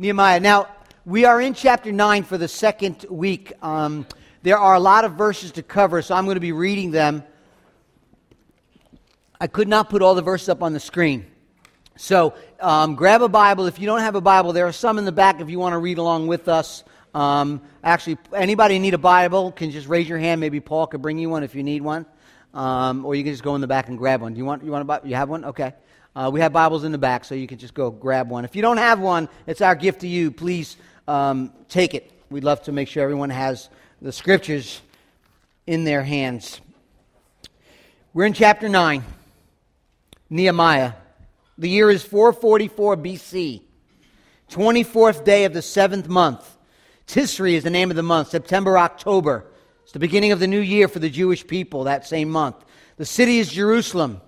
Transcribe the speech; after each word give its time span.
Nehemiah. 0.00 0.40
Now, 0.40 0.66
we 1.04 1.26
are 1.26 1.42
in 1.42 1.52
chapter 1.52 1.92
9 1.92 2.22
for 2.22 2.38
the 2.38 2.48
second 2.48 3.04
week. 3.10 3.52
Um, 3.62 4.06
there 4.42 4.56
are 4.56 4.74
a 4.74 4.80
lot 4.80 5.04
of 5.04 5.12
verses 5.12 5.52
to 5.52 5.62
cover, 5.62 6.00
so 6.00 6.14
I'm 6.14 6.24
going 6.24 6.36
to 6.36 6.40
be 6.40 6.52
reading 6.52 6.90
them. 6.90 7.22
I 9.38 9.46
could 9.46 9.68
not 9.68 9.90
put 9.90 10.00
all 10.00 10.14
the 10.14 10.22
verses 10.22 10.48
up 10.48 10.62
on 10.62 10.72
the 10.72 10.80
screen. 10.80 11.26
So 11.96 12.32
um, 12.60 12.94
grab 12.94 13.20
a 13.20 13.28
Bible. 13.28 13.66
If 13.66 13.78
you 13.78 13.84
don't 13.84 14.00
have 14.00 14.14
a 14.14 14.22
Bible, 14.22 14.54
there 14.54 14.66
are 14.66 14.72
some 14.72 14.96
in 14.96 15.04
the 15.04 15.12
back 15.12 15.42
if 15.42 15.50
you 15.50 15.58
want 15.58 15.74
to 15.74 15.78
read 15.78 15.98
along 15.98 16.28
with 16.28 16.48
us. 16.48 16.82
Um, 17.12 17.60
actually, 17.84 18.16
anybody 18.34 18.78
need 18.78 18.94
a 18.94 18.98
Bible 18.98 19.52
can 19.52 19.70
just 19.70 19.86
raise 19.86 20.08
your 20.08 20.16
hand. 20.16 20.40
Maybe 20.40 20.60
Paul 20.60 20.86
could 20.86 21.02
bring 21.02 21.18
you 21.18 21.28
one 21.28 21.42
if 21.42 21.54
you 21.54 21.62
need 21.62 21.82
one, 21.82 22.06
um, 22.54 23.04
or 23.04 23.14
you 23.16 23.22
can 23.22 23.34
just 23.34 23.42
go 23.42 23.54
in 23.54 23.60
the 23.60 23.66
back 23.66 23.88
and 23.88 23.98
grab 23.98 24.22
one. 24.22 24.32
Do 24.32 24.38
you 24.38 24.46
want 24.46 24.64
you 24.64 24.72
want 24.72 24.80
a 24.80 24.86
Bible? 24.86 25.08
You 25.08 25.16
have 25.16 25.28
one? 25.28 25.44
Okay. 25.44 25.74
Uh, 26.14 26.28
we 26.32 26.40
have 26.40 26.52
Bibles 26.52 26.82
in 26.82 26.90
the 26.90 26.98
back, 26.98 27.24
so 27.24 27.36
you 27.36 27.46
can 27.46 27.58
just 27.58 27.72
go 27.72 27.88
grab 27.88 28.28
one. 28.28 28.44
If 28.44 28.56
you 28.56 28.62
don't 28.62 28.78
have 28.78 28.98
one, 28.98 29.28
it's 29.46 29.60
our 29.60 29.76
gift 29.76 30.00
to 30.00 30.08
you. 30.08 30.32
Please 30.32 30.76
um, 31.06 31.52
take 31.68 31.94
it. 31.94 32.10
We'd 32.30 32.42
love 32.42 32.62
to 32.64 32.72
make 32.72 32.88
sure 32.88 33.04
everyone 33.04 33.30
has 33.30 33.68
the 34.02 34.10
scriptures 34.10 34.80
in 35.68 35.84
their 35.84 36.02
hands. 36.02 36.60
We're 38.12 38.24
in 38.24 38.32
chapter 38.32 38.68
9, 38.68 39.04
Nehemiah. 40.30 40.94
The 41.58 41.68
year 41.68 41.90
is 41.90 42.02
444 42.02 42.96
BC, 42.96 43.62
24th 44.50 45.24
day 45.24 45.44
of 45.44 45.52
the 45.52 45.62
seventh 45.62 46.08
month. 46.08 46.56
Tisri 47.06 47.52
is 47.52 47.62
the 47.62 47.70
name 47.70 47.90
of 47.90 47.96
the 47.96 48.02
month, 48.02 48.30
September, 48.30 48.76
October. 48.76 49.46
It's 49.84 49.92
the 49.92 50.00
beginning 50.00 50.32
of 50.32 50.40
the 50.40 50.48
new 50.48 50.60
year 50.60 50.88
for 50.88 50.98
the 50.98 51.10
Jewish 51.10 51.46
people 51.46 51.84
that 51.84 52.04
same 52.04 52.30
month. 52.30 52.56
The 52.96 53.06
city 53.06 53.38
is 53.38 53.52
Jerusalem. 53.52 54.20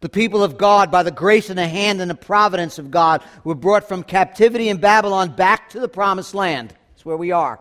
The 0.00 0.08
people 0.08 0.42
of 0.42 0.56
God, 0.56 0.90
by 0.90 1.02
the 1.02 1.10
grace 1.10 1.50
and 1.50 1.58
the 1.58 1.68
hand 1.68 2.00
and 2.00 2.10
the 2.10 2.14
providence 2.14 2.78
of 2.78 2.90
God, 2.90 3.22
were 3.44 3.54
brought 3.54 3.86
from 3.86 4.02
captivity 4.02 4.70
in 4.70 4.78
Babylon 4.78 5.36
back 5.36 5.70
to 5.70 5.80
the 5.80 5.88
promised 5.88 6.34
land. 6.34 6.74
That's 6.92 7.04
where 7.04 7.18
we 7.18 7.32
are. 7.32 7.60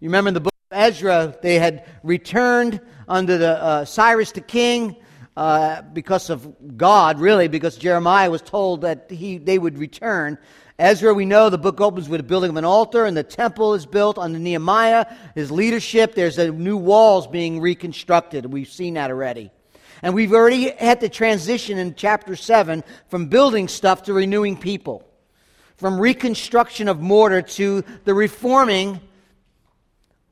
You 0.00 0.08
remember 0.08 0.28
in 0.28 0.34
the 0.34 0.40
book 0.40 0.54
of 0.70 0.78
Ezra, 0.78 1.34
they 1.40 1.58
had 1.58 1.86
returned 2.02 2.80
under 3.08 3.38
the 3.38 3.62
uh, 3.62 3.84
Cyrus 3.86 4.32
the 4.32 4.42
king 4.42 4.96
uh, 5.34 5.80
because 5.80 6.28
of 6.28 6.76
God, 6.76 7.20
really, 7.20 7.48
because 7.48 7.76
Jeremiah 7.76 8.30
was 8.30 8.42
told 8.42 8.82
that 8.82 9.10
he, 9.10 9.38
they 9.38 9.58
would 9.58 9.78
return. 9.78 10.36
Ezra, 10.78 11.14
we 11.14 11.24
know 11.24 11.48
the 11.48 11.56
book 11.56 11.80
opens 11.80 12.06
with 12.06 12.20
the 12.20 12.26
building 12.26 12.50
of 12.50 12.56
an 12.56 12.66
altar, 12.66 13.06
and 13.06 13.16
the 13.16 13.22
temple 13.22 13.72
is 13.72 13.86
built 13.86 14.18
under 14.18 14.38
Nehemiah, 14.38 15.06
his 15.34 15.50
leadership. 15.50 16.14
There's 16.14 16.36
a 16.36 16.50
new 16.50 16.76
walls 16.76 17.26
being 17.26 17.62
reconstructed. 17.62 18.44
We've 18.44 18.68
seen 18.68 18.94
that 18.94 19.10
already. 19.10 19.50
And 20.02 20.14
we've 20.14 20.32
already 20.32 20.70
had 20.70 21.00
the 21.00 21.08
transition 21.08 21.78
in 21.78 21.94
chapter 21.94 22.36
7 22.36 22.84
from 23.08 23.26
building 23.26 23.68
stuff 23.68 24.04
to 24.04 24.12
renewing 24.12 24.56
people, 24.56 25.06
from 25.76 25.98
reconstruction 25.98 26.88
of 26.88 27.00
mortar 27.00 27.42
to 27.42 27.84
the 28.04 28.14
reforming 28.14 29.00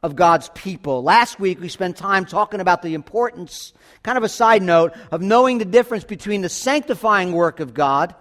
of 0.02 0.16
God's 0.16 0.50
people. 0.50 1.02
Last 1.02 1.40
week 1.40 1.60
we 1.60 1.68
spent 1.68 1.96
time 1.96 2.26
talking 2.26 2.60
about 2.60 2.82
the 2.82 2.94
importance, 2.94 3.72
kind 4.02 4.18
of 4.18 4.24
a 4.24 4.28
side 4.28 4.62
note, 4.62 4.92
of 5.10 5.22
knowing 5.22 5.58
the 5.58 5.64
difference 5.64 6.04
between 6.04 6.42
the 6.42 6.50
sanctifying 6.50 7.32
work 7.32 7.60
of 7.60 7.72
God 7.72 8.14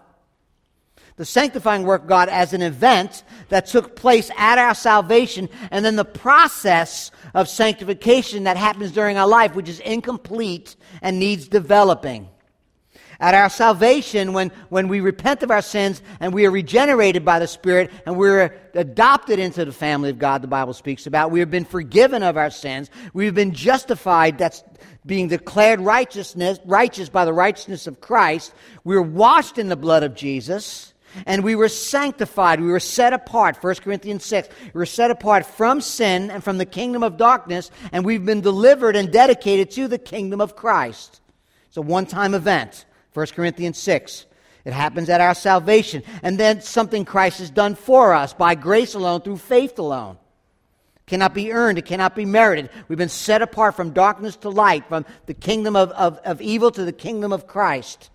the 1.15 1.25
sanctifying 1.25 1.83
work 1.83 2.03
of 2.03 2.07
God 2.07 2.29
as 2.29 2.53
an 2.53 2.61
event 2.61 3.23
that 3.49 3.67
took 3.67 3.95
place 3.95 4.31
at 4.37 4.57
our 4.57 4.73
salvation, 4.73 5.49
and 5.71 5.85
then 5.85 5.95
the 5.95 6.05
process 6.05 7.11
of 7.33 7.47
sanctification 7.47 8.45
that 8.45 8.57
happens 8.57 8.91
during 8.91 9.17
our 9.17 9.27
life, 9.27 9.55
which 9.55 9.69
is 9.69 9.79
incomplete 9.79 10.75
and 11.01 11.19
needs 11.19 11.47
developing. 11.47 12.29
At 13.19 13.35
our 13.35 13.49
salvation, 13.49 14.33
when, 14.33 14.51
when 14.69 14.87
we 14.87 14.99
repent 14.99 15.43
of 15.43 15.51
our 15.51 15.61
sins 15.61 16.01
and 16.19 16.33
we 16.33 16.45
are 16.45 16.51
regenerated 16.51 17.23
by 17.23 17.39
the 17.39 17.47
Spirit 17.47 17.91
and 18.05 18.17
we're 18.17 18.59
adopted 18.73 19.39
into 19.39 19.63
the 19.63 19.71
family 19.71 20.09
of 20.09 20.19
God, 20.19 20.41
the 20.41 20.47
Bible 20.47 20.73
speaks 20.73 21.07
about, 21.07 21.31
we 21.31 21.39
have 21.39 21.51
been 21.51 21.63
forgiven 21.63 22.23
of 22.23 22.35
our 22.35 22.49
sins. 22.49 22.89
We've 23.13 23.35
been 23.35 23.53
justified, 23.53 24.39
that's 24.39 24.63
being 25.05 25.27
declared 25.27 25.79
righteousness, 25.79 26.59
righteous 26.65 27.07
by 27.07 27.23
the 27.23 27.33
righteousness 27.33 27.87
of 27.87 28.01
Christ. 28.01 28.53
We're 28.83 29.01
washed 29.01 29.57
in 29.57 29.69
the 29.69 29.77
blood 29.77 30.03
of 30.03 30.15
Jesus 30.15 30.92
and 31.25 31.43
we 31.43 31.55
were 31.55 31.69
sanctified. 31.69 32.59
We 32.59 32.67
were 32.67 32.79
set 32.79 33.13
apart. 33.13 33.61
1 33.61 33.75
Corinthians 33.75 34.25
6. 34.25 34.49
We 34.73 34.77
were 34.77 34.85
set 34.85 35.11
apart 35.11 35.45
from 35.45 35.81
sin 35.81 36.31
and 36.31 36.43
from 36.43 36.57
the 36.57 36.65
kingdom 36.65 37.03
of 37.03 37.17
darkness, 37.17 37.71
and 37.91 38.05
we've 38.05 38.25
been 38.25 38.41
delivered 38.41 38.95
and 38.95 39.11
dedicated 39.11 39.71
to 39.71 39.87
the 39.87 39.97
kingdom 39.97 40.41
of 40.41 40.55
Christ. 40.55 41.21
It's 41.67 41.77
a 41.77 41.81
one 41.81 42.05
time 42.05 42.33
event. 42.33 42.85
1 43.13 43.27
Corinthians 43.27 43.77
6. 43.77 44.25
It 44.65 44.73
happens 44.73 45.09
at 45.09 45.21
our 45.21 45.35
salvation. 45.35 46.03
And 46.21 46.39
then 46.39 46.61
something 46.61 47.05
Christ 47.05 47.39
has 47.39 47.49
done 47.49 47.75
for 47.75 48.13
us 48.13 48.33
by 48.33 48.55
grace 48.55 48.93
alone, 48.93 49.21
through 49.21 49.37
faith 49.37 49.77
alone. 49.77 50.17
It 50.95 51.09
cannot 51.09 51.33
be 51.33 51.51
earned, 51.51 51.77
it 51.77 51.85
cannot 51.85 52.15
be 52.15 52.25
merited. 52.25 52.69
We've 52.87 52.97
been 52.97 53.09
set 53.09 53.41
apart 53.41 53.75
from 53.75 53.91
darkness 53.91 54.37
to 54.37 54.49
light, 54.49 54.87
from 54.87 55.05
the 55.25 55.33
kingdom 55.33 55.75
of, 55.75 55.91
of, 55.91 56.17
of 56.19 56.41
evil 56.41 56.71
to 56.71 56.85
the 56.85 56.93
kingdom 56.93 57.33
of 57.33 57.45
Christ. 57.45 58.09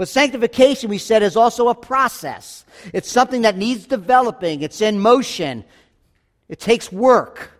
But 0.00 0.08
sanctification, 0.08 0.88
we 0.88 0.96
said, 0.96 1.22
is 1.22 1.36
also 1.36 1.68
a 1.68 1.74
process. 1.74 2.64
It's 2.94 3.12
something 3.12 3.42
that 3.42 3.58
needs 3.58 3.86
developing, 3.86 4.62
it's 4.62 4.80
in 4.80 4.98
motion, 4.98 5.62
it 6.48 6.58
takes 6.58 6.90
work. 6.90 7.50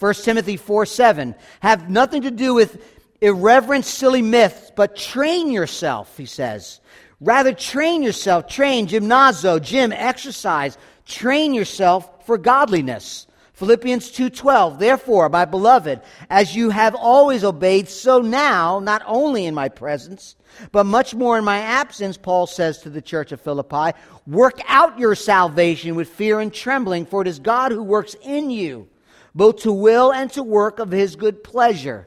1 0.00 0.14
Timothy 0.16 0.58
4 0.58 0.84
7. 0.84 1.34
Have 1.60 1.88
nothing 1.88 2.20
to 2.24 2.30
do 2.30 2.52
with 2.52 2.84
irreverent, 3.22 3.86
silly 3.86 4.20
myths, 4.20 4.70
but 4.76 4.94
train 4.96 5.50
yourself, 5.50 6.14
he 6.14 6.26
says. 6.26 6.78
Rather, 7.20 7.54
train 7.54 8.02
yourself, 8.02 8.46
train, 8.46 8.86
gymnazo, 8.86 9.62
gym, 9.62 9.92
exercise, 9.92 10.76
train 11.06 11.54
yourself 11.54 12.26
for 12.26 12.36
godliness. 12.36 13.26
Philippians 13.54 14.10
2:12 14.10 14.78
Therefore 14.78 15.30
my 15.30 15.46
beloved 15.46 16.02
as 16.28 16.54
you 16.54 16.68
have 16.68 16.94
always 16.94 17.44
obeyed 17.44 17.88
so 17.88 18.20
now 18.20 18.78
not 18.78 19.00
only 19.06 19.46
in 19.46 19.54
my 19.54 19.70
presence 19.70 20.36
but 20.72 20.84
much 20.84 21.14
more 21.14 21.38
in 21.38 21.44
my 21.44 21.58
absence, 21.58 22.16
Paul 22.16 22.46
says 22.46 22.78
to 22.78 22.90
the 22.90 23.02
church 23.02 23.32
of 23.32 23.40
Philippi, 23.40 23.98
work 24.26 24.60
out 24.66 24.98
your 24.98 25.14
salvation 25.14 25.94
with 25.94 26.08
fear 26.08 26.40
and 26.40 26.52
trembling, 26.52 27.06
for 27.06 27.22
it 27.22 27.28
is 27.28 27.38
God 27.38 27.72
who 27.72 27.82
works 27.82 28.14
in 28.22 28.50
you, 28.50 28.88
both 29.34 29.62
to 29.62 29.72
will 29.72 30.12
and 30.12 30.30
to 30.32 30.42
work 30.42 30.78
of 30.78 30.90
his 30.90 31.16
good 31.16 31.42
pleasure. 31.44 32.06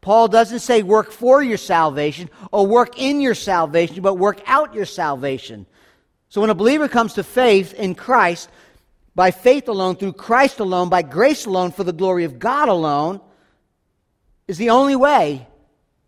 Paul 0.00 0.28
doesn't 0.28 0.60
say 0.60 0.82
work 0.82 1.10
for 1.10 1.42
your 1.42 1.56
salvation 1.56 2.30
or 2.52 2.66
work 2.66 2.98
in 2.98 3.20
your 3.20 3.34
salvation, 3.34 4.02
but 4.02 4.14
work 4.14 4.40
out 4.46 4.72
your 4.72 4.84
salvation. 4.84 5.66
So 6.28 6.40
when 6.40 6.50
a 6.50 6.54
believer 6.54 6.88
comes 6.88 7.14
to 7.14 7.24
faith 7.24 7.74
in 7.74 7.94
Christ, 7.94 8.48
by 9.16 9.30
faith 9.30 9.68
alone, 9.68 9.96
through 9.96 10.12
Christ 10.12 10.60
alone, 10.60 10.90
by 10.90 11.02
grace 11.02 11.46
alone, 11.46 11.72
for 11.72 11.84
the 11.84 11.92
glory 11.92 12.24
of 12.24 12.38
God 12.38 12.68
alone, 12.68 13.20
is 14.46 14.58
the 14.58 14.70
only 14.70 14.94
way 14.94 15.46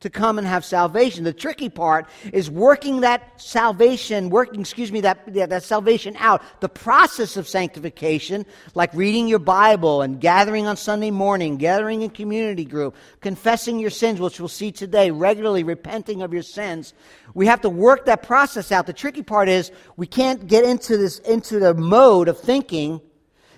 to 0.01 0.11
come 0.11 0.39
and 0.39 0.47
have 0.47 0.65
salvation. 0.65 1.25
The 1.25 1.33
tricky 1.33 1.69
part 1.69 2.07
is 2.33 2.49
working 2.49 3.01
that 3.01 3.41
salvation, 3.41 4.31
working, 4.31 4.61
excuse 4.61 4.93
me, 4.93 5.01
that, 5.01 5.33
that 5.35 5.65
salvation 5.65 6.15
out. 6.19 6.43
The 6.61 6.69
process 6.69 7.37
of 7.37 7.49
sanctification, 7.49 8.47
like 8.75 8.95
reading 8.95 9.27
your 9.27 9.41
Bible 9.41 10.03
and 10.03 10.21
gathering 10.21 10.67
on 10.67 10.77
Sunday 10.77 11.11
morning, 11.11 11.57
gathering 11.57 12.03
in 12.03 12.11
community 12.11 12.65
group, 12.65 12.95
confessing 13.21 13.81
your 13.81 13.91
sins, 13.91 14.21
which 14.21 14.39
we'll 14.39 14.49
see 14.49 14.71
today, 14.71 15.11
regularly 15.11 15.65
repenting 15.65 16.23
of 16.23 16.33
your 16.33 16.43
sins. 16.43 16.95
We 17.35 17.47
have 17.47 17.61
to 17.63 17.71
work 17.71 18.07
that 18.07 18.23
process 18.23 18.71
out. 18.71 18.87
The 18.87 18.93
tricky 18.93 19.23
part 19.23 19.49
is 19.49 19.73
we 19.97 20.07
can't 20.07 20.47
get 20.47 20.65
into 20.65 20.97
this, 20.97 21.19
into 21.21 21.59
the 21.59 21.75
mode 21.75 22.29
of 22.29 22.39
thinking 22.39 23.01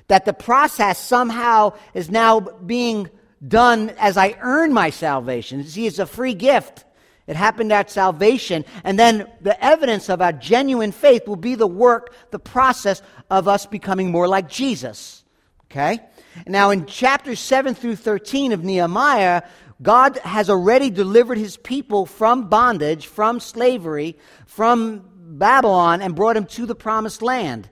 that 0.09 0.25
the 0.25 0.33
process 0.33 0.99
somehow 0.99 1.75
is 1.95 2.11
now 2.11 2.41
being 2.41 3.11
done 3.47 3.91
as 3.99 4.17
I 4.17 4.37
earn 4.41 4.73
my 4.73 4.91
salvation. 4.91 5.65
See, 5.65 5.87
it's 5.87 5.99
a 5.99 6.07
free 6.07 6.35
gift. 6.35 6.85
It 7.27 7.37
happened 7.37 7.73
at 7.73 7.91
salvation. 7.91 8.65
And 8.83 8.99
then 8.99 9.31
the 9.41 9.63
evidence 9.65 10.09
of 10.09 10.21
our 10.21 10.33
genuine 10.33 10.93
faith 10.93 11.29
will 11.29 11.37
be 11.37 11.55
the 11.55 11.67
work, 11.67 12.15
the 12.31 12.39
process 12.39 13.03
of 13.31 13.47
us 13.47 13.67
becoming 13.67 14.11
more 14.11 14.27
like 14.27 14.49
Jesus. 14.49 15.25
Okay? 15.71 16.01
Now, 16.47 16.71
in 16.71 16.87
chapters 16.87 17.39
7 17.39 17.75
through 17.75 17.97
13 17.97 18.53
of 18.53 18.65
Nehemiah, 18.65 19.43
God 19.83 20.19
has 20.19 20.51
already 20.51 20.91
delivered 20.91 21.39
his 21.39 21.57
people 21.57 22.05
from 22.05 22.49
bondage, 22.49 23.07
from 23.07 23.41
slavery, 23.41 24.19
from 24.47 25.05
Babylon, 25.17 26.03
and 26.03 26.15
brought 26.15 26.35
them 26.35 26.47
to 26.47 26.67
the 26.67 26.75
promised 26.75 27.23
land. 27.23 27.69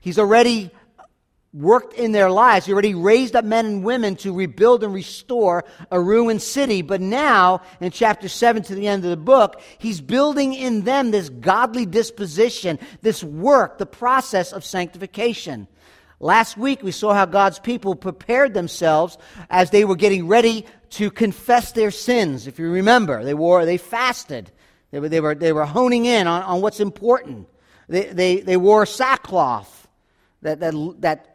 He's 0.00 0.18
already 0.18 0.70
worked 1.52 1.92
in 1.94 2.12
their 2.12 2.30
lives. 2.30 2.64
He 2.64 2.72
already 2.72 2.94
raised 2.94 3.36
up 3.36 3.44
men 3.44 3.66
and 3.66 3.84
women 3.84 4.16
to 4.16 4.32
rebuild 4.32 4.82
and 4.82 4.94
restore 4.94 5.64
a 5.90 6.00
ruined 6.00 6.40
city. 6.40 6.80
But 6.80 7.00
now, 7.00 7.60
in 7.80 7.90
chapter 7.90 8.28
7 8.28 8.62
to 8.64 8.74
the 8.74 8.88
end 8.88 9.04
of 9.04 9.10
the 9.10 9.16
book, 9.18 9.60
he's 9.78 10.00
building 10.00 10.54
in 10.54 10.82
them 10.82 11.10
this 11.10 11.28
godly 11.28 11.84
disposition, 11.84 12.78
this 13.02 13.22
work, 13.22 13.76
the 13.76 13.86
process 13.86 14.52
of 14.52 14.64
sanctification. 14.64 15.68
Last 16.20 16.56
week, 16.56 16.82
we 16.82 16.92
saw 16.92 17.12
how 17.12 17.26
God's 17.26 17.58
people 17.58 17.96
prepared 17.96 18.54
themselves 18.54 19.18
as 19.50 19.70
they 19.70 19.84
were 19.84 19.96
getting 19.96 20.28
ready 20.28 20.64
to 20.90 21.10
confess 21.10 21.72
their 21.72 21.90
sins. 21.90 22.46
If 22.46 22.58
you 22.58 22.70
remember, 22.70 23.24
they 23.24 23.34
wore, 23.34 23.66
they 23.66 23.76
fasted. 23.76 24.50
They 24.90 25.00
were, 25.00 25.08
they 25.08 25.20
were, 25.20 25.34
they 25.34 25.52
were 25.52 25.66
honing 25.66 26.06
in 26.06 26.26
on, 26.26 26.42
on 26.42 26.60
what's 26.62 26.80
important. 26.80 27.48
They, 27.88 28.04
they, 28.06 28.40
they 28.40 28.56
wore 28.56 28.86
sackcloth. 28.86 29.88
that, 30.42 30.60
that, 30.60 30.74
that 31.00 31.31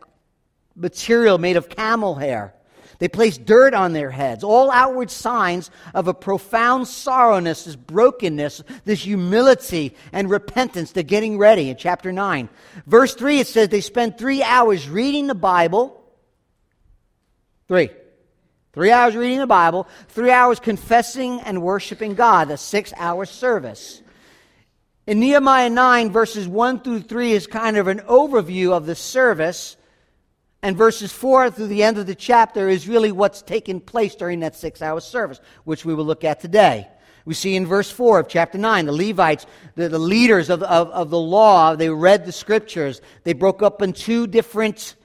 material 0.77 1.37
made 1.37 1.57
of 1.57 1.69
camel 1.69 2.15
hair. 2.15 2.53
They 2.99 3.07
placed 3.07 3.45
dirt 3.45 3.73
on 3.73 3.93
their 3.93 4.09
heads, 4.09 4.43
all 4.43 4.71
outward 4.71 5.11
signs 5.11 5.69
of 5.93 6.07
a 6.07 6.13
profound 6.13 6.87
sorrowness, 6.87 7.65
this 7.65 7.75
brokenness, 7.75 8.63
this 8.85 9.03
humility 9.03 9.95
and 10.11 10.29
repentance. 10.29 10.91
They're 10.91 11.03
getting 11.03 11.37
ready 11.37 11.69
in 11.69 11.77
chapter 11.77 12.11
9. 12.11 12.49
Verse 12.87 13.13
3, 13.13 13.39
it 13.39 13.47
says 13.47 13.69
they 13.69 13.81
spent 13.81 14.17
three 14.17 14.41
hours 14.41 14.89
reading 14.89 15.27
the 15.27 15.35
Bible. 15.35 16.03
Three. 17.67 17.91
Three 18.73 18.91
hours 18.91 19.15
reading 19.15 19.39
the 19.39 19.47
Bible, 19.47 19.87
three 20.09 20.29
hours 20.29 20.59
confessing 20.59 21.41
and 21.41 21.63
worshiping 21.63 22.13
God, 22.13 22.51
a 22.51 22.57
six 22.57 22.93
hour 22.95 23.25
service. 23.25 24.03
In 25.07 25.19
Nehemiah 25.19 25.71
9, 25.71 26.11
verses 26.11 26.47
1 26.47 26.81
through 26.81 27.01
3 27.01 27.31
is 27.31 27.47
kind 27.47 27.77
of 27.77 27.87
an 27.87 28.01
overview 28.01 28.73
of 28.73 28.85
the 28.85 28.93
service. 28.93 29.77
And 30.67 30.75
verses 30.75 31.13
4 31.13 31.49
through 31.49 31.67
the 31.67 31.81
end 31.81 31.97
of 31.97 32.07
the 32.07 32.13
chapter 32.13 32.67
is 32.67 32.89
really 32.89 33.13
what's 33.13 33.41
taken 33.41 33.79
place 33.79 34.15
during 34.15 34.41
that 34.41 34.53
six 34.53 34.81
hour 34.81 34.99
service, 34.99 35.39
which 35.63 35.85
we 35.85 35.93
will 35.93 36.03
look 36.03 36.25
at 36.25 36.41
today. 36.41 36.89
We 37.23 37.35
see 37.35 37.55
in 37.55 37.65
verse 37.65 37.89
4 37.89 38.19
of 38.19 38.27
chapter 38.27 38.57
9, 38.57 38.85
the 38.85 38.91
Levites, 38.91 39.45
the, 39.75 39.87
the 39.87 39.97
leaders 39.97 40.49
of, 40.49 40.61
of, 40.63 40.89
of 40.89 41.09
the 41.09 41.17
law, 41.17 41.77
they 41.77 41.89
read 41.89 42.25
the 42.25 42.33
scriptures. 42.33 42.99
They 43.23 43.31
broke 43.31 43.63
up 43.63 43.81
in 43.81 43.93
two 43.93 44.27
different 44.27 44.95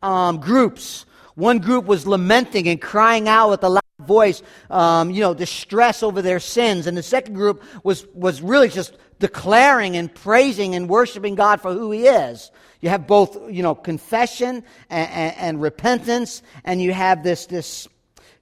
um, 0.00 0.38
groups. 0.38 1.06
One 1.34 1.58
group 1.58 1.86
was 1.86 2.06
lamenting 2.06 2.68
and 2.68 2.80
crying 2.80 3.28
out 3.28 3.50
with 3.50 3.64
a 3.64 3.70
loud 3.70 3.82
voice, 3.98 4.44
um, 4.70 5.10
you 5.10 5.22
know, 5.22 5.34
distress 5.34 6.04
over 6.04 6.22
their 6.22 6.38
sins. 6.38 6.86
And 6.86 6.96
the 6.96 7.02
second 7.02 7.34
group 7.34 7.64
was, 7.82 8.06
was 8.14 8.40
really 8.40 8.68
just 8.68 8.96
declaring 9.18 9.96
and 9.96 10.14
praising 10.14 10.76
and 10.76 10.88
worshiping 10.88 11.34
God 11.34 11.60
for 11.60 11.72
who 11.72 11.90
He 11.90 12.06
is. 12.06 12.52
You 12.84 12.90
have 12.90 13.06
both, 13.06 13.50
you 13.50 13.62
know, 13.62 13.74
confession 13.74 14.62
and, 14.90 15.10
and, 15.10 15.36
and 15.38 15.62
repentance, 15.62 16.42
and 16.66 16.82
you 16.82 16.92
have 16.92 17.22
this, 17.22 17.46
this, 17.46 17.88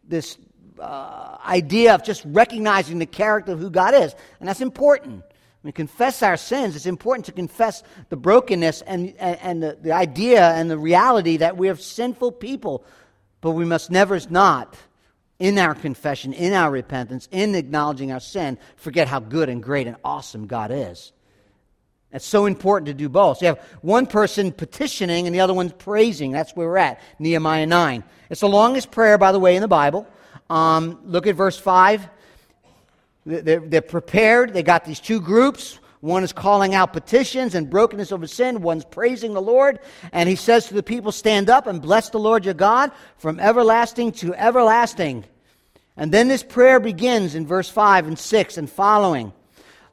this 0.02 0.36
uh, 0.80 1.36
idea 1.46 1.94
of 1.94 2.02
just 2.02 2.24
recognizing 2.26 2.98
the 2.98 3.06
character 3.06 3.52
of 3.52 3.60
who 3.60 3.70
God 3.70 3.94
is. 3.94 4.12
And 4.40 4.48
that's 4.48 4.60
important. 4.60 5.22
We 5.62 5.70
confess 5.70 6.24
our 6.24 6.36
sins. 6.36 6.74
It's 6.74 6.86
important 6.86 7.26
to 7.26 7.32
confess 7.32 7.84
the 8.08 8.16
brokenness 8.16 8.82
and, 8.82 9.14
and, 9.20 9.38
and 9.42 9.62
the, 9.62 9.78
the 9.80 9.92
idea 9.92 10.50
and 10.50 10.68
the 10.68 10.76
reality 10.76 11.36
that 11.36 11.56
we 11.56 11.68
are 11.68 11.76
sinful 11.76 12.32
people. 12.32 12.84
But 13.42 13.52
we 13.52 13.64
must 13.64 13.92
never 13.92 14.18
not, 14.28 14.76
in 15.38 15.56
our 15.56 15.76
confession, 15.76 16.32
in 16.32 16.52
our 16.52 16.72
repentance, 16.72 17.28
in 17.30 17.54
acknowledging 17.54 18.10
our 18.10 18.18
sin, 18.18 18.58
forget 18.74 19.06
how 19.06 19.20
good 19.20 19.48
and 19.48 19.62
great 19.62 19.86
and 19.86 19.98
awesome 20.02 20.48
God 20.48 20.72
is. 20.72 21.12
It's 22.12 22.26
so 22.26 22.46
important 22.46 22.86
to 22.86 22.94
do 22.94 23.08
both. 23.08 23.38
So 23.38 23.46
you 23.46 23.48
have 23.54 23.64
one 23.80 24.06
person 24.06 24.52
petitioning 24.52 25.26
and 25.26 25.34
the 25.34 25.40
other 25.40 25.54
one 25.54 25.70
praising. 25.70 26.30
That's 26.30 26.54
where 26.54 26.68
we're 26.68 26.76
at. 26.76 27.00
Nehemiah 27.18 27.66
9. 27.66 28.04
It's 28.28 28.40
the 28.42 28.48
longest 28.48 28.90
prayer, 28.90 29.16
by 29.16 29.32
the 29.32 29.38
way, 29.38 29.56
in 29.56 29.62
the 29.62 29.68
Bible. 29.68 30.06
Um, 30.50 31.00
look 31.04 31.26
at 31.26 31.34
verse 31.34 31.58
5. 31.58 32.08
They're, 33.24 33.60
they're 33.60 33.80
prepared. 33.80 34.52
They 34.52 34.62
got 34.62 34.84
these 34.84 35.00
two 35.00 35.20
groups. 35.20 35.78
One 36.00 36.24
is 36.24 36.32
calling 36.32 36.74
out 36.74 36.92
petitions 36.92 37.54
and 37.54 37.70
brokenness 37.70 38.10
over 38.10 38.26
sin. 38.26 38.60
One's 38.60 38.84
praising 38.84 39.34
the 39.34 39.40
Lord. 39.40 39.78
And 40.10 40.28
he 40.28 40.36
says 40.36 40.66
to 40.66 40.74
the 40.74 40.82
people, 40.82 41.12
Stand 41.12 41.48
up 41.48 41.66
and 41.66 41.80
bless 41.80 42.10
the 42.10 42.18
Lord 42.18 42.44
your 42.44 42.54
God 42.54 42.90
from 43.18 43.38
everlasting 43.38 44.12
to 44.12 44.34
everlasting. 44.34 45.24
And 45.96 46.10
then 46.10 46.28
this 46.28 46.42
prayer 46.42 46.80
begins 46.80 47.34
in 47.34 47.46
verse 47.46 47.68
5 47.68 48.08
and 48.08 48.18
6 48.18 48.58
and 48.58 48.68
following. 48.68 49.32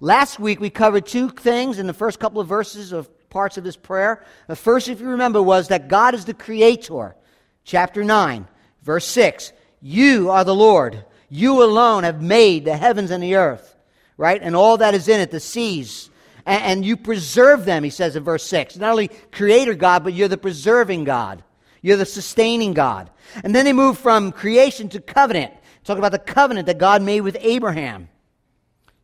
Last 0.02 0.40
week 0.40 0.62
we 0.62 0.70
covered 0.70 1.06
two 1.06 1.30
things 1.30 1.78
in 1.78 1.88
the 1.88 1.94
first 1.94 2.20
couple 2.20 2.40
of 2.40 2.48
verses 2.48 2.94
of 2.94 3.10
parts 3.30 3.58
of 3.58 3.64
this 3.64 3.76
prayer. 3.76 4.24
The 4.48 4.56
first, 4.56 4.88
if 4.88 5.02
you 5.02 5.10
remember, 5.10 5.42
was 5.42 5.68
that 5.68 5.90
God 5.90 6.16
is 6.16 6.26
the 6.26 6.34
creator. 6.34 7.16
Chapter 7.66 8.04
9, 8.04 8.48
verse 8.82 9.06
6. 9.08 9.52
You 9.82 10.30
are 10.30 10.44
the 10.44 10.56
Lord. 10.56 11.04
You 11.30 11.64
alone 11.64 12.04
have 12.04 12.22
made 12.22 12.66
the 12.66 12.78
heavens 12.78 13.12
and 13.12 13.22
the 13.22 13.36
earth, 13.36 13.76
right? 14.18 14.42
And 14.42 14.56
all 14.56 14.78
that 14.78 14.94
is 14.94 15.08
in 15.08 15.20
it, 15.20 15.32
the 15.32 15.40
seas. 15.40 16.10
And, 16.46 16.64
and 16.64 16.86
you 16.86 16.96
preserve 16.96 17.66
them, 17.66 17.84
he 17.84 17.90
says 17.90 18.16
in 18.16 18.24
verse 18.24 18.46
6. 18.46 18.78
Not 18.78 18.92
only 18.92 19.10
creator 19.32 19.76
God, 19.76 20.04
but 20.06 20.14
you're 20.14 20.28
the 20.30 20.38
preserving 20.38 21.04
God. 21.04 21.44
You're 21.82 21.98
the 21.98 22.06
sustaining 22.06 22.74
God. 22.74 23.10
And 23.44 23.54
then 23.54 23.66
they 23.66 23.74
move 23.74 23.98
from 23.98 24.32
creation 24.32 24.90
to 24.90 25.02
covenant. 25.02 25.54
Talk 25.84 25.98
about 25.98 26.12
the 26.12 26.20
covenant 26.20 26.68
that 26.68 26.78
God 26.78 27.02
made 27.02 27.22
with 27.22 27.38
Abraham. 27.42 28.10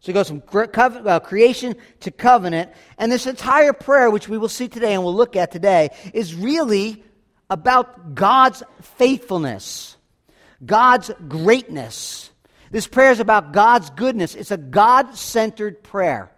So 0.05 0.11
he 0.11 0.13
goes 0.13 0.27
from 0.27 0.43
uh, 0.53 1.19
creation 1.19 1.75
to 2.01 2.11
covenant. 2.11 2.69
And 2.99 3.11
this 3.11 3.25
entire 3.25 3.73
prayer, 3.73 4.11
which 4.11 4.29
we 4.29 4.37
will 4.37 4.49
see 4.49 4.67
today 4.67 4.93
and 4.93 5.03
we'll 5.03 5.15
look 5.15 5.35
at 5.35 5.51
today, 5.51 5.89
is 6.13 6.35
really 6.35 7.03
about 7.49 8.13
God's 8.13 8.61
faithfulness, 8.83 9.97
God's 10.63 11.09
greatness. 11.27 12.29
This 12.69 12.85
prayer 12.85 13.09
is 13.09 13.19
about 13.19 13.51
God's 13.51 13.89
goodness. 13.89 14.35
It's 14.35 14.51
a 14.51 14.57
God 14.57 15.15
centered 15.15 15.81
prayer. 15.81 16.29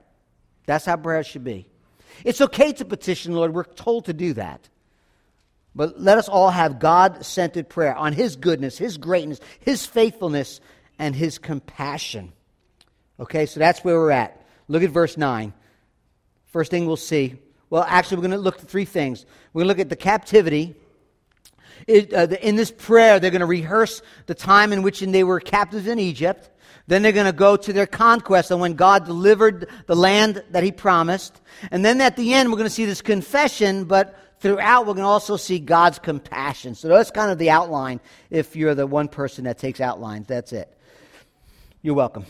That's 0.65 0.85
how 0.85 0.95
prayer 0.95 1.25
should 1.25 1.43
be. 1.43 1.67
It's 2.23 2.39
okay 2.39 2.71
to 2.71 2.85
petition, 2.85 3.33
Lord. 3.33 3.53
We're 3.53 3.65
told 3.65 4.05
to 4.05 4.13
do 4.13 4.31
that. 4.35 4.61
But 5.75 5.99
let 5.99 6.17
us 6.17 6.29
all 6.29 6.51
have 6.51 6.79
God 6.79 7.25
centered 7.25 7.67
prayer 7.67 7.97
on 7.97 8.13
His 8.13 8.37
goodness, 8.37 8.77
His 8.77 8.97
greatness, 8.97 9.41
His 9.59 9.85
faithfulness, 9.85 10.61
and 10.97 11.13
His 11.13 11.37
compassion. 11.37 12.31
Okay, 13.19 13.45
so 13.45 13.59
that's 13.59 13.83
where 13.83 13.95
we're 13.95 14.11
at. 14.11 14.45
Look 14.67 14.83
at 14.83 14.91
verse 14.91 15.17
9. 15.17 15.53
First 16.45 16.71
thing 16.71 16.85
we'll 16.85 16.97
see. 16.97 17.35
Well, 17.69 17.83
actually, 17.87 18.17
we're 18.17 18.27
going 18.27 18.31
to 18.31 18.37
look 18.37 18.59
at 18.59 18.67
three 18.67 18.85
things. 18.85 19.25
We're 19.53 19.61
going 19.61 19.65
to 19.65 19.77
look 19.77 19.79
at 19.79 19.89
the 19.89 19.95
captivity. 19.95 20.75
It, 21.87 22.13
uh, 22.13 22.27
the, 22.27 22.47
in 22.47 22.55
this 22.55 22.71
prayer, 22.71 23.19
they're 23.19 23.31
going 23.31 23.41
to 23.41 23.47
rehearse 23.47 24.01
the 24.25 24.35
time 24.35 24.71
in 24.71 24.83
which 24.83 24.99
they 24.99 25.23
were 25.23 25.39
captives 25.39 25.87
in 25.87 25.99
Egypt. 25.99 26.49
Then 26.87 27.01
they're 27.01 27.11
going 27.11 27.25
to 27.25 27.33
go 27.33 27.57
to 27.57 27.73
their 27.73 27.85
conquest 27.85 28.51
and 28.51 28.61
when 28.61 28.73
God 28.73 29.05
delivered 29.05 29.69
the 29.87 29.95
land 29.95 30.43
that 30.51 30.63
He 30.63 30.71
promised. 30.71 31.41
And 31.71 31.83
then 31.83 31.99
at 31.99 32.15
the 32.15 32.33
end, 32.33 32.49
we're 32.49 32.57
going 32.57 32.69
to 32.69 32.73
see 32.73 32.85
this 32.85 33.01
confession, 33.01 33.85
but 33.85 34.17
throughout, 34.39 34.81
we're 34.81 34.93
going 34.93 35.03
to 35.03 35.09
also 35.09 35.35
see 35.35 35.59
God's 35.59 35.99
compassion. 35.99 36.75
So 36.75 36.87
that's 36.87 37.11
kind 37.11 37.31
of 37.31 37.37
the 37.37 37.49
outline 37.49 37.99
if 38.29 38.55
you're 38.55 38.75
the 38.75 38.87
one 38.87 39.09
person 39.09 39.45
that 39.45 39.57
takes 39.57 39.81
outlines. 39.81 40.27
That's 40.27 40.53
it. 40.53 40.71
You're 41.81 41.95
welcome 41.95 42.25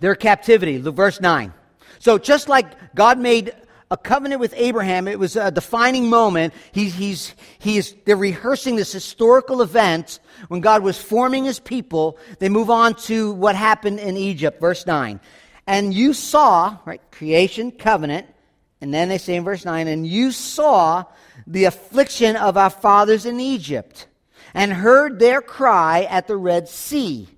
their 0.00 0.14
captivity. 0.14 0.78
Verse 0.78 1.20
9. 1.20 1.52
So 1.98 2.18
just 2.18 2.48
like 2.48 2.94
God 2.94 3.18
made 3.18 3.52
a 3.90 3.96
covenant 3.96 4.40
with 4.40 4.54
Abraham, 4.56 5.08
it 5.08 5.18
was 5.18 5.36
a 5.36 5.50
defining 5.50 6.08
moment. 6.08 6.54
He's, 6.72 6.94
he's, 6.94 7.34
he's, 7.58 7.94
they're 8.04 8.16
rehearsing 8.16 8.76
this 8.76 8.92
historical 8.92 9.62
event 9.62 10.18
when 10.48 10.60
God 10.60 10.82
was 10.82 11.00
forming 11.00 11.44
his 11.44 11.60
people. 11.60 12.18
They 12.38 12.48
move 12.48 12.70
on 12.70 12.94
to 13.06 13.32
what 13.32 13.56
happened 13.56 14.00
in 14.00 14.16
Egypt, 14.16 14.60
verse 14.60 14.86
9. 14.86 15.20
And 15.66 15.94
you 15.94 16.12
saw, 16.12 16.78
right, 16.84 17.00
creation, 17.10 17.70
covenant, 17.70 18.26
and 18.80 18.92
then 18.92 19.08
they 19.08 19.18
say 19.18 19.36
in 19.36 19.44
verse 19.44 19.64
9, 19.64 19.88
and 19.88 20.06
you 20.06 20.30
saw 20.30 21.04
the 21.46 21.64
affliction 21.64 22.36
of 22.36 22.56
our 22.56 22.70
fathers 22.70 23.24
in 23.26 23.40
Egypt, 23.40 24.08
and 24.52 24.72
heard 24.72 25.18
their 25.18 25.40
cry 25.40 26.02
at 26.02 26.26
the 26.26 26.36
Red 26.36 26.68
Sea 26.68 27.28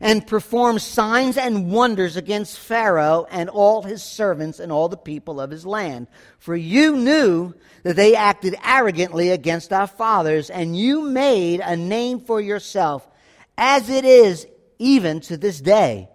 and 0.00 0.26
performed 0.26 0.82
signs 0.82 1.36
and 1.36 1.70
wonders 1.70 2.16
against 2.16 2.58
Pharaoh 2.58 3.26
and 3.30 3.48
all 3.48 3.82
his 3.82 4.02
servants 4.02 4.60
and 4.60 4.70
all 4.70 4.88
the 4.88 4.96
people 4.96 5.40
of 5.40 5.50
his 5.50 5.66
land. 5.66 6.06
For 6.38 6.54
you 6.54 6.96
knew 6.96 7.54
that 7.82 7.96
they 7.96 8.14
acted 8.14 8.54
arrogantly 8.64 9.30
against 9.30 9.72
our 9.72 9.86
fathers, 9.86 10.50
and 10.50 10.76
you 10.76 11.02
made 11.02 11.60
a 11.60 11.76
name 11.76 12.20
for 12.20 12.40
yourself, 12.40 13.06
as 13.56 13.90
it 13.90 14.04
is 14.04 14.46
even 14.78 15.20
to 15.20 15.36
this 15.36 15.60
day. 15.60 16.08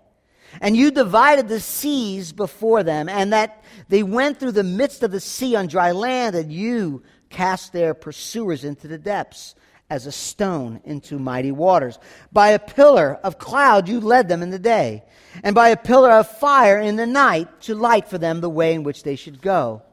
And 0.62 0.78
you 0.78 0.92
divided 0.92 1.48
the 1.48 1.60
seas 1.60 2.32
before 2.32 2.84
them, 2.84 3.10
and 3.10 3.34
that 3.34 3.64
they 3.90 4.04
went 4.04 4.40
through 4.40 4.52
the 4.52 4.64
midst 4.64 5.04
of 5.04 5.12
the 5.12 5.20
sea 5.20 5.56
on 5.56 5.68
dry 5.68 5.92
land, 5.92 6.36
and 6.36 6.52
you 6.52 7.04
cast 7.30 7.74
their 7.74 7.94
pursuers 7.94 8.64
into 8.64 8.88
the 8.88 9.00
depths 9.00 9.56
as 9.94 10.08
a 10.08 10.12
stone 10.12 10.82
into 10.86 11.20
mighty 11.20 11.52
waters. 11.52 12.00
By 12.32 12.50
a 12.50 12.60
pillar 12.60 13.20
of 13.24 13.38
cloud 13.38 13.88
you 13.88 14.00
led 14.00 14.28
them 14.28 14.42
in 14.42 14.50
the 14.50 14.58
day, 14.58 15.04
and 15.44 15.54
by 15.54 15.70
a 15.70 15.78
pillar 15.78 16.12
of 16.14 16.28
fire 16.40 16.80
in 16.80 16.96
the 16.96 17.06
night 17.06 17.62
to 17.62 17.76
light 17.76 18.08
for 18.08 18.18
them 18.18 18.42
the 18.42 18.50
way 18.50 18.74
in 18.74 18.82
which 18.82 19.04
they 19.04 19.16
should 19.16 19.40
go. 19.40 19.84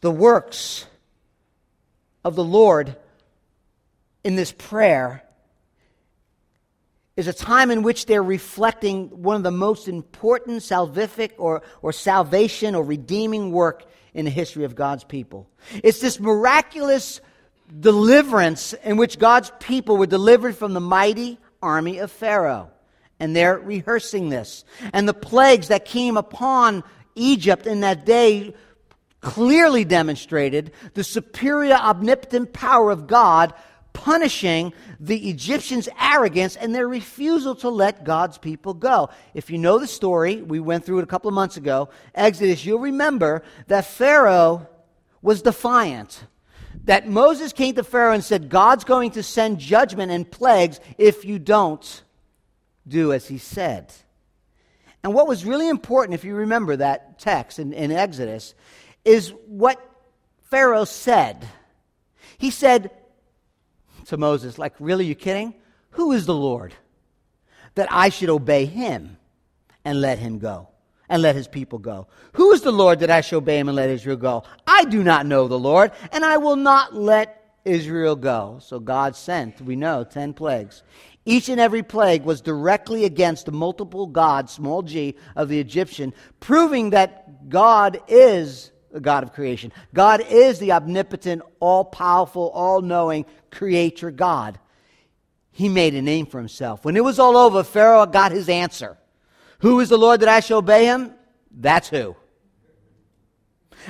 The 0.00 0.10
works 0.10 0.86
of 2.24 2.36
the 2.36 2.44
Lord 2.44 2.96
in 4.24 4.34
this 4.34 4.50
prayer 4.50 5.22
is 7.14 7.28
a 7.28 7.34
time 7.34 7.70
in 7.70 7.82
which 7.82 8.06
they're 8.06 8.22
reflecting 8.22 9.08
one 9.22 9.36
of 9.36 9.42
the 9.42 9.50
most 9.50 9.88
important 9.88 10.62
salvific 10.62 11.32
or, 11.36 11.60
or 11.82 11.92
salvation 11.92 12.74
or 12.74 12.82
redeeming 12.82 13.52
work 13.52 13.84
in 14.14 14.24
the 14.24 14.30
history 14.30 14.64
of 14.64 14.74
God's 14.74 15.04
people. 15.04 15.50
It's 15.84 16.00
this 16.00 16.18
miraculous 16.18 17.20
deliverance 17.80 18.72
in 18.72 18.96
which 18.96 19.18
God's 19.18 19.52
people 19.60 19.96
were 19.96 20.06
delivered 20.06 20.56
from 20.56 20.74
the 20.74 20.80
mighty 20.80 21.38
army 21.62 21.98
of 21.98 22.10
Pharaoh. 22.10 22.70
And 23.20 23.34
they're 23.34 23.58
rehearsing 23.58 24.28
this. 24.28 24.64
And 24.92 25.08
the 25.08 25.14
plagues 25.14 25.68
that 25.68 25.84
came 25.84 26.16
upon 26.16 26.84
Egypt 27.14 27.66
in 27.66 27.80
that 27.80 28.06
day 28.06 28.54
clearly 29.20 29.84
demonstrated 29.84 30.72
the 30.94 31.02
superior 31.02 31.74
omnipotent 31.74 32.52
power 32.52 32.90
of 32.90 33.06
God 33.06 33.52
punishing 33.92 34.72
the 35.00 35.28
Egyptians' 35.28 35.88
arrogance 36.00 36.54
and 36.54 36.72
their 36.72 36.86
refusal 36.86 37.56
to 37.56 37.68
let 37.68 38.04
God's 38.04 38.38
people 38.38 38.72
go. 38.72 39.10
If 39.34 39.50
you 39.50 39.58
know 39.58 39.80
the 39.80 39.88
story, 39.88 40.40
we 40.40 40.60
went 40.60 40.84
through 40.84 41.00
it 41.00 41.02
a 41.02 41.08
couple 41.08 41.28
of 41.28 41.34
months 41.34 41.56
ago, 41.56 41.88
Exodus, 42.14 42.64
you'll 42.64 42.78
remember 42.78 43.42
that 43.66 43.86
Pharaoh 43.86 44.68
was 45.20 45.42
defiant. 45.42 46.24
That 46.84 47.08
Moses 47.08 47.52
came 47.52 47.74
to 47.74 47.84
Pharaoh 47.84 48.14
and 48.14 48.24
said, 48.24 48.48
God's 48.48 48.84
going 48.84 49.12
to 49.12 49.22
send 49.22 49.58
judgment 49.58 50.10
and 50.10 50.30
plagues 50.30 50.80
if 50.96 51.24
you 51.24 51.38
don't 51.38 52.02
do 52.86 53.12
as 53.12 53.28
he 53.28 53.38
said. 53.38 53.92
And 55.04 55.14
what 55.14 55.28
was 55.28 55.44
really 55.44 55.68
important, 55.68 56.14
if 56.14 56.24
you 56.24 56.34
remember 56.34 56.76
that 56.76 57.18
text 57.18 57.58
in, 57.58 57.72
in 57.72 57.92
Exodus, 57.92 58.54
is 59.04 59.32
what 59.46 59.78
Pharaoh 60.44 60.84
said. 60.84 61.46
He 62.38 62.50
said 62.50 62.90
to 64.06 64.16
Moses, 64.16 64.58
like, 64.58 64.74
really, 64.78 65.04
you 65.04 65.14
kidding? 65.14 65.54
Who 65.90 66.12
is 66.12 66.26
the 66.26 66.34
Lord 66.34 66.74
that 67.74 67.88
I 67.90 68.08
should 68.08 68.30
obey 68.30 68.64
him 68.64 69.18
and 69.84 70.00
let 70.00 70.18
him 70.18 70.38
go? 70.38 70.68
And 71.08 71.22
let 71.22 71.36
his 71.36 71.48
people 71.48 71.78
go. 71.78 72.06
Who 72.34 72.52
is 72.52 72.62
the 72.62 72.72
Lord 72.72 73.00
that 73.00 73.10
I 73.10 73.20
should 73.20 73.38
obey 73.38 73.58
him 73.58 73.68
and 73.68 73.76
let 73.76 73.90
Israel 73.90 74.16
go? 74.16 74.44
I 74.66 74.84
do 74.84 75.02
not 75.02 75.26
know 75.26 75.48
the 75.48 75.58
Lord, 75.58 75.92
and 76.12 76.24
I 76.24 76.36
will 76.36 76.56
not 76.56 76.94
let 76.94 77.34
Israel 77.64 78.16
go. 78.16 78.58
So 78.60 78.80
God 78.80 79.16
sent, 79.16 79.60
we 79.60 79.76
know, 79.76 80.04
ten 80.04 80.32
plagues. 80.32 80.82
Each 81.24 81.48
and 81.48 81.60
every 81.60 81.82
plague 81.82 82.24
was 82.24 82.40
directly 82.40 83.04
against 83.04 83.46
the 83.46 83.52
multiple 83.52 84.06
gods, 84.06 84.52
small 84.52 84.82
g, 84.82 85.14
of 85.36 85.48
the 85.48 85.60
Egyptian, 85.60 86.14
proving 86.40 86.90
that 86.90 87.48
God 87.50 88.00
is 88.08 88.70
the 88.90 89.00
God 89.00 89.22
of 89.22 89.34
creation. 89.34 89.72
God 89.92 90.24
is 90.30 90.58
the 90.58 90.72
omnipotent, 90.72 91.42
all 91.60 91.84
powerful, 91.84 92.50
all 92.54 92.80
knowing 92.80 93.26
creator 93.50 94.10
God. 94.10 94.58
He 95.50 95.68
made 95.68 95.94
a 95.94 96.02
name 96.02 96.26
for 96.26 96.38
himself. 96.38 96.84
When 96.84 96.96
it 96.96 97.04
was 97.04 97.18
all 97.18 97.36
over, 97.36 97.62
Pharaoh 97.62 98.06
got 98.06 98.32
his 98.32 98.48
answer. 98.48 98.96
Who 99.60 99.80
is 99.80 99.88
the 99.88 99.98
Lord 99.98 100.20
that 100.20 100.28
I 100.28 100.40
shall 100.40 100.58
obey 100.58 100.84
him? 100.86 101.12
That's 101.50 101.88
who. 101.88 102.16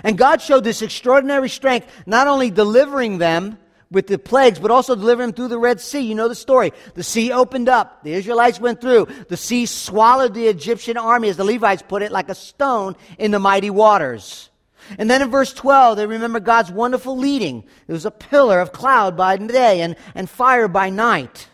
And 0.04 0.16
God 0.16 0.40
showed 0.40 0.64
this 0.64 0.82
extraordinary 0.82 1.48
strength, 1.48 1.88
not 2.06 2.26
only 2.26 2.50
delivering 2.50 3.18
them 3.18 3.58
with 3.90 4.06
the 4.06 4.18
plagues, 4.18 4.58
but 4.58 4.70
also 4.70 4.94
delivering 4.94 5.28
them 5.28 5.36
through 5.36 5.48
the 5.48 5.58
Red 5.58 5.80
Sea. 5.80 6.00
You 6.00 6.14
know 6.14 6.28
the 6.28 6.34
story. 6.34 6.72
The 6.94 7.02
sea 7.02 7.32
opened 7.32 7.68
up. 7.68 8.02
The 8.02 8.12
Israelites 8.12 8.60
went 8.60 8.80
through. 8.80 9.08
The 9.28 9.36
sea 9.36 9.66
swallowed 9.66 10.34
the 10.34 10.48
Egyptian 10.48 10.96
army, 10.96 11.28
as 11.28 11.36
the 11.36 11.44
Levites 11.44 11.82
put 11.86 12.02
it, 12.02 12.12
like 12.12 12.28
a 12.28 12.34
stone 12.34 12.96
in 13.18 13.30
the 13.30 13.38
mighty 13.38 13.70
waters. 13.70 14.50
And 14.98 15.10
then 15.10 15.20
in 15.20 15.30
verse 15.30 15.52
12, 15.52 15.96
they 15.96 16.06
remember 16.06 16.40
God's 16.40 16.70
wonderful 16.70 17.16
leading. 17.16 17.64
It 17.86 17.92
was 17.92 18.06
a 18.06 18.10
pillar 18.10 18.60
of 18.60 18.72
cloud 18.72 19.16
by 19.16 19.36
day 19.36 19.82
and, 19.82 19.96
and 20.14 20.30
fire 20.30 20.68
by 20.68 20.90
night. 20.90 21.48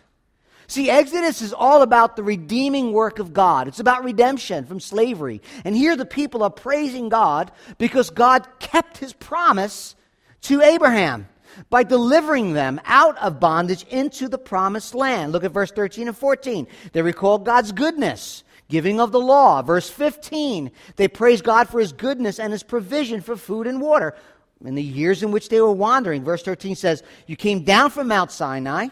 See, 0.74 0.90
Exodus 0.90 1.40
is 1.40 1.52
all 1.52 1.82
about 1.82 2.16
the 2.16 2.24
redeeming 2.24 2.92
work 2.92 3.20
of 3.20 3.32
God. 3.32 3.68
It's 3.68 3.78
about 3.78 4.02
redemption 4.02 4.64
from 4.64 4.80
slavery. 4.80 5.40
And 5.64 5.76
here 5.76 5.94
the 5.94 6.04
people 6.04 6.42
are 6.42 6.50
praising 6.50 7.08
God 7.08 7.52
because 7.78 8.10
God 8.10 8.44
kept 8.58 8.98
his 8.98 9.12
promise 9.12 9.94
to 10.40 10.62
Abraham 10.62 11.28
by 11.70 11.84
delivering 11.84 12.54
them 12.54 12.80
out 12.86 13.16
of 13.18 13.38
bondage 13.38 13.84
into 13.84 14.28
the 14.28 14.36
promised 14.36 14.96
land. 14.96 15.30
Look 15.30 15.44
at 15.44 15.52
verse 15.52 15.70
13 15.70 16.08
and 16.08 16.16
14. 16.16 16.66
They 16.90 17.02
recall 17.02 17.38
God's 17.38 17.70
goodness, 17.70 18.42
giving 18.68 19.00
of 19.00 19.12
the 19.12 19.20
law. 19.20 19.62
Verse 19.62 19.88
15, 19.88 20.72
they 20.96 21.06
praise 21.06 21.40
God 21.40 21.68
for 21.68 21.78
his 21.78 21.92
goodness 21.92 22.40
and 22.40 22.52
his 22.52 22.64
provision 22.64 23.20
for 23.20 23.36
food 23.36 23.68
and 23.68 23.80
water. 23.80 24.16
In 24.64 24.74
the 24.74 24.82
years 24.82 25.22
in 25.22 25.30
which 25.30 25.50
they 25.50 25.60
were 25.60 25.70
wandering, 25.70 26.24
verse 26.24 26.42
13 26.42 26.74
says, 26.74 27.04
You 27.28 27.36
came 27.36 27.62
down 27.62 27.90
from 27.90 28.08
Mount 28.08 28.32
Sinai 28.32 28.88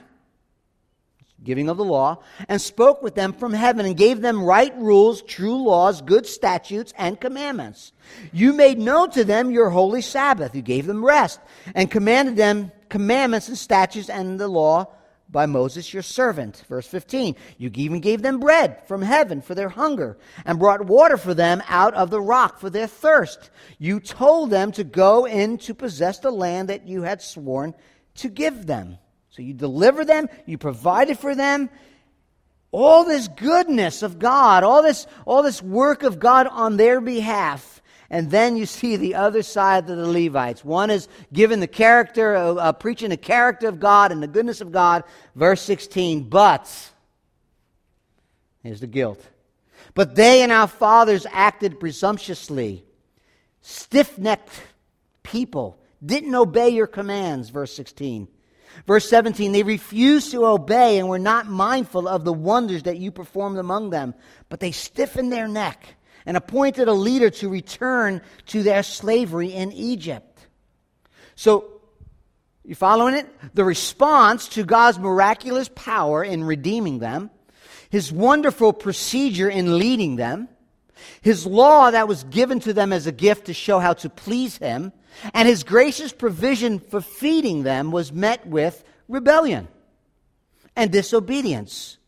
giving 1.44 1.68
of 1.68 1.76
the 1.76 1.84
law, 1.84 2.22
and 2.48 2.60
spoke 2.60 3.02
with 3.02 3.14
them 3.14 3.32
from 3.32 3.52
heaven 3.52 3.86
and 3.86 3.96
gave 3.96 4.20
them 4.20 4.42
right 4.42 4.76
rules, 4.78 5.22
true 5.22 5.62
laws, 5.62 6.02
good 6.02 6.26
statutes, 6.26 6.92
and 6.96 7.20
commandments. 7.20 7.92
You 8.32 8.52
made 8.52 8.78
known 8.78 9.10
to 9.12 9.24
them 9.24 9.50
your 9.50 9.70
holy 9.70 10.02
Sabbath. 10.02 10.54
You 10.54 10.62
gave 10.62 10.86
them 10.86 11.04
rest 11.04 11.40
and 11.74 11.90
commanded 11.90 12.36
them 12.36 12.72
commandments 12.88 13.48
and 13.48 13.58
statutes 13.58 14.10
and 14.10 14.38
the 14.38 14.48
law 14.48 14.86
by 15.32 15.46
Moses 15.46 15.92
your 15.92 16.02
servant. 16.02 16.62
Verse 16.68 16.86
15. 16.86 17.34
You 17.56 17.70
even 17.74 18.00
gave 18.00 18.22
them 18.22 18.38
bread 18.38 18.86
from 18.86 19.02
heaven 19.02 19.40
for 19.40 19.54
their 19.54 19.70
hunger 19.70 20.18
and 20.44 20.58
brought 20.58 20.84
water 20.84 21.16
for 21.16 21.32
them 21.32 21.62
out 21.68 21.94
of 21.94 22.10
the 22.10 22.20
rock 22.20 22.60
for 22.60 22.68
their 22.68 22.86
thirst. 22.86 23.50
You 23.78 23.98
told 23.98 24.50
them 24.50 24.70
to 24.72 24.84
go 24.84 25.24
in 25.24 25.56
to 25.58 25.74
possess 25.74 26.18
the 26.18 26.30
land 26.30 26.68
that 26.68 26.86
you 26.86 27.02
had 27.02 27.22
sworn 27.22 27.74
to 28.16 28.28
give 28.28 28.66
them. 28.66 28.98
So 29.32 29.40
you 29.40 29.54
deliver 29.54 30.04
them, 30.04 30.28
you 30.46 30.58
provided 30.58 31.18
for 31.18 31.34
them. 31.34 31.70
All 32.70 33.04
this 33.04 33.28
goodness 33.28 34.02
of 34.02 34.18
God, 34.18 34.62
all 34.62 34.82
this, 34.82 35.06
all 35.26 35.42
this 35.42 35.62
work 35.62 36.02
of 36.02 36.18
God 36.18 36.46
on 36.46 36.76
their 36.76 37.00
behalf. 37.00 37.82
And 38.10 38.30
then 38.30 38.58
you 38.58 38.66
see 38.66 38.96
the 38.96 39.14
other 39.14 39.42
side 39.42 39.88
of 39.88 39.96
the 39.96 40.06
Levites. 40.06 40.62
One 40.62 40.90
is 40.90 41.08
given 41.32 41.60
the 41.60 41.66
character, 41.66 42.36
uh, 42.36 42.54
uh, 42.54 42.72
preaching 42.72 43.08
the 43.08 43.16
character 43.16 43.68
of 43.68 43.80
God 43.80 44.12
and 44.12 44.22
the 44.22 44.26
goodness 44.26 44.60
of 44.60 44.70
God. 44.70 45.04
Verse 45.34 45.62
16, 45.62 46.28
but, 46.28 46.90
here's 48.62 48.80
the 48.80 48.86
guilt. 48.86 49.22
But 49.94 50.14
they 50.14 50.42
and 50.42 50.52
our 50.52 50.68
fathers 50.68 51.26
acted 51.30 51.80
presumptuously, 51.80 52.84
stiff 53.62 54.18
necked 54.18 54.60
people, 55.22 55.78
didn't 56.04 56.34
obey 56.34 56.68
your 56.68 56.86
commands. 56.86 57.48
Verse 57.48 57.74
16. 57.74 58.28
Verse 58.86 59.08
17, 59.08 59.52
they 59.52 59.62
refused 59.62 60.30
to 60.32 60.46
obey 60.46 60.98
and 60.98 61.08
were 61.08 61.18
not 61.18 61.46
mindful 61.46 62.08
of 62.08 62.24
the 62.24 62.32
wonders 62.32 62.84
that 62.84 62.98
you 62.98 63.10
performed 63.10 63.58
among 63.58 63.90
them, 63.90 64.14
but 64.48 64.60
they 64.60 64.72
stiffened 64.72 65.32
their 65.32 65.48
neck 65.48 65.96
and 66.26 66.36
appointed 66.36 66.88
a 66.88 66.92
leader 66.92 67.30
to 67.30 67.48
return 67.48 68.20
to 68.46 68.62
their 68.62 68.82
slavery 68.82 69.52
in 69.52 69.72
Egypt. 69.72 70.46
So, 71.34 71.80
you 72.64 72.74
following 72.74 73.14
it? 73.14 73.28
The 73.54 73.64
response 73.64 74.48
to 74.48 74.64
God's 74.64 74.98
miraculous 74.98 75.68
power 75.74 76.22
in 76.22 76.44
redeeming 76.44 77.00
them, 77.00 77.30
his 77.90 78.12
wonderful 78.12 78.72
procedure 78.72 79.48
in 79.48 79.78
leading 79.78 80.16
them, 80.16 80.48
his 81.20 81.46
law 81.46 81.90
that 81.90 82.08
was 82.08 82.24
given 82.24 82.60
to 82.60 82.72
them 82.72 82.92
as 82.92 83.06
a 83.06 83.12
gift 83.12 83.46
to 83.46 83.54
show 83.54 83.78
how 83.78 83.92
to 83.94 84.08
please 84.08 84.58
him, 84.58 84.92
and 85.34 85.48
his 85.48 85.62
gracious 85.62 86.12
provision 86.12 86.78
for 86.78 87.00
feeding 87.00 87.62
them 87.62 87.90
was 87.90 88.12
met 88.12 88.46
with 88.46 88.82
rebellion 89.08 89.68
and 90.74 90.90
disobedience. 90.90 91.98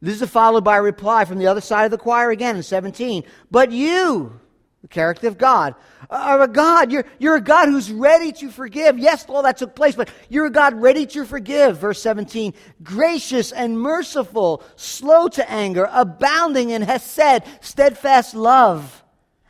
This 0.00 0.20
is 0.20 0.28
followed 0.28 0.64
by 0.64 0.78
a 0.78 0.82
reply 0.82 1.24
from 1.24 1.38
the 1.38 1.46
other 1.46 1.60
side 1.60 1.84
of 1.84 1.92
the 1.92 1.98
choir 1.98 2.30
again 2.30 2.56
in 2.56 2.64
17. 2.64 3.22
But 3.52 3.70
you, 3.70 4.40
the 4.82 4.88
character 4.88 5.28
of 5.28 5.38
God, 5.38 5.74
are 6.10 6.42
a 6.42 6.48
God. 6.48 6.92
You're, 6.92 7.04
you're 7.18 7.36
a 7.36 7.40
God 7.40 7.68
who's 7.68 7.90
ready 7.90 8.32
to 8.32 8.50
forgive. 8.50 8.98
Yes, 8.98 9.24
all 9.28 9.42
that 9.44 9.56
took 9.56 9.74
place, 9.74 9.94
but 9.94 10.10
you're 10.28 10.46
a 10.46 10.50
God 10.50 10.74
ready 10.74 11.06
to 11.06 11.24
forgive. 11.24 11.78
Verse 11.78 12.02
17. 12.02 12.52
Gracious 12.82 13.52
and 13.52 13.78
merciful, 13.78 14.62
slow 14.76 15.28
to 15.28 15.50
anger, 15.50 15.88
abounding 15.90 16.70
in 16.70 16.82
hesed, 16.82 17.44
steadfast 17.60 18.34
love, 18.34 19.02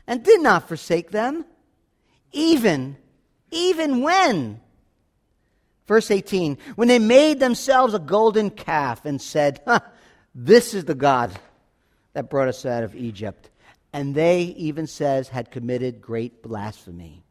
and 0.06 0.22
did 0.22 0.40
not 0.40 0.68
forsake 0.68 1.10
them 1.10 1.46
even, 2.32 2.96
even 3.50 4.02
when? 4.02 4.60
Verse 5.86 6.10
18, 6.10 6.58
when 6.76 6.88
they 6.88 6.98
made 6.98 7.38
themselves 7.38 7.94
a 7.94 7.98
golden 7.98 8.50
calf 8.50 9.04
and 9.04 9.20
said, 9.20 9.60
huh, 9.66 9.80
This 10.34 10.74
is 10.74 10.84
the 10.84 10.94
God 10.94 11.32
that 12.14 12.30
brought 12.30 12.48
us 12.48 12.64
out 12.64 12.84
of 12.84 12.94
Egypt. 12.94 13.50
And 13.92 14.14
they, 14.14 14.42
even 14.42 14.86
says, 14.86 15.28
had 15.28 15.50
committed 15.50 16.00
great 16.00 16.42
blasphemy. 16.42 17.24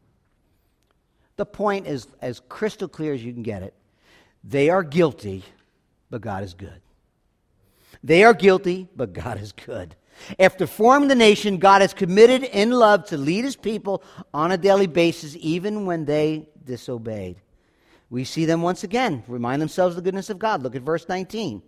The 1.36 1.46
point 1.46 1.86
is 1.86 2.06
as 2.20 2.40
crystal 2.48 2.88
clear 2.88 3.14
as 3.14 3.24
you 3.24 3.32
can 3.32 3.42
get 3.42 3.62
it. 3.62 3.74
They 4.44 4.70
are 4.70 4.82
guilty, 4.82 5.44
but 6.10 6.20
God 6.20 6.44
is 6.44 6.54
good. 6.54 6.80
They 8.04 8.24
are 8.24 8.34
guilty, 8.34 8.88
but 8.94 9.12
God 9.12 9.40
is 9.40 9.52
good. 9.52 9.96
After 10.38 10.66
forming 10.66 11.08
the 11.08 11.14
nation, 11.14 11.58
God 11.58 11.80
has 11.80 11.94
committed 11.94 12.44
in 12.44 12.70
love 12.70 13.06
to 13.06 13.16
lead 13.16 13.44
his 13.44 13.56
people 13.56 14.02
on 14.32 14.52
a 14.52 14.58
daily 14.58 14.86
basis, 14.86 15.36
even 15.40 15.86
when 15.86 16.04
they 16.04 16.48
disobeyed. 16.64 17.36
We 18.10 18.24
see 18.24 18.44
them 18.44 18.62
once 18.62 18.84
again 18.84 19.24
remind 19.26 19.62
themselves 19.62 19.96
of 19.96 20.04
the 20.04 20.06
goodness 20.06 20.30
of 20.30 20.38
God. 20.38 20.62
Look 20.62 20.76
at 20.76 20.82
verse 20.82 21.08
19. 21.08 21.62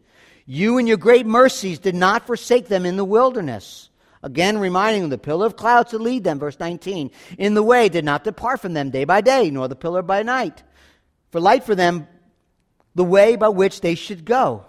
You 0.47 0.79
and 0.79 0.87
your 0.87 0.99
great 0.99 1.25
mercies 1.25 1.79
did 1.79 1.95
not 1.95 2.27
forsake 2.27 2.69
them 2.69 2.85
in 2.85 2.97
the 2.97 3.05
wilderness. 3.05 3.89
Again, 4.25 4.57
reminding 4.57 5.03
them 5.03 5.11
the 5.11 5.19
pillar 5.19 5.45
of 5.45 5.55
cloud 5.55 5.89
to 5.89 5.99
lead 5.99 6.25
them. 6.25 6.39
Verse 6.39 6.59
19. 6.59 7.11
In 7.37 7.53
the 7.53 7.63
way 7.63 7.91
did 7.91 8.07
not 8.07 8.25
depart 8.25 8.59
from 8.59 8.73
them 8.73 8.89
day 8.89 9.05
by 9.05 9.21
day, 9.21 9.51
nor 9.51 9.69
the 9.69 9.77
pillar 9.77 10.01
by 10.01 10.23
night. 10.23 10.63
For 11.31 11.41
light 11.41 11.65
for 11.65 11.75
them 11.75 12.09
the 12.95 13.05
way 13.05 13.37
by 13.37 13.51
which 13.51 13.83
they 13.83 13.95
should 13.95 14.25
go. 14.25 14.65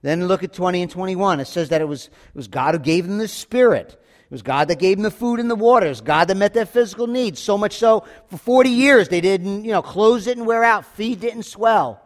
Then 0.00 0.28
look 0.28 0.42
at 0.42 0.54
20 0.54 0.80
and 0.80 0.90
21. 0.90 1.40
It 1.40 1.46
says 1.46 1.68
that 1.68 1.82
it 1.82 1.88
was, 1.88 2.06
it 2.06 2.34
was 2.34 2.48
God 2.48 2.74
who 2.74 2.80
gave 2.80 3.06
them 3.06 3.18
the 3.18 3.28
Spirit. 3.28 3.90
It 3.90 4.30
was 4.30 4.40
God 4.40 4.68
that 4.68 4.78
gave 4.78 4.96
them 4.96 5.02
the 5.02 5.10
food 5.10 5.40
and 5.40 5.50
the 5.50 5.54
waters, 5.54 6.00
God 6.00 6.28
that 6.28 6.36
met 6.36 6.54
their 6.54 6.64
physical 6.64 7.06
needs. 7.06 7.40
So 7.40 7.58
much 7.58 7.76
so, 7.76 8.06
for 8.28 8.38
40 8.38 8.70
years, 8.70 9.10
they 9.10 9.20
didn't, 9.20 9.66
you 9.66 9.72
know, 9.72 9.82
clothes 9.82 10.24
didn't 10.24 10.46
wear 10.46 10.64
out, 10.64 10.86
feet 10.86 11.20
didn't 11.20 11.42
swell. 11.42 12.00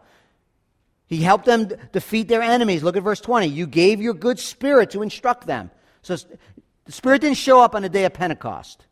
He 1.05 1.21
helped 1.21 1.45
them 1.45 1.69
defeat 1.93 2.27
their 2.27 2.41
enemies. 2.41 2.83
Look 2.83 2.97
at 2.97 3.03
verse 3.03 3.21
20. 3.21 3.47
You 3.47 3.65
gave 3.65 4.01
your 4.01 4.13
good 4.13 4.39
spirit 4.39 4.89
to 4.91 5.03
instruct 5.03 5.47
them. 5.47 5.71
So 6.03 6.17
the 6.85 6.91
Spirit 6.91 7.21
didn't 7.21 7.37
show 7.37 7.61
up 7.61 7.75
on 7.75 7.81
the 7.81 7.89
day 7.89 8.05
of 8.05 8.13
Pentecost. 8.13 8.85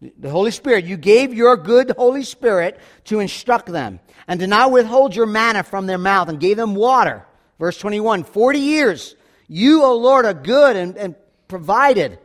The 0.00 0.30
Holy 0.30 0.50
Spirit, 0.50 0.84
you 0.84 0.96
gave 0.96 1.34
your 1.34 1.56
good 1.56 1.92
Holy 1.96 2.22
Spirit 2.22 2.78
to 3.04 3.20
instruct 3.20 3.66
them 3.66 4.00
and 4.26 4.38
did 4.38 4.48
not 4.48 4.70
withhold 4.70 5.14
your 5.14 5.26
manna 5.26 5.62
from 5.62 5.86
their 5.86 5.98
mouth 5.98 6.28
and 6.28 6.40
gave 6.40 6.56
them 6.56 6.74
water. 6.74 7.26
Verse 7.58 7.78
21 7.78 8.24
40 8.24 8.58
years, 8.58 9.16
you, 9.48 9.82
O 9.82 9.96
Lord, 9.96 10.24
are 10.24 10.34
good 10.34 10.76
and, 10.76 10.96
and 10.96 11.14
provided. 11.48 12.18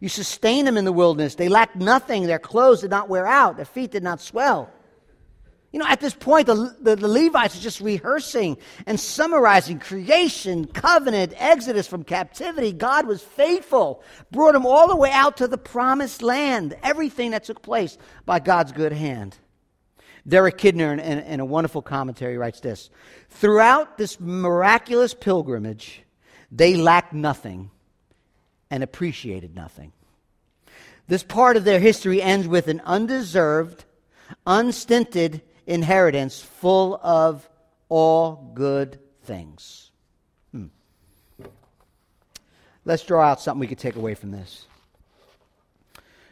You 0.00 0.08
sustained 0.08 0.66
them 0.66 0.76
in 0.76 0.84
the 0.84 0.92
wilderness. 0.92 1.34
They 1.34 1.48
lacked 1.48 1.76
nothing. 1.76 2.26
Their 2.26 2.38
clothes 2.38 2.82
did 2.82 2.90
not 2.90 3.08
wear 3.08 3.26
out, 3.26 3.56
their 3.56 3.64
feet 3.64 3.90
did 3.90 4.02
not 4.02 4.20
swell. 4.20 4.70
You 5.76 5.82
know, 5.82 5.88
at 5.88 6.00
this 6.00 6.14
point, 6.14 6.46
the, 6.46 6.74
the, 6.80 6.96
the, 6.96 7.06
Levites 7.06 7.54
are 7.54 7.60
just 7.60 7.82
rehearsing 7.82 8.56
and 8.86 8.98
summarizing 8.98 9.78
creation, 9.78 10.64
covenant, 10.64 11.34
exodus 11.36 11.86
from 11.86 12.02
captivity. 12.02 12.72
God 12.72 13.06
was 13.06 13.20
faithful, 13.20 14.02
brought 14.30 14.52
them 14.54 14.64
all 14.64 14.88
the 14.88 14.96
way 14.96 15.10
out 15.10 15.36
to 15.36 15.46
the 15.46 15.58
promised 15.58 16.22
land, 16.22 16.74
everything 16.82 17.32
that 17.32 17.44
took 17.44 17.60
place 17.60 17.98
by 18.24 18.38
God's 18.38 18.72
good 18.72 18.92
hand. 18.92 19.36
Derek 20.26 20.56
Kidner, 20.56 20.94
in, 20.94 20.98
in, 20.98 21.18
in 21.18 21.40
a 21.40 21.44
wonderful 21.44 21.82
commentary, 21.82 22.38
writes 22.38 22.60
this 22.60 22.88
Throughout 23.28 23.98
this 23.98 24.18
miraculous 24.18 25.12
pilgrimage, 25.12 26.00
they 26.50 26.74
lacked 26.74 27.12
nothing 27.12 27.70
and 28.70 28.82
appreciated 28.82 29.54
nothing. 29.54 29.92
This 31.06 31.22
part 31.22 31.58
of 31.58 31.64
their 31.64 31.80
history 31.80 32.22
ends 32.22 32.48
with 32.48 32.66
an 32.66 32.80
undeserved, 32.86 33.84
unstinted 34.46 35.42
inheritance 35.66 36.40
full 36.40 36.98
of 37.02 37.48
all 37.88 38.52
good 38.54 38.98
things. 39.24 39.90
Hmm. 40.52 40.66
Let's 42.84 43.04
draw 43.04 43.22
out 43.22 43.40
something 43.40 43.60
we 43.60 43.66
could 43.66 43.78
take 43.78 43.96
away 43.96 44.14
from 44.14 44.30
this. 44.30 44.66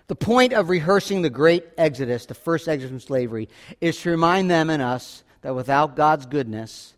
The 0.06 0.14
point 0.14 0.52
of 0.52 0.68
rehearsing 0.68 1.22
the 1.22 1.30
great 1.30 1.64
exodus, 1.78 2.26
the 2.26 2.34
first 2.34 2.68
exodus 2.68 2.90
from 2.90 3.00
slavery, 3.00 3.48
is 3.80 4.00
to 4.02 4.10
remind 4.10 4.50
them 4.50 4.68
and 4.68 4.82
us 4.82 5.24
that 5.40 5.54
without 5.54 5.96
God's 5.96 6.26
goodness, 6.26 6.94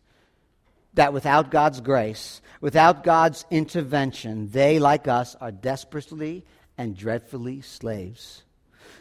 that 0.95 1.13
without 1.13 1.51
God's 1.51 1.81
grace, 1.81 2.41
without 2.61 3.05
God's 3.05 3.45
intervention, 3.51 4.51
they, 4.51 4.79
like 4.79 5.07
us, 5.07 5.37
are 5.37 5.53
desperately 5.53 6.45
and 6.77 6.97
dreadfully 6.97 7.61
slaves. 7.61 8.43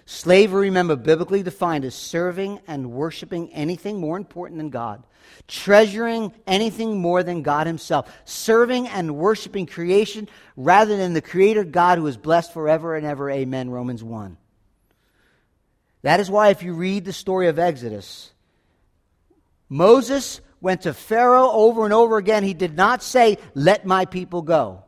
Slavery, 0.05 0.67
remember, 0.67 0.95
biblically 0.95 1.43
defined 1.43 1.85
as 1.85 1.95
serving 1.95 2.59
and 2.67 2.91
worshiping 2.91 3.51
anything 3.53 3.99
more 3.99 4.17
important 4.17 4.57
than 4.57 4.69
God, 4.69 5.03
treasuring 5.47 6.33
anything 6.45 6.99
more 6.99 7.23
than 7.23 7.41
God 7.41 7.67
Himself, 7.67 8.15
serving 8.25 8.87
and 8.87 9.15
worshiping 9.15 9.65
creation 9.65 10.29
rather 10.55 10.95
than 10.95 11.13
the 11.13 11.21
Creator 11.21 11.65
God 11.65 11.97
who 11.97 12.07
is 12.07 12.17
blessed 12.17 12.53
forever 12.53 12.95
and 12.95 13.05
ever. 13.05 13.29
Amen. 13.29 13.69
Romans 13.69 14.03
1. 14.03 14.37
That 16.03 16.19
is 16.19 16.29
why, 16.29 16.49
if 16.49 16.61
you 16.61 16.73
read 16.73 17.03
the 17.03 17.13
story 17.13 17.47
of 17.47 17.57
Exodus, 17.57 18.31
Moses 19.69 20.39
went 20.61 20.83
to 20.83 20.93
Pharaoh 20.93 21.49
over 21.51 21.83
and 21.83 21.93
over 21.93 22.17
again. 22.17 22.43
He 22.43 22.53
did 22.53 22.77
not 22.77 23.01
say, 23.01 23.39
Let 23.55 23.85
my 23.85 24.05
people 24.05 24.41
go. 24.41 24.84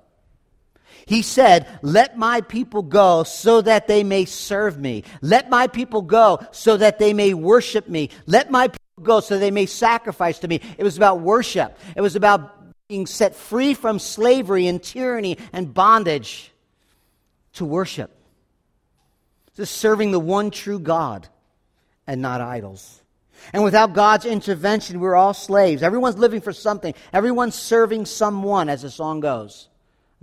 He 1.05 1.21
said, 1.21 1.67
Let 1.81 2.17
my 2.17 2.41
people 2.41 2.81
go 2.81 3.23
so 3.23 3.61
that 3.61 3.87
they 3.87 4.03
may 4.03 4.25
serve 4.25 4.77
me. 4.77 5.03
Let 5.21 5.49
my 5.49 5.67
people 5.67 6.01
go 6.01 6.39
so 6.51 6.77
that 6.77 6.99
they 6.99 7.13
may 7.13 7.33
worship 7.33 7.87
me. 7.87 8.09
Let 8.25 8.51
my 8.51 8.67
people 8.67 9.03
go 9.03 9.19
so 9.19 9.37
they 9.37 9.51
may 9.51 9.65
sacrifice 9.65 10.39
to 10.39 10.47
me. 10.47 10.61
It 10.77 10.83
was 10.83 10.97
about 10.97 11.21
worship, 11.21 11.77
it 11.95 12.01
was 12.01 12.15
about 12.15 12.53
being 12.87 13.05
set 13.05 13.35
free 13.35 13.73
from 13.73 13.99
slavery 13.99 14.67
and 14.67 14.81
tyranny 14.81 15.37
and 15.51 15.73
bondage 15.73 16.51
to 17.53 17.65
worship. 17.65 18.11
Just 19.55 19.75
serving 19.75 20.11
the 20.11 20.19
one 20.19 20.51
true 20.51 20.79
God 20.79 21.27
and 22.05 22.21
not 22.21 22.39
idols. 22.39 23.01
And 23.53 23.63
without 23.63 23.93
God's 23.93 24.25
intervention, 24.25 24.99
we're 24.99 25.15
all 25.15 25.33
slaves. 25.33 25.83
Everyone's 25.83 26.17
living 26.17 26.41
for 26.41 26.53
something. 26.53 26.93
Everyone's 27.13 27.55
serving 27.55 28.05
someone, 28.05 28.69
as 28.69 28.81
the 28.81 28.89
song 28.89 29.19
goes. 29.19 29.67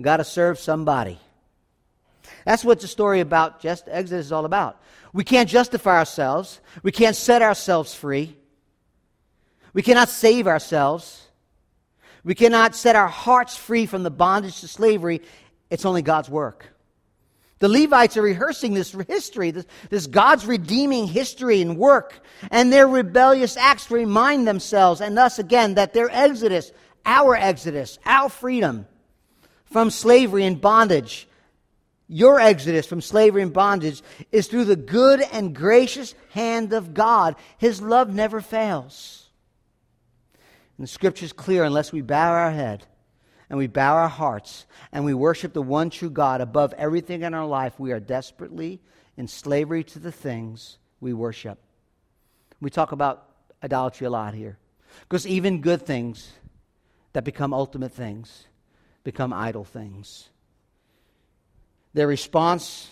Got 0.00 0.18
to 0.18 0.24
serve 0.24 0.58
somebody. 0.58 1.18
That's 2.44 2.64
what 2.64 2.80
the 2.80 2.88
story 2.88 3.20
about 3.20 3.60
just 3.60 3.88
Exodus 3.88 4.26
is 4.26 4.32
all 4.32 4.44
about. 4.44 4.80
We 5.12 5.24
can't 5.24 5.48
justify 5.48 5.98
ourselves. 5.98 6.60
We 6.82 6.92
can't 6.92 7.16
set 7.16 7.42
ourselves 7.42 7.94
free. 7.94 8.36
We 9.72 9.82
cannot 9.82 10.08
save 10.08 10.46
ourselves. 10.46 11.28
We 12.24 12.34
cannot 12.34 12.74
set 12.74 12.96
our 12.96 13.08
hearts 13.08 13.56
free 13.56 13.86
from 13.86 14.02
the 14.02 14.10
bondage 14.10 14.60
to 14.60 14.68
slavery. 14.68 15.20
It's 15.70 15.84
only 15.84 16.02
God's 16.02 16.28
work. 16.28 16.68
The 17.60 17.68
Levites 17.68 18.16
are 18.16 18.22
rehearsing 18.22 18.74
this 18.74 18.92
history, 18.92 19.50
this, 19.50 19.64
this, 19.88 20.06
God's 20.06 20.44
redeeming 20.44 21.06
history 21.06 21.62
and 21.62 21.78
work, 21.78 22.20
and 22.50 22.72
their 22.72 22.86
rebellious 22.86 23.56
acts 23.56 23.90
remind 23.90 24.46
themselves 24.46 25.00
and 25.00 25.18
us 25.18 25.38
again 25.38 25.74
that 25.74 25.94
their 25.94 26.10
exodus, 26.10 26.72
our 27.06 27.36
exodus, 27.36 27.98
our 28.04 28.28
freedom, 28.28 28.86
from 29.74 29.90
slavery 29.90 30.44
and 30.44 30.60
bondage. 30.60 31.26
Your 32.06 32.38
exodus 32.38 32.86
from 32.86 33.00
slavery 33.00 33.42
and 33.42 33.52
bondage 33.52 34.02
is 34.30 34.46
through 34.46 34.66
the 34.66 34.76
good 34.76 35.20
and 35.32 35.52
gracious 35.52 36.14
hand 36.30 36.72
of 36.72 36.94
God. 36.94 37.34
His 37.58 37.82
love 37.82 38.14
never 38.14 38.40
fails. 38.40 39.28
And 40.78 40.84
the 40.84 40.88
scripture 40.88 41.24
is 41.24 41.32
clear 41.32 41.64
unless 41.64 41.92
we 41.92 42.02
bow 42.02 42.30
our 42.30 42.52
head 42.52 42.86
and 43.50 43.58
we 43.58 43.66
bow 43.66 43.96
our 43.96 44.08
hearts 44.08 44.64
and 44.92 45.04
we 45.04 45.12
worship 45.12 45.54
the 45.54 45.60
one 45.60 45.90
true 45.90 46.08
God 46.08 46.40
above 46.40 46.72
everything 46.74 47.22
in 47.22 47.34
our 47.34 47.44
life, 47.44 47.74
we 47.76 47.90
are 47.90 47.98
desperately 47.98 48.80
in 49.16 49.26
slavery 49.26 49.82
to 49.82 49.98
the 49.98 50.12
things 50.12 50.78
we 51.00 51.12
worship. 51.12 51.58
We 52.60 52.70
talk 52.70 52.92
about 52.92 53.28
idolatry 53.60 54.06
a 54.06 54.10
lot 54.10 54.34
here 54.34 54.56
because 55.00 55.26
even 55.26 55.62
good 55.62 55.82
things 55.82 56.30
that 57.12 57.24
become 57.24 57.52
ultimate 57.52 57.92
things 57.92 58.46
become 59.04 59.32
idol 59.32 59.64
things. 59.64 60.28
Their 61.92 62.08
response 62.08 62.90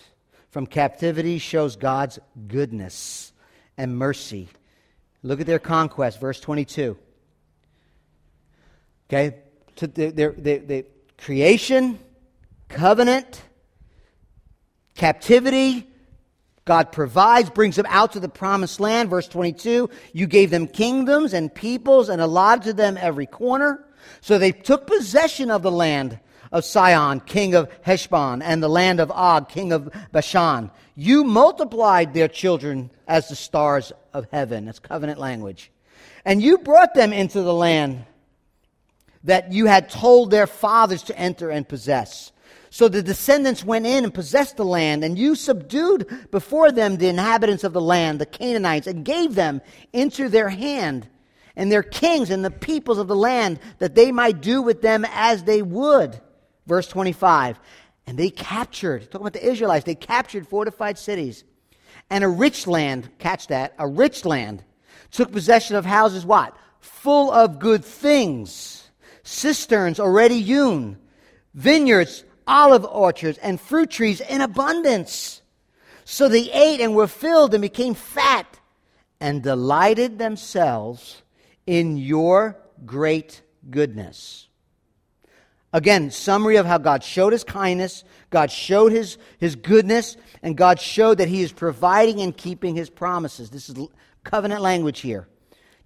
from 0.51 0.67
captivity 0.67 1.39
shows 1.39 1.75
God's 1.75 2.19
goodness 2.47 3.33
and 3.77 3.97
mercy. 3.97 4.47
Look 5.23 5.41
at 5.41 5.47
their 5.47 5.59
conquest, 5.59 6.19
verse 6.19 6.39
22. 6.39 6.97
Okay? 9.09 9.37
To 9.77 9.87
the, 9.87 10.11
their, 10.11 10.83
creation, 11.17 11.99
covenant, 12.69 13.41
captivity, 14.95 15.87
God 16.65 16.91
provides, 16.91 17.49
brings 17.49 17.75
them 17.75 17.85
out 17.89 18.13
to 18.13 18.19
the 18.19 18.29
promised 18.29 18.79
land. 18.79 19.09
Verse 19.09 19.27
22 19.27 19.89
You 20.13 20.27
gave 20.27 20.49
them 20.49 20.67
kingdoms 20.67 21.33
and 21.33 21.53
peoples 21.53 22.09
and 22.09 22.21
allotted 22.21 22.63
to 22.65 22.73
them 22.73 22.97
every 22.97 23.25
corner. 23.25 23.83
So 24.21 24.37
they 24.37 24.51
took 24.51 24.87
possession 24.87 25.51
of 25.51 25.61
the 25.61 25.71
land 25.71 26.19
of 26.51 26.63
Sihon, 26.63 27.19
king 27.21 27.55
of 27.55 27.69
Heshbon, 27.81 28.41
and 28.41 28.61
the 28.61 28.69
land 28.69 28.99
of 28.99 29.11
Og, 29.11 29.49
king 29.49 29.73
of 29.73 29.91
Bashan. 30.11 30.69
You 30.95 31.23
multiplied 31.23 32.13
their 32.13 32.27
children 32.27 32.91
as 33.07 33.27
the 33.27 33.35
stars 33.35 33.91
of 34.13 34.27
heaven. 34.31 34.65
That's 34.65 34.79
covenant 34.79 35.19
language. 35.19 35.71
And 36.23 36.41
you 36.41 36.59
brought 36.59 36.93
them 36.93 37.11
into 37.11 37.41
the 37.41 37.53
land 37.53 38.05
that 39.23 39.51
you 39.51 39.65
had 39.65 39.89
told 39.89 40.29
their 40.29 40.47
fathers 40.47 41.03
to 41.03 41.17
enter 41.17 41.49
and 41.49 41.67
possess. 41.67 42.31
So 42.69 42.87
the 42.87 43.03
descendants 43.03 43.63
went 43.63 43.85
in 43.85 44.03
and 44.03 44.13
possessed 44.13 44.57
the 44.57 44.65
land, 44.65 45.03
and 45.03 45.17
you 45.17 45.35
subdued 45.35 46.27
before 46.31 46.71
them 46.71 46.97
the 46.97 47.07
inhabitants 47.07 47.63
of 47.63 47.73
the 47.73 47.81
land, 47.81 48.19
the 48.19 48.25
Canaanites, 48.25 48.87
and 48.87 49.05
gave 49.05 49.35
them 49.35 49.61
into 49.91 50.29
their 50.29 50.49
hand 50.49 51.07
and 51.55 51.71
their 51.71 51.83
kings 51.83 52.29
and 52.29 52.43
the 52.43 52.51
peoples 52.51 52.97
of 52.97 53.07
the 53.07 53.15
land, 53.15 53.59
that 53.79 53.95
they 53.95 54.11
might 54.11 54.41
do 54.41 54.61
with 54.61 54.81
them 54.81 55.05
as 55.11 55.43
they 55.43 55.61
would. 55.61 56.19
Verse 56.65 56.87
25. 56.87 57.59
And 58.07 58.17
they 58.17 58.29
captured, 58.29 59.03
talking 59.03 59.21
about 59.21 59.33
the 59.33 59.47
Israelites, 59.47 59.85
they 59.85 59.95
captured 59.95 60.47
fortified 60.47 60.97
cities 60.97 61.43
and 62.09 62.23
a 62.23 62.27
rich 62.27 62.67
land, 62.67 63.09
catch 63.19 63.47
that, 63.47 63.73
a 63.79 63.87
rich 63.87 64.25
land, 64.25 64.63
took 65.11 65.31
possession 65.31 65.75
of 65.75 65.85
houses, 65.85 66.25
what? 66.25 66.55
Full 66.79 67.31
of 67.31 67.59
good 67.59 67.85
things, 67.85 68.89
cisterns 69.23 69.99
already 69.99 70.41
hewn, 70.41 70.97
vineyards, 71.53 72.23
olive 72.45 72.85
orchards, 72.85 73.37
and 73.37 73.59
fruit 73.59 73.89
trees 73.89 74.21
in 74.21 74.41
abundance. 74.41 75.41
So 76.05 76.27
they 76.27 76.51
ate 76.51 76.81
and 76.81 76.95
were 76.95 77.07
filled 77.07 77.53
and 77.53 77.61
became 77.61 77.93
fat 77.93 78.59
and 79.19 79.41
delighted 79.41 80.19
themselves 80.19 81.21
in 81.65 81.97
your 81.97 82.57
great 82.85 83.41
goodness. 83.69 84.47
Again, 85.71 86.11
summary 86.11 86.57
of 86.57 86.67
how 86.67 86.77
God 86.77 87.03
showed 87.03 87.33
his 87.33 87.43
kindness, 87.43 88.03
God 88.29 88.51
showed 88.51 88.91
his, 88.91 89.17
his 89.39 89.55
goodness, 89.55 90.17
and 90.43 90.55
God 90.55 90.79
showed 90.79 91.17
that 91.17 91.27
he 91.27 91.41
is 91.41 91.51
providing 91.51 92.21
and 92.21 92.35
keeping 92.35 92.75
his 92.75 92.91
promises. 92.91 93.49
This 93.49 93.69
is 93.69 93.75
covenant 94.23 94.61
language 94.61 94.99
here. 94.99 95.27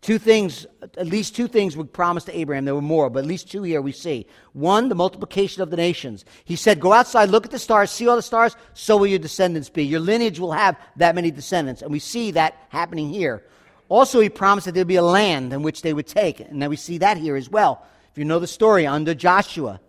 Two 0.02 0.20
things, 0.20 0.68
at 0.82 1.08
least 1.08 1.36
two 1.36 1.48
things 1.48 1.76
were 1.76 1.84
promised 1.84 2.28
to 2.28 2.38
Abraham. 2.38 2.66
There 2.66 2.76
were 2.76 2.82
more, 2.82 3.10
but 3.10 3.20
at 3.20 3.26
least 3.26 3.50
two 3.50 3.64
here 3.64 3.82
we 3.82 3.92
see. 3.92 4.28
One, 4.54 4.90
the 4.90 4.96
multiplication 4.96 5.64
of 5.64 5.72
the 5.72 5.78
nations. 5.78 6.24
He 6.46 6.56
said, 6.56 6.80
Go 6.80 6.94
outside, 6.94 7.30
look 7.30 7.46
at 7.46 7.52
the 7.52 7.58
stars, 7.58 7.90
see 7.90 8.08
all 8.08 8.16
the 8.16 8.22
stars, 8.22 8.56
so 8.74 8.98
will 8.98 9.08
your 9.08 9.20
descendants 9.20 9.70
be. 9.70 9.84
Your 9.84 10.00
lineage 10.00 10.40
will 10.40 10.52
have 10.52 10.78
that 10.98 11.16
many 11.16 11.32
descendants. 11.32 11.82
And 11.82 11.92
we 11.92 12.00
see 12.00 12.32
that 12.32 12.56
happening 12.70 13.10
here. 13.10 13.44
Also, 13.90 14.20
he 14.20 14.30
promised 14.30 14.66
that 14.66 14.74
there'd 14.74 14.88
be 14.88 14.96
a 14.96 15.04
land 15.04 15.54
in 15.54 15.64
which 15.64 15.82
they 15.82 15.94
would 15.94 16.08
take. 16.08 16.40
And 16.40 16.54
now 16.60 16.70
we 16.70 16.76
see 16.76 16.98
that 17.00 17.18
here 17.18 17.36
as 17.36 17.50
well. 17.50 17.86
If 18.12 18.18
you 18.18 18.26
know 18.26 18.40
the 18.40 18.48
story, 18.48 18.86
under 18.86 19.14
Joshua, 19.14 19.80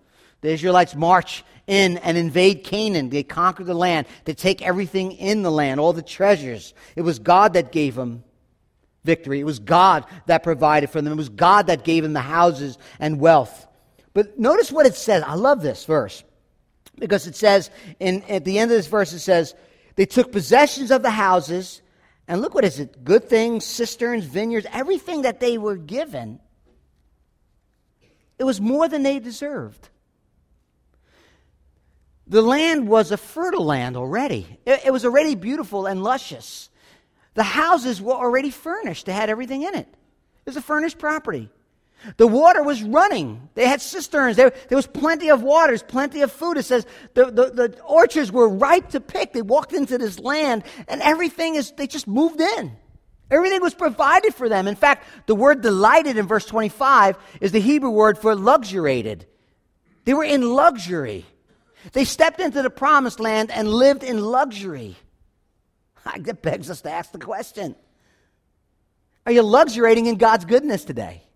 the 0.40 0.50
Israelites 0.50 0.94
march 0.94 1.44
in 1.66 1.98
and 1.98 2.16
invade 2.16 2.64
Canaan. 2.64 3.10
They 3.10 3.22
conquer 3.22 3.62
the 3.62 3.74
land. 3.74 4.06
They 4.24 4.34
take 4.34 4.62
everything 4.62 5.12
in 5.12 5.42
the 5.42 5.50
land, 5.50 5.78
all 5.78 5.92
the 5.92 6.02
treasures. 6.02 6.74
It 6.96 7.02
was 7.02 7.18
God 7.18 7.52
that 7.52 7.72
gave 7.72 7.94
them 7.94 8.24
victory. 9.04 9.40
It 9.40 9.44
was 9.44 9.58
God 9.58 10.06
that 10.26 10.42
provided 10.42 10.90
for 10.90 11.00
them. 11.00 11.12
It 11.12 11.16
was 11.16 11.28
God 11.28 11.68
that 11.68 11.84
gave 11.84 12.02
them 12.02 12.14
the 12.14 12.20
houses 12.20 12.78
and 12.98 13.20
wealth. 13.20 13.66
But 14.14 14.38
notice 14.38 14.72
what 14.72 14.86
it 14.86 14.94
says. 14.94 15.22
I 15.24 15.34
love 15.34 15.62
this 15.62 15.84
verse 15.84 16.24
because 16.98 17.26
it 17.26 17.36
says, 17.36 17.70
in, 18.00 18.22
at 18.24 18.44
the 18.44 18.58
end 18.58 18.70
of 18.70 18.76
this 18.76 18.86
verse, 18.88 19.12
it 19.12 19.20
says, 19.20 19.54
they 19.96 20.06
took 20.06 20.32
possessions 20.32 20.90
of 20.90 21.02
the 21.02 21.10
houses, 21.10 21.82
and 22.28 22.42
look 22.42 22.54
what 22.54 22.64
is 22.64 22.78
it? 22.78 23.04
Good 23.04 23.28
things, 23.28 23.64
cisterns, 23.64 24.24
vineyards, 24.24 24.66
everything 24.70 25.22
that 25.22 25.40
they 25.40 25.56
were 25.56 25.76
given. 25.76 26.38
It 28.38 28.44
was 28.44 28.60
more 28.60 28.86
than 28.88 29.02
they 29.02 29.18
deserved. 29.18 29.88
The 32.26 32.42
land 32.42 32.86
was 32.86 33.10
a 33.10 33.16
fertile 33.16 33.64
land 33.64 33.96
already. 33.96 34.46
It, 34.66 34.82
it 34.86 34.90
was 34.92 35.06
already 35.06 35.34
beautiful 35.34 35.86
and 35.86 36.04
luscious. 36.04 36.68
The 37.32 37.42
houses 37.42 38.02
were 38.02 38.12
already 38.12 38.50
furnished, 38.50 39.06
they 39.06 39.12
had 39.12 39.30
everything 39.30 39.62
in 39.62 39.74
it. 39.74 39.88
It 39.88 40.46
was 40.46 40.56
a 40.56 40.62
furnished 40.62 40.98
property. 40.98 41.50
The 42.16 42.26
water 42.26 42.62
was 42.62 42.82
running. 42.82 43.48
They 43.54 43.66
had 43.66 43.80
cisterns. 43.80 44.36
There, 44.36 44.52
there 44.68 44.76
was 44.76 44.86
plenty 44.86 45.30
of 45.30 45.42
waters, 45.42 45.82
plenty 45.82 46.22
of 46.22 46.30
food. 46.30 46.56
It 46.56 46.64
says 46.64 46.86
the, 47.14 47.26
the, 47.26 47.50
the 47.50 47.80
orchards 47.82 48.30
were 48.30 48.48
ripe 48.48 48.90
to 48.90 49.00
pick. 49.00 49.32
They 49.32 49.42
walked 49.42 49.72
into 49.72 49.98
this 49.98 50.18
land, 50.18 50.62
and 50.86 51.02
everything 51.02 51.56
is, 51.56 51.72
they 51.72 51.86
just 51.86 52.06
moved 52.06 52.40
in. 52.40 52.76
Everything 53.30 53.60
was 53.60 53.74
provided 53.74 54.34
for 54.34 54.48
them. 54.48 54.68
In 54.68 54.76
fact, 54.76 55.06
the 55.26 55.34
word 55.34 55.60
delighted 55.60 56.16
in 56.16 56.26
verse 56.26 56.46
25 56.46 57.16
is 57.40 57.52
the 57.52 57.60
Hebrew 57.60 57.90
word 57.90 58.16
for 58.16 58.34
luxuriated. 58.34 59.26
They 60.04 60.14
were 60.14 60.24
in 60.24 60.42
luxury. 60.42 61.26
They 61.92 62.04
stepped 62.04 62.40
into 62.40 62.62
the 62.62 62.70
promised 62.70 63.20
land 63.20 63.50
and 63.50 63.68
lived 63.68 64.02
in 64.02 64.22
luxury. 64.22 64.96
That 66.16 66.40
begs 66.40 66.70
us 66.70 66.80
to 66.82 66.90
ask 66.90 67.12
the 67.12 67.18
question 67.18 67.76
Are 69.26 69.32
you 69.32 69.42
luxuriating 69.42 70.06
in 70.06 70.16
God's 70.16 70.46
goodness 70.46 70.86
today? 70.86 71.27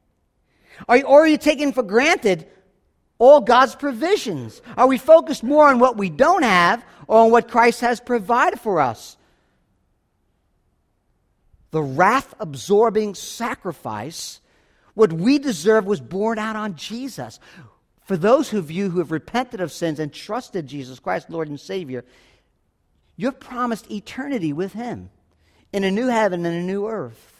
Are 0.89 0.97
you, 0.97 1.05
or 1.05 1.23
are 1.23 1.27
you 1.27 1.39
taking 1.39 1.73
for 1.73 1.83
granted 1.83 2.47
all 3.19 3.41
God's 3.41 3.75
provisions? 3.75 4.61
Are 4.77 4.87
we 4.87 4.99
focused 4.99 5.43
more 5.43 5.69
on 5.69 5.79
what 5.79 5.97
we 5.97 6.11
don't 6.11 6.43
have 6.43 6.85
or 7.07 7.21
on 7.21 7.31
what 7.31 7.49
Christ 7.49 7.81
has 7.81 8.01
provided 8.01 8.61
for 8.61 8.81
us? 8.81 9.17
The 11.71 11.83
wrath 11.83 12.35
absorbing 12.39 13.15
sacrifice, 13.15 14.41
what 14.95 15.13
we 15.13 15.39
deserve, 15.39 15.87
was 15.87 16.01
borne 16.01 16.39
out 16.39 16.57
on 16.57 16.77
Jesus. 16.77 17.41
For 18.05 18.17
those 18.17 18.53
of 18.53 18.71
you 18.71 18.91
who 18.91 18.99
have 18.99 19.11
repented 19.11 19.61
of 19.61 19.73
sins 19.73 19.99
and 19.99 20.13
trusted 20.13 20.67
Jesus 20.67 20.99
Christ, 20.99 21.31
Lord 21.31 21.49
and 21.49 21.59
Savior, 21.59 22.05
you're 23.17 23.33
promised 23.33 23.91
eternity 23.91 24.53
with 24.53 24.73
Him 24.73 25.11
in 25.73 25.85
a 25.85 25.91
new 25.91 26.09
heaven 26.09 26.45
and 26.45 26.57
a 26.57 26.63
new 26.63 26.87
earth. 26.87 27.32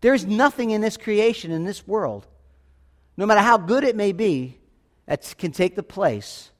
There 0.00 0.14
is 0.14 0.26
nothing 0.26 0.70
in 0.70 0.80
this 0.80 0.96
creation, 0.96 1.50
in 1.50 1.64
this 1.64 1.86
world, 1.86 2.26
no 3.16 3.26
matter 3.26 3.40
how 3.40 3.58
good 3.58 3.84
it 3.84 3.96
may 3.96 4.12
be, 4.12 4.58
that 5.06 5.34
can 5.38 5.52
take 5.52 5.74
the 5.74 5.82
place 5.82 6.50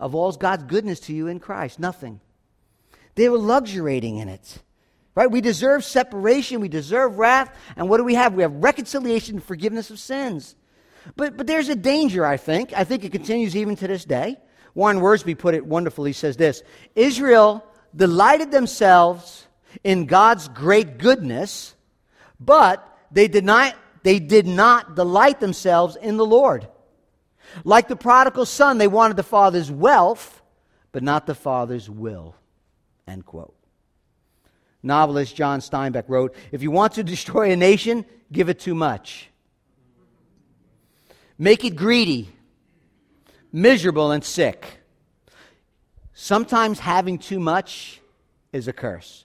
of 0.00 0.14
all 0.14 0.32
God's 0.32 0.64
goodness 0.64 1.00
to 1.00 1.12
you 1.12 1.28
in 1.28 1.38
Christ. 1.38 1.78
Nothing. 1.78 2.20
They 3.14 3.28
were 3.28 3.38
luxuriating 3.38 4.18
in 4.18 4.28
it. 4.28 4.62
Right? 5.14 5.30
We 5.30 5.42
deserve 5.42 5.84
separation, 5.84 6.60
we 6.60 6.68
deserve 6.68 7.18
wrath, 7.18 7.54
and 7.76 7.88
what 7.88 7.98
do 7.98 8.04
we 8.04 8.14
have? 8.14 8.32
We 8.32 8.42
have 8.42 8.54
reconciliation 8.54 9.36
and 9.36 9.44
forgiveness 9.44 9.90
of 9.90 9.98
sins. 9.98 10.56
But, 11.16 11.36
but 11.36 11.46
there's 11.46 11.68
a 11.68 11.76
danger, 11.76 12.24
I 12.24 12.38
think. 12.38 12.72
I 12.72 12.84
think 12.84 13.04
it 13.04 13.12
continues 13.12 13.54
even 13.54 13.76
to 13.76 13.86
this 13.86 14.04
day. 14.04 14.38
Warren 14.74 15.00
Wiersbe 15.00 15.36
put 15.36 15.54
it 15.54 15.66
wonderfully. 15.66 16.10
He 16.10 16.14
says 16.14 16.36
this 16.36 16.62
Israel 16.94 17.64
delighted 17.94 18.50
themselves 18.50 19.46
in 19.84 20.06
God's 20.06 20.48
great 20.48 20.98
goodness, 20.98 21.74
but 22.44 22.86
they 23.10 23.28
did 23.28 23.44
not, 23.44 23.74
they 24.02 24.18
did 24.18 24.46
not 24.46 24.96
delight 24.96 25.40
themselves 25.40 25.96
in 25.96 26.16
the 26.16 26.26
Lord. 26.26 26.68
Like 27.64 27.88
the 27.88 27.96
prodigal 27.96 28.46
son, 28.46 28.78
they 28.78 28.88
wanted 28.88 29.16
the 29.16 29.22
father's 29.22 29.70
wealth, 29.70 30.42
but 30.92 31.02
not 31.02 31.26
the 31.26 31.34
father's 31.34 31.88
will. 31.88 32.34
End 33.06 33.26
quote. 33.26 33.54
Novelist 34.82 35.36
John 35.36 35.60
Steinbeck 35.60 36.04
wrote 36.08 36.34
If 36.50 36.62
you 36.62 36.70
want 36.70 36.94
to 36.94 37.04
destroy 37.04 37.52
a 37.52 37.56
nation, 37.56 38.04
give 38.30 38.48
it 38.48 38.58
too 38.58 38.74
much. 38.74 39.28
Make 41.38 41.64
it 41.64 41.76
greedy 41.76 42.30
miserable 43.52 44.10
and 44.10 44.24
sick. 44.24 44.80
Sometimes 46.14 46.78
having 46.80 47.18
too 47.18 47.38
much 47.38 48.00
is 48.52 48.66
a 48.66 48.72
curse. 48.72 49.24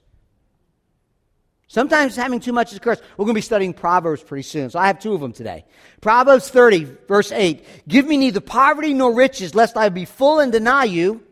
Sometimes 1.68 2.16
having 2.16 2.40
too 2.40 2.54
much 2.54 2.72
is 2.72 2.78
a 2.78 2.80
curse. 2.80 2.98
We're 3.16 3.26
going 3.26 3.34
to 3.34 3.38
be 3.38 3.42
studying 3.42 3.74
Proverbs 3.74 4.22
pretty 4.22 4.42
soon, 4.42 4.70
so 4.70 4.78
I 4.78 4.86
have 4.86 4.98
two 4.98 5.12
of 5.12 5.20
them 5.20 5.32
today. 5.32 5.66
Proverbs 6.00 6.48
30, 6.48 6.84
verse 7.06 7.30
8 7.30 7.86
Give 7.86 8.06
me 8.06 8.16
neither 8.16 8.40
poverty 8.40 8.94
nor 8.94 9.14
riches, 9.14 9.54
lest 9.54 9.76
I 9.76 9.90
be 9.90 10.06
full 10.06 10.40
and 10.40 10.50
deny 10.50 10.84
you. 10.84 11.22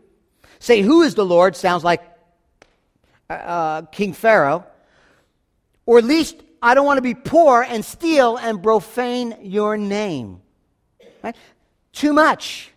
Say, 0.58 0.82
Who 0.82 1.02
is 1.02 1.14
the 1.14 1.24
Lord? 1.24 1.56
Sounds 1.56 1.82
like 1.82 2.02
uh, 3.30 3.32
uh 3.32 3.82
King 3.86 4.12
Pharaoh. 4.12 4.66
Or 5.86 5.98
at 5.98 6.04
least 6.04 6.36
I 6.60 6.74
don't 6.74 6.84
want 6.84 6.98
to 6.98 7.02
be 7.02 7.14
poor 7.14 7.62
and 7.62 7.82
steal 7.82 8.36
and 8.36 8.62
profane 8.62 9.38
your 9.40 9.78
name. 9.78 10.42
Right? 11.22 11.36
Too 11.92 12.12
much 12.12 12.72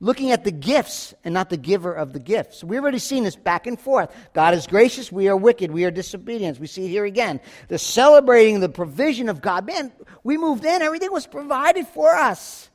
looking 0.00 0.30
at 0.30 0.44
the 0.44 0.52
gifts 0.52 1.12
and 1.24 1.34
not 1.34 1.50
the 1.50 1.56
giver 1.56 1.92
of 1.92 2.12
the 2.12 2.20
gifts. 2.20 2.62
We've 2.62 2.80
already 2.80 3.00
seen 3.00 3.24
this 3.24 3.36
back 3.36 3.66
and 3.66 3.78
forth. 3.78 4.14
God 4.32 4.54
is 4.54 4.66
gracious, 4.66 5.10
we 5.10 5.28
are 5.28 5.36
wicked, 5.36 5.70
we 5.70 5.84
are 5.84 5.90
disobedient. 5.90 6.60
We 6.60 6.66
see 6.66 6.86
it 6.86 6.88
here 6.88 7.04
again. 7.04 7.40
The 7.68 7.78
celebrating 7.78 8.60
the 8.60 8.68
provision 8.68 9.28
of 9.28 9.40
God. 9.40 9.66
Man, 9.66 9.92
we 10.22 10.36
moved 10.36 10.64
in, 10.64 10.82
everything 10.82 11.12
was 11.12 11.26
provided 11.26 11.86
for 11.88 12.14
us. 12.14 12.70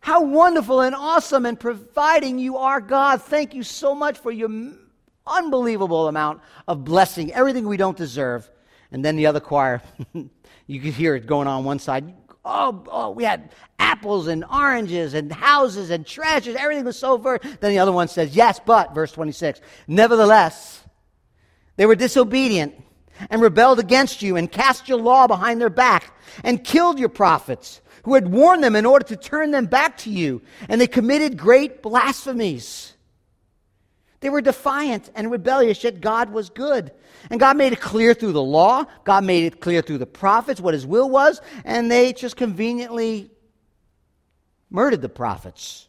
How 0.00 0.22
wonderful 0.22 0.82
and 0.82 0.94
awesome 0.94 1.46
and 1.46 1.58
providing 1.58 2.38
you 2.38 2.58
are, 2.58 2.80
God. 2.80 3.22
Thank 3.22 3.54
you 3.54 3.62
so 3.62 3.94
much 3.94 4.18
for 4.18 4.30
your 4.30 4.50
unbelievable 5.26 6.08
amount 6.08 6.40
of 6.68 6.84
blessing, 6.84 7.32
everything 7.32 7.66
we 7.66 7.78
don't 7.78 7.96
deserve. 7.96 8.48
And 8.92 9.04
then 9.04 9.16
the 9.16 9.26
other 9.26 9.40
choir, 9.40 9.82
you 10.66 10.80
could 10.80 10.92
hear 10.92 11.16
it 11.16 11.26
going 11.26 11.48
on 11.48 11.64
one 11.64 11.78
side. 11.78 12.14
Oh, 12.44 12.84
oh, 12.90 13.10
we 13.10 13.24
had 13.24 13.52
apples 13.78 14.26
and 14.26 14.44
oranges 14.44 15.14
and 15.14 15.32
houses 15.32 15.90
and 15.90 16.06
treasures. 16.06 16.56
Everything 16.56 16.84
was 16.84 16.98
so 16.98 17.16
ver. 17.16 17.38
Then 17.38 17.70
the 17.70 17.78
other 17.78 17.92
one 17.92 18.08
says, 18.08 18.36
Yes, 18.36 18.60
but, 18.64 18.94
verse 18.94 19.12
26, 19.12 19.60
nevertheless, 19.88 20.84
they 21.76 21.86
were 21.86 21.94
disobedient 21.94 22.74
and 23.30 23.40
rebelled 23.40 23.78
against 23.78 24.22
you 24.22 24.36
and 24.36 24.50
cast 24.50 24.88
your 24.88 24.98
law 24.98 25.26
behind 25.26 25.60
their 25.60 25.70
back 25.70 26.12
and 26.42 26.64
killed 26.64 26.98
your 26.98 27.08
prophets 27.08 27.80
who 28.04 28.14
had 28.14 28.28
warned 28.28 28.62
them 28.62 28.76
in 28.76 28.84
order 28.86 29.06
to 29.06 29.16
turn 29.16 29.50
them 29.50 29.66
back 29.66 29.96
to 29.98 30.10
you. 30.10 30.42
And 30.68 30.80
they 30.80 30.86
committed 30.86 31.36
great 31.36 31.82
blasphemies. 31.82 32.93
They 34.24 34.30
were 34.30 34.40
defiant 34.40 35.10
and 35.14 35.30
rebellious, 35.30 35.84
yet 35.84 36.00
God 36.00 36.30
was 36.30 36.48
good. 36.48 36.92
And 37.28 37.38
God 37.38 37.58
made 37.58 37.74
it 37.74 37.80
clear 37.82 38.14
through 38.14 38.32
the 38.32 38.42
law, 38.42 38.86
God 39.04 39.22
made 39.22 39.44
it 39.44 39.60
clear 39.60 39.82
through 39.82 39.98
the 39.98 40.06
prophets 40.06 40.62
what 40.62 40.72
His 40.72 40.86
will 40.86 41.10
was, 41.10 41.42
and 41.62 41.90
they 41.90 42.14
just 42.14 42.34
conveniently 42.34 43.30
murdered 44.70 45.02
the 45.02 45.10
prophets. 45.10 45.88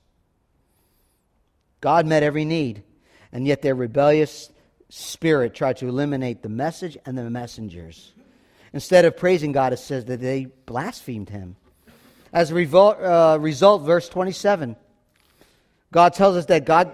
God 1.80 2.06
met 2.08 2.24
every 2.24 2.44
need, 2.44 2.84
and 3.32 3.48
yet 3.48 3.62
their 3.62 3.74
rebellious 3.74 4.52
spirit 4.90 5.54
tried 5.54 5.78
to 5.78 5.88
eliminate 5.88 6.44
the 6.44 6.50
message 6.50 6.98
and 7.06 7.18
the 7.18 7.30
messengers. 7.30 8.12
Instead 8.74 9.06
of 9.06 9.16
praising 9.16 9.54
God, 9.54 9.72
it 9.72 9.80
says 9.80 10.04
that 10.06 10.20
they 10.20 10.48
blasphemed 10.66 11.30
Him. 11.30 11.56
As 12.34 12.52
a 12.52 12.56
uh, 12.58 13.38
result 13.40 13.84
verse 13.84 14.10
27, 14.10 14.76
God 15.94 16.14
tells 16.14 16.36
us 16.36 16.48
that 16.48 16.66
God 16.66 16.94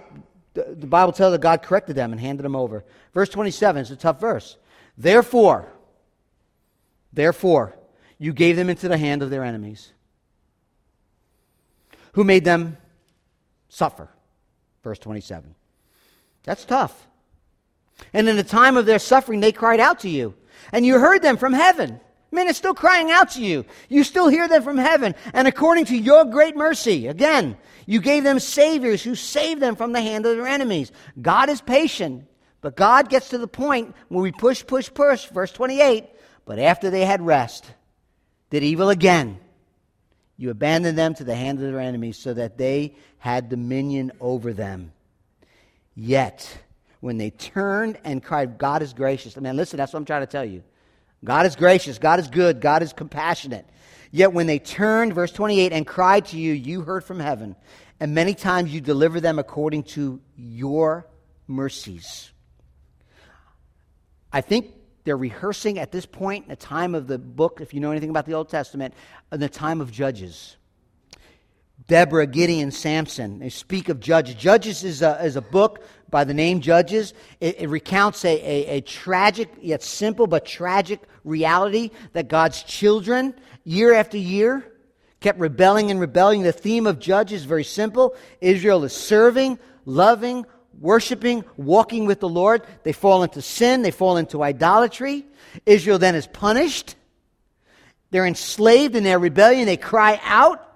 the 0.53 0.87
Bible 0.87 1.13
tells 1.13 1.31
that 1.31 1.41
God 1.41 1.61
corrected 1.61 1.95
them 1.95 2.11
and 2.11 2.19
handed 2.19 2.43
them 2.43 2.55
over. 2.55 2.83
Verse 3.13 3.29
27 3.29 3.81
is 3.81 3.91
a 3.91 3.95
tough 3.95 4.19
verse. 4.19 4.57
Therefore, 4.97 5.71
therefore, 7.13 7.77
you 8.17 8.33
gave 8.33 8.55
them 8.55 8.69
into 8.69 8.87
the 8.87 8.97
hand 8.97 9.23
of 9.23 9.29
their 9.29 9.43
enemies. 9.43 9.91
who 12.13 12.23
made 12.23 12.45
them 12.45 12.77
suffer. 13.69 14.09
Verse 14.83 14.99
27. 14.99 15.55
That's 16.43 16.65
tough. 16.65 17.07
And 18.13 18.27
in 18.27 18.35
the 18.35 18.43
time 18.43 18.77
of 18.77 18.85
their 18.85 18.99
suffering, 18.99 19.39
they 19.39 19.51
cried 19.51 19.79
out 19.79 19.99
to 19.99 20.09
you, 20.09 20.33
and 20.71 20.85
you 20.85 20.99
heard 20.99 21.21
them 21.21 21.37
from 21.37 21.53
heaven. 21.53 21.99
Men 22.31 22.47
are 22.47 22.53
still 22.53 22.73
crying 22.73 23.11
out 23.11 23.31
to 23.31 23.41
you. 23.41 23.65
You 23.89 24.03
still 24.03 24.29
hear 24.29 24.47
them 24.47 24.63
from 24.63 24.77
heaven. 24.77 25.15
And 25.33 25.47
according 25.47 25.85
to 25.85 25.97
your 25.97 26.23
great 26.23 26.55
mercy, 26.55 27.07
again, 27.07 27.57
you 27.85 27.99
gave 27.99 28.23
them 28.23 28.39
saviors 28.39 29.03
who 29.03 29.15
saved 29.15 29.61
them 29.61 29.75
from 29.75 29.91
the 29.91 30.01
hand 30.01 30.25
of 30.25 30.37
their 30.37 30.47
enemies. 30.47 30.93
God 31.21 31.49
is 31.49 31.59
patient, 31.59 32.25
but 32.61 32.77
God 32.77 33.09
gets 33.09 33.29
to 33.29 33.37
the 33.37 33.47
point 33.47 33.93
where 34.07 34.21
we 34.21 34.31
push, 34.31 34.65
push, 34.65 34.89
push. 34.93 35.25
Verse 35.27 35.51
28 35.51 36.05
But 36.45 36.57
after 36.57 36.89
they 36.89 37.03
had 37.03 37.21
rest, 37.21 37.65
did 38.49 38.63
evil 38.63 38.89
again. 38.89 39.39
You 40.37 40.49
abandoned 40.49 40.97
them 40.97 41.13
to 41.15 41.23
the 41.23 41.35
hand 41.35 41.59
of 41.59 41.65
their 41.69 41.81
enemies 41.81 42.17
so 42.17 42.33
that 42.33 42.57
they 42.57 42.95
had 43.17 43.49
dominion 43.49 44.11
over 44.19 44.53
them. 44.53 44.93
Yet, 45.95 46.49
when 47.01 47.17
they 47.17 47.29
turned 47.29 47.99
and 48.03 48.23
cried, 48.23 48.57
God 48.57 48.81
is 48.81 48.93
gracious. 48.93 49.37
I 49.37 49.41
mean, 49.41 49.57
listen, 49.57 49.77
that's 49.77 49.91
what 49.93 49.99
I'm 49.99 50.05
trying 50.05 50.21
to 50.21 50.27
tell 50.27 50.45
you. 50.45 50.63
God 51.23 51.45
is 51.45 51.55
gracious, 51.55 51.99
God 51.99 52.19
is 52.19 52.27
good, 52.27 52.61
God 52.61 52.81
is 52.81 52.93
compassionate. 52.93 53.65
Yet 54.11 54.33
when 54.33 54.47
they 54.47 54.59
turned, 54.59 55.13
verse 55.13 55.31
28, 55.31 55.71
and 55.71 55.87
cried 55.87 56.25
to 56.27 56.37
you, 56.37 56.53
you 56.53 56.81
heard 56.81 57.03
from 57.03 57.19
heaven, 57.19 57.55
and 57.99 58.13
many 58.13 58.33
times 58.33 58.73
you 58.73 58.81
deliver 58.81 59.21
them 59.21 59.39
according 59.39 59.83
to 59.83 60.19
your 60.35 61.07
mercies. 61.47 62.31
I 64.33 64.41
think 64.41 64.67
they're 65.03 65.17
rehearsing 65.17 65.79
at 65.79 65.91
this 65.91 66.05
point 66.05 66.45
in 66.45 66.49
the 66.49 66.55
time 66.55 66.95
of 66.95 67.07
the 67.07 67.17
book, 67.17 67.59
if 67.61 67.73
you 67.73 67.79
know 67.79 67.91
anything 67.91 68.09
about 68.09 68.25
the 68.25 68.33
Old 68.33 68.49
Testament, 68.49 68.93
in 69.31 69.39
the 69.39 69.49
time 69.49 69.81
of 69.81 69.91
Judges. 69.91 70.57
Deborah, 71.87 72.27
Gideon, 72.27 72.71
Samson. 72.71 73.39
They 73.39 73.49
speak 73.49 73.89
of 73.89 73.99
Judges. 73.99 74.35
Judges 74.35 74.83
is 74.83 75.01
a, 75.01 75.23
is 75.23 75.35
a 75.35 75.41
book 75.41 75.83
by 76.11 76.25
the 76.25 76.33
name 76.33 76.61
Judges. 76.61 77.13
It, 77.39 77.61
it 77.61 77.69
recounts 77.69 78.23
a, 78.25 78.33
a, 78.33 78.77
a, 78.77 78.81
tragic, 78.81 79.49
yet 79.61 79.81
simple 79.81 80.27
but 80.27 80.45
tragic 80.45 80.99
reality 81.23 81.91
that 82.13 82.27
God's 82.27 82.61
children, 82.63 83.33
year 83.63 83.93
after 83.93 84.17
year, 84.17 84.65
kept 85.21 85.39
rebelling 85.39 85.89
and 85.89 85.99
rebelling. 85.99 86.43
The 86.43 86.51
theme 86.51 86.85
of 86.85 86.99
Judges 86.99 87.41
is 87.41 87.45
very 87.45 87.63
simple 87.63 88.15
Israel 88.41 88.83
is 88.83 88.93
serving, 88.93 89.57
loving, 89.85 90.45
worshiping, 90.79 91.45
walking 91.57 92.05
with 92.05 92.19
the 92.19 92.29
Lord. 92.29 92.63
They 92.83 92.93
fall 92.93 93.23
into 93.23 93.41
sin, 93.41 93.81
they 93.81 93.91
fall 93.91 94.17
into 94.17 94.43
idolatry. 94.43 95.25
Israel 95.65 95.97
then 95.97 96.15
is 96.15 96.27
punished. 96.27 96.95
They're 98.11 98.25
enslaved 98.25 98.95
in 98.95 99.03
their 99.03 99.19
rebellion. 99.19 99.65
They 99.65 99.77
cry 99.77 100.19
out 100.23 100.70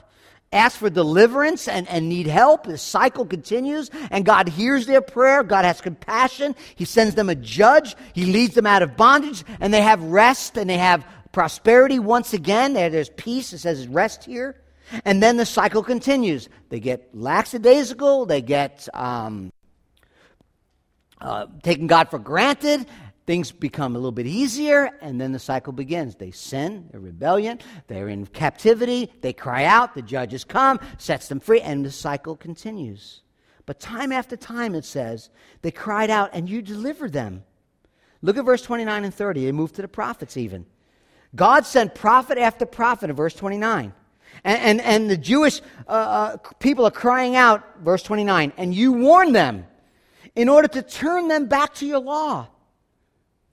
ask 0.52 0.80
for 0.80 0.90
deliverance 0.90 1.68
and, 1.68 1.88
and 1.88 2.08
need 2.10 2.28
help. 2.28 2.66
The 2.66 2.78
cycle 2.78 3.26
continues, 3.26 3.90
and 4.12 4.26
God 4.26 4.48
hears 4.48 4.86
their 4.86 5.02
prayer. 5.02 5.44
God 5.44 5.66
has 5.66 5.82
compassion. 5.82 6.56
He 6.76 6.86
sends 6.86 7.16
them 7.16 7.30
a 7.30 7.36
judge. 7.36 7.96
He 8.14 8.26
leads 8.26 8.56
them 8.56 8.66
out 8.66 8.82
of 8.82 8.96
bondage, 8.96 9.44
and 9.60 9.74
they 9.74 9.82
have 9.82 10.02
rest 10.04 10.58
and 10.58 10.70
they 10.70 10.78
have 10.78 11.06
prosperity 11.32 12.00
once 12.00 12.34
again. 12.34 12.74
There, 12.74 12.90
there's 12.90 13.10
peace. 13.10 13.52
It 13.54 13.60
says 13.60 13.88
rest 13.88 14.24
here. 14.24 14.56
And 15.04 15.22
then 15.22 15.38
the 15.38 15.46
cycle 15.46 15.84
continues. 15.84 16.48
They 16.70 16.80
get 16.80 17.10
lackadaisical, 17.14 18.26
they 18.26 18.42
get 18.42 18.88
um, 18.94 19.52
uh, 21.20 21.48
taking 21.64 21.88
God 21.88 22.10
for 22.10 22.20
granted, 22.20 22.86
things 23.26 23.52
become 23.52 23.96
a 23.96 24.00
little 24.00 24.12
bit 24.12 24.28
easier, 24.28 24.92
and 25.02 25.20
then 25.20 25.32
the 25.32 25.40
cycle 25.40 25.74
begins. 25.74 26.16
They 26.16 26.32
sin, 26.32 26.90
they're 26.92 27.00
rebellion, 27.00 27.60
they're 27.88 28.10
in 28.10 28.26
captivity, 28.28 29.12
they 29.22 29.34
cry 29.34 29.66
out, 29.66 29.96
the 29.96 30.02
judges 30.02 30.44
come, 30.44 30.80
sets 30.98 31.28
them 31.28 31.40
free, 31.40 31.62
and 31.62 31.84
the 31.84 31.92
cycle 31.92 32.36
continues. 32.36 33.22
But 33.66 33.80
time 33.80 34.12
after 34.12 34.38
time, 34.38 34.76
it 34.76 34.86
says, 34.86 35.30
they 35.64 35.72
cried 35.72 36.10
out, 36.10 36.30
and 36.34 36.50
you 36.50 36.62
delivered 36.62 37.14
them. 37.14 37.44
Look 38.22 38.38
at 38.38 38.46
verse 38.46 38.62
29 38.62 39.04
and 39.04 39.14
30. 39.14 39.46
They 39.46 39.52
moved 39.52 39.76
to 39.76 39.82
the 39.82 39.88
prophets 39.88 40.38
even. 40.38 40.66
God 41.36 41.66
sent 41.66 41.96
prophet 41.96 42.38
after 42.38 42.66
prophet 42.66 43.10
in 43.10 43.16
verse 43.16 43.34
29. 43.34 43.94
And, 44.44 44.62
and, 44.62 44.82
and 44.82 45.10
the 45.10 45.18
Jewish 45.18 45.62
uh, 45.88 45.92
uh, 45.92 46.38
people 46.60 46.86
are 46.86 46.92
crying 46.92 47.36
out, 47.36 47.64
verse 47.82 48.04
29, 48.04 48.54
and 48.58 48.74
you 48.74 48.94
warn 48.94 49.32
them 49.32 49.66
in 50.36 50.50
order 50.50 50.68
to 50.68 50.82
turn 50.82 51.28
them 51.28 51.48
back 51.48 51.74
to 51.76 51.86
your 51.86 52.00
law. 52.00 52.48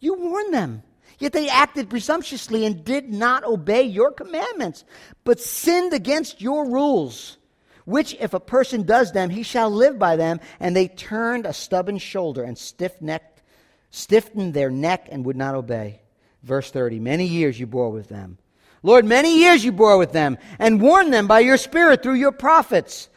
You 0.02 0.14
warned 0.14 0.52
them. 0.52 0.82
Yet 1.20 1.32
they 1.32 1.48
acted 1.48 1.88
presumptuously 1.88 2.66
and 2.66 2.84
did 2.84 3.08
not 3.08 3.44
obey 3.44 3.84
your 3.84 4.10
commandments, 4.10 4.84
but 5.22 5.38
sinned 5.38 5.92
against 5.92 6.42
your 6.42 6.68
rules, 6.68 7.38
which 7.84 8.14
if 8.18 8.34
a 8.34 8.40
person 8.40 8.82
does 8.82 9.12
them, 9.12 9.30
he 9.30 9.44
shall 9.44 9.70
live 9.70 10.00
by 10.00 10.16
them. 10.16 10.40
And 10.58 10.74
they 10.74 10.88
turned 10.88 11.46
a 11.46 11.52
stubborn 11.52 11.98
shoulder 11.98 12.42
and 12.42 12.58
stiff 12.58 13.00
necked, 13.00 13.42
stiffened 13.90 14.54
their 14.54 14.70
neck 14.70 15.06
and 15.12 15.24
would 15.24 15.36
not 15.36 15.54
obey. 15.54 16.00
Verse 16.42 16.72
30 16.72 16.98
Many 16.98 17.26
years 17.26 17.60
you 17.60 17.68
bore 17.68 17.90
with 17.90 18.08
them. 18.08 18.38
Lord, 18.82 19.04
many 19.04 19.38
years 19.38 19.64
you 19.64 19.70
bore 19.70 19.98
with 19.98 20.10
them 20.10 20.36
and 20.58 20.82
warned 20.82 21.12
them 21.12 21.28
by 21.28 21.38
your 21.38 21.56
Spirit 21.56 22.02
through 22.02 22.14
your 22.14 22.32
prophets. 22.32 23.08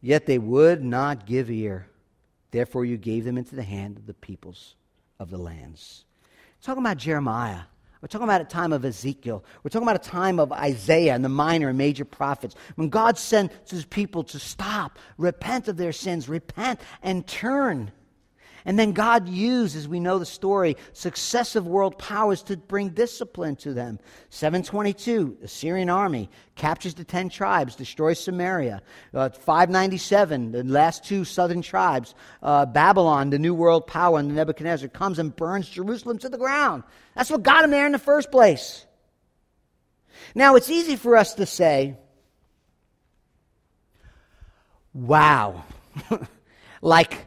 Yet 0.00 0.24
they 0.24 0.38
would 0.38 0.82
not 0.82 1.26
give 1.26 1.50
ear. 1.50 1.88
Therefore 2.50 2.86
you 2.86 2.96
gave 2.96 3.26
them 3.26 3.36
into 3.36 3.54
the 3.54 3.62
hand 3.62 3.98
of 3.98 4.06
the 4.06 4.14
peoples 4.14 4.76
of 5.18 5.28
the 5.28 5.36
lands 5.36 6.06
talking 6.64 6.82
about 6.82 6.96
Jeremiah. 6.96 7.60
We're 8.00 8.08
talking 8.08 8.24
about 8.24 8.40
a 8.40 8.44
time 8.44 8.72
of 8.72 8.84
Ezekiel. 8.84 9.44
We're 9.62 9.70
talking 9.70 9.88
about 9.88 9.96
a 9.96 10.10
time 10.10 10.38
of 10.38 10.52
Isaiah 10.52 11.14
and 11.14 11.24
the 11.24 11.30
minor 11.30 11.68
and 11.70 11.78
major 11.78 12.04
prophets. 12.04 12.54
When 12.74 12.88
God 12.88 13.16
sent 13.16 13.52
his 13.68 13.84
people 13.84 14.24
to 14.24 14.38
stop, 14.38 14.98
repent 15.16 15.68
of 15.68 15.76
their 15.76 15.92
sins, 15.92 16.28
repent 16.28 16.80
and 17.02 17.26
turn 17.26 17.92
and 18.66 18.78
then 18.78 18.92
God 18.92 19.28
used, 19.28 19.76
as 19.76 19.86
we 19.86 20.00
know 20.00 20.18
the 20.18 20.24
story, 20.24 20.76
successive 20.94 21.66
world 21.66 21.98
powers 21.98 22.42
to 22.44 22.56
bring 22.56 22.90
discipline 22.90 23.56
to 23.56 23.74
them. 23.74 23.98
722, 24.30 25.36
the 25.42 25.48
Syrian 25.48 25.90
army 25.90 26.30
captures 26.54 26.94
the 26.94 27.04
10 27.04 27.28
tribes, 27.28 27.76
destroys 27.76 28.18
Samaria. 28.18 28.80
Uh, 29.12 29.28
597, 29.28 30.52
the 30.52 30.64
last 30.64 31.04
two 31.04 31.24
southern 31.24 31.60
tribes, 31.60 32.14
uh, 32.42 32.64
Babylon, 32.64 33.28
the 33.28 33.38
new 33.38 33.54
world 33.54 33.86
power, 33.86 34.18
and 34.18 34.34
Nebuchadnezzar 34.34 34.88
comes 34.88 35.18
and 35.18 35.36
burns 35.36 35.68
Jerusalem 35.68 36.18
to 36.20 36.30
the 36.30 36.38
ground. 36.38 36.84
That's 37.14 37.30
what 37.30 37.42
got 37.42 37.64
him 37.64 37.70
there 37.70 37.86
in 37.86 37.92
the 37.92 37.98
first 37.98 38.30
place. 38.30 38.86
Now, 40.34 40.56
it's 40.56 40.70
easy 40.70 40.96
for 40.96 41.16
us 41.16 41.34
to 41.34 41.44
say, 41.44 41.96
wow, 44.94 45.64
like 46.80 47.26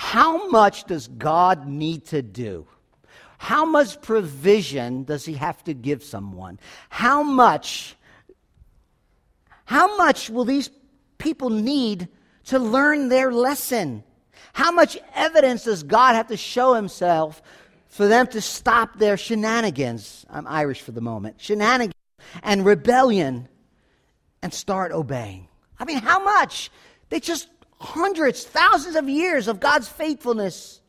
how 0.00 0.48
much 0.48 0.84
does 0.84 1.08
God 1.08 1.66
need 1.66 2.06
to 2.06 2.22
do? 2.22 2.68
How 3.36 3.64
much 3.64 4.00
provision 4.00 5.02
does 5.02 5.24
he 5.24 5.32
have 5.32 5.64
to 5.64 5.74
give 5.74 6.04
someone? 6.04 6.60
How 6.88 7.24
much 7.24 7.96
how 9.64 9.96
much 9.96 10.30
will 10.30 10.44
these 10.44 10.70
people 11.18 11.50
need 11.50 12.06
to 12.44 12.60
learn 12.60 13.08
their 13.08 13.32
lesson? 13.32 14.04
How 14.52 14.70
much 14.70 14.96
evidence 15.16 15.64
does 15.64 15.82
God 15.82 16.14
have 16.14 16.28
to 16.28 16.36
show 16.36 16.74
himself 16.74 17.42
for 17.88 18.06
them 18.06 18.28
to 18.28 18.40
stop 18.40 19.00
their 19.00 19.16
shenanigans? 19.16 20.24
I'm 20.30 20.46
Irish 20.46 20.80
for 20.80 20.92
the 20.92 21.00
moment. 21.00 21.40
Shenanigans 21.40 21.94
and 22.44 22.64
rebellion 22.64 23.48
and 24.42 24.54
start 24.54 24.92
obeying. 24.92 25.48
I 25.76 25.84
mean, 25.86 25.98
how 25.98 26.22
much? 26.22 26.70
They 27.08 27.18
just 27.18 27.48
hundreds, 27.80 28.44
thousands 28.44 28.96
of 28.96 29.08
years 29.08 29.48
of 29.48 29.60
God's 29.60 29.88
faithfulness. 29.88 30.80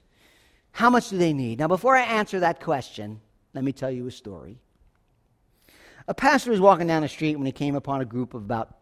How 0.71 0.89
much 0.89 1.09
do 1.09 1.17
they 1.17 1.33
need? 1.33 1.59
Now, 1.59 1.67
before 1.67 1.95
I 1.95 2.01
answer 2.01 2.39
that 2.39 2.61
question, 2.61 3.21
let 3.53 3.63
me 3.63 3.71
tell 3.71 3.91
you 3.91 4.07
a 4.07 4.11
story. 4.11 4.57
A 6.07 6.13
pastor 6.13 6.51
was 6.51 6.59
walking 6.59 6.87
down 6.87 7.01
the 7.01 7.07
street 7.07 7.35
when 7.35 7.45
he 7.45 7.51
came 7.51 7.75
upon 7.75 8.01
a 8.01 8.05
group 8.05 8.33
of 8.33 8.41
about 8.41 8.75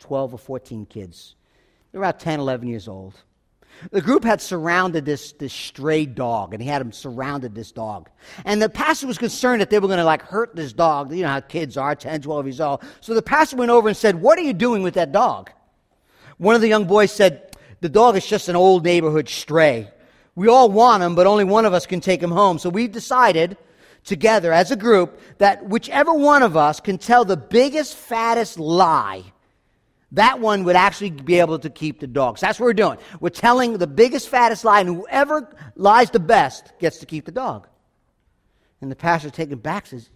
12 0.00 0.34
or 0.34 0.38
14 0.38 0.86
kids. 0.86 1.36
They 1.92 1.98
were 1.98 2.04
about 2.04 2.20
10, 2.20 2.40
11 2.40 2.66
years 2.66 2.88
old. 2.88 3.14
The 3.90 4.00
group 4.00 4.24
had 4.24 4.40
surrounded 4.40 5.04
this, 5.04 5.32
this 5.32 5.52
stray 5.52 6.06
dog, 6.06 6.54
and 6.54 6.62
he 6.62 6.68
had 6.68 6.80
them 6.80 6.92
surrounded 6.92 7.54
this 7.54 7.72
dog. 7.72 8.08
And 8.44 8.62
the 8.62 8.68
pastor 8.68 9.06
was 9.06 9.18
concerned 9.18 9.60
that 9.60 9.70
they 9.70 9.78
were 9.78 9.88
going 9.88 9.98
to 9.98 10.04
like 10.04 10.22
hurt 10.22 10.54
this 10.54 10.72
dog. 10.72 11.12
You 11.12 11.22
know 11.22 11.28
how 11.28 11.40
kids 11.40 11.76
are, 11.76 11.94
10, 11.94 12.22
12 12.22 12.46
years 12.46 12.60
old. 12.60 12.82
So 13.00 13.14
the 13.14 13.22
pastor 13.22 13.56
went 13.56 13.70
over 13.70 13.88
and 13.88 13.96
said, 13.96 14.20
What 14.20 14.38
are 14.38 14.42
you 14.42 14.52
doing 14.52 14.82
with 14.82 14.94
that 14.94 15.12
dog? 15.12 15.50
One 16.38 16.54
of 16.54 16.60
the 16.60 16.68
young 16.68 16.84
boys 16.86 17.12
said, 17.12 17.56
The 17.80 17.88
dog 17.88 18.16
is 18.16 18.26
just 18.26 18.48
an 18.48 18.56
old 18.56 18.84
neighborhood 18.84 19.28
stray. 19.28 19.90
We 20.34 20.48
all 20.48 20.68
want 20.70 21.02
him, 21.02 21.14
but 21.14 21.26
only 21.26 21.44
one 21.44 21.64
of 21.64 21.74
us 21.74 21.86
can 21.86 22.00
take 22.00 22.22
him 22.22 22.30
home. 22.30 22.58
So 22.58 22.68
we've 22.68 22.90
decided 22.90 23.56
together 24.04 24.52
as 24.52 24.70
a 24.70 24.76
group 24.76 25.20
that 25.38 25.64
whichever 25.66 26.12
one 26.12 26.42
of 26.42 26.56
us 26.56 26.80
can 26.80 26.98
tell 26.98 27.24
the 27.24 27.36
biggest, 27.36 27.96
fattest 27.96 28.58
lie, 28.58 29.24
that 30.12 30.40
one 30.40 30.64
would 30.64 30.76
actually 30.76 31.10
be 31.10 31.40
able 31.40 31.58
to 31.58 31.70
keep 31.70 32.00
the 32.00 32.06
dog. 32.06 32.38
That's 32.38 32.58
what 32.60 32.66
we're 32.66 32.74
doing. 32.74 32.98
We're 33.20 33.30
telling 33.30 33.78
the 33.78 33.86
biggest, 33.86 34.28
fattest 34.28 34.64
lie, 34.64 34.80
and 34.80 34.88
whoever 34.88 35.48
lies 35.76 36.10
the 36.10 36.20
best 36.20 36.72
gets 36.78 36.98
to 36.98 37.06
keep 37.06 37.24
the 37.24 37.32
dog. 37.32 37.66
And 38.80 38.90
the 38.90 38.96
pastor 38.96 39.30
taken 39.30 39.58
back 39.58 39.86
says, 39.86 40.10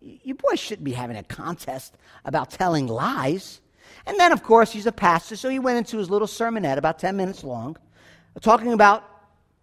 You 0.00 0.34
boys 0.34 0.58
shouldn't 0.58 0.84
be 0.84 0.92
having 0.92 1.16
a 1.16 1.22
contest 1.22 1.94
about 2.24 2.50
telling 2.50 2.86
lies. 2.86 3.60
And 4.06 4.18
then, 4.18 4.32
of 4.32 4.42
course, 4.42 4.72
he's 4.72 4.86
a 4.86 4.92
pastor, 4.92 5.36
so 5.36 5.48
he 5.48 5.58
went 5.58 5.78
into 5.78 5.98
his 5.98 6.10
little 6.10 6.28
sermonette, 6.28 6.76
about 6.76 6.98
10 6.98 7.16
minutes 7.16 7.42
long, 7.42 7.76
talking 8.40 8.72
about 8.72 9.04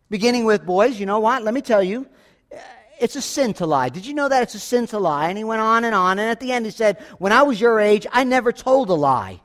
beginning 0.09 0.45
with, 0.45 0.65
boys, 0.65 0.99
you 0.99 1.05
know 1.05 1.19
what? 1.19 1.43
Let 1.43 1.53
me 1.53 1.61
tell 1.61 1.81
you, 1.81 2.07
uh, 2.53 2.57
it's 2.99 3.15
a 3.15 3.21
sin 3.21 3.53
to 3.55 3.65
lie. 3.65 3.89
Did 3.89 4.05
you 4.05 4.13
know 4.13 4.29
that 4.29 4.43
it's 4.43 4.55
a 4.55 4.59
sin 4.59 4.85
to 4.87 4.99
lie? 4.99 5.29
And 5.29 5.37
he 5.37 5.43
went 5.43 5.61
on 5.61 5.85
and 5.85 5.95
on. 5.95 6.19
And 6.19 6.29
at 6.29 6.39
the 6.39 6.51
end, 6.51 6.65
he 6.65 6.71
said, 6.71 6.99
When 7.17 7.31
I 7.31 7.43
was 7.43 7.59
your 7.59 7.79
age, 7.79 8.05
I 8.11 8.23
never 8.23 8.51
told 8.51 8.89
a 8.89 8.93
lie. 8.93 9.41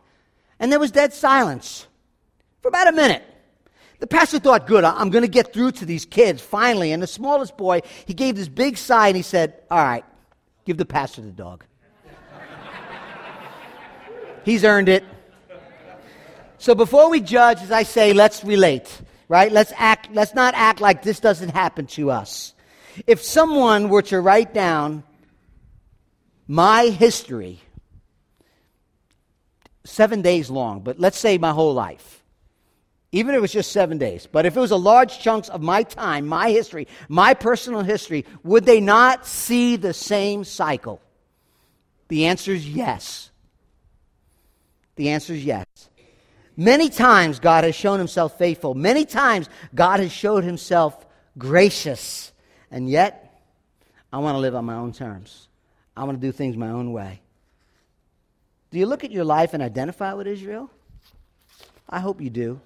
And 0.59 0.71
there 0.73 0.81
was 0.81 0.91
dead 0.91 1.13
silence 1.13 1.87
for 2.61 2.69
about 2.69 2.89
a 2.89 2.93
minute. 2.93 3.23
The 4.01 4.07
pastor 4.07 4.39
thought, 4.39 4.67
Good, 4.67 4.85
I'm 4.85 5.11
going 5.11 5.23
to 5.23 5.29
get 5.29 5.53
through 5.53 5.73
to 5.73 5.87
these 5.87 6.05
kids 6.05 6.43
finally. 6.43 6.93
And 6.93 7.03
the 7.03 7.07
smallest 7.07 7.57
boy, 7.57 7.81
he 8.05 8.15
gave 8.15 8.37
this 8.37 8.49
big 8.49 8.77
sigh 8.77 9.09
and 9.09 9.17
he 9.17 9.23
said, 9.23 9.55
All 9.71 9.79
right, 9.79 10.05
give 10.65 10.77
the 10.77 10.87
pastor 10.87 11.23
the 11.23 11.31
dog. 11.31 11.65
He's 14.49 14.65
earned 14.65 14.89
it. 14.89 15.05
So 16.57 16.75
before 16.75 17.11
we 17.11 17.21
judge, 17.21 17.61
as 17.61 17.71
I 17.71 17.83
say, 17.83 18.15
let's 18.15 18.43
relate, 18.43 18.89
right? 19.29 19.53
Let's 19.53 19.75
act, 19.77 20.09
let's 20.15 20.35
not 20.35 20.55
act 20.55 20.81
like 20.81 21.03
this 21.03 21.21
doesn't 21.21 21.51
happen 21.51 21.87
to 21.89 22.11
us. 22.11 22.55
If 23.07 23.23
someone 23.23 23.91
were 23.91 24.01
to 24.05 24.19
write 24.23 24.55
down 24.55 25.03
my 26.47 26.87
history, 26.87 27.61
seven 29.85 30.23
days 30.23 30.49
long, 30.49 30.81
but 30.81 30.99
let's 30.99 31.19
say 31.19 31.37
my 31.37 31.51
whole 31.51 31.75
life, 31.75 32.25
even 33.13 33.35
if 33.35 33.39
it 33.41 33.43
was 33.43 33.53
just 33.53 33.71
seven 33.71 33.99
days, 33.99 34.27
but 34.27 34.47
if 34.47 34.57
it 34.57 34.61
was 34.61 34.71
a 34.71 34.77
large 34.77 35.19
chunks 35.19 35.51
of 35.51 35.61
my 35.61 35.83
time, 35.83 36.27
my 36.27 36.51
history, 36.51 36.89
my 37.11 37.35
personal 37.35 37.83
history, 37.83 38.25
would 38.45 38.65
they 38.65 38.81
not 38.81 39.27
see 39.27 39.77
the 39.77 39.93
same 39.93 40.43
cycle? 40.43 41.03
The 42.09 42.25
answer 42.25 42.53
is 42.53 42.67
yes. 42.67 43.29
The 44.99 45.11
answer 45.11 45.33
is 45.33 45.45
yes. 45.45 45.65
Many 46.57 46.89
times 46.89 47.39
God 47.39 47.63
has 47.63 47.77
shown 47.77 48.01
himself 48.01 48.37
faithful. 48.37 48.75
Many 48.75 49.05
times 49.05 49.49
God 49.73 50.01
has 50.01 50.11
showed 50.11 50.43
himself 50.43 51.07
gracious. 51.39 52.33
And 52.73 52.91
yet, 52.91 53.41
I 54.13 54.19
want 54.19 54.35
to 54.35 54.41
live 54.41 54.57
on 54.57 54.65
my 54.65 54.75
own 54.75 54.93
terms. 54.93 55.47
I 55.97 56.03
want 56.03 56.21
to 56.21 56.27
do 56.27 56.33
things 56.33 56.57
my 56.57 56.71
own 56.71 56.93
way. 56.93 57.21
Do 58.73 58.79
you 58.81 58.87
look 58.87 59.05
at 59.05 59.13
your 59.13 59.25
life 59.25 59.55
and 59.55 59.63
identify 59.63 60.15
with 60.15 60.27
Israel? 60.27 60.69
I 61.89 62.01
hope 62.01 62.21
you 62.21 62.29
do. 62.29 62.61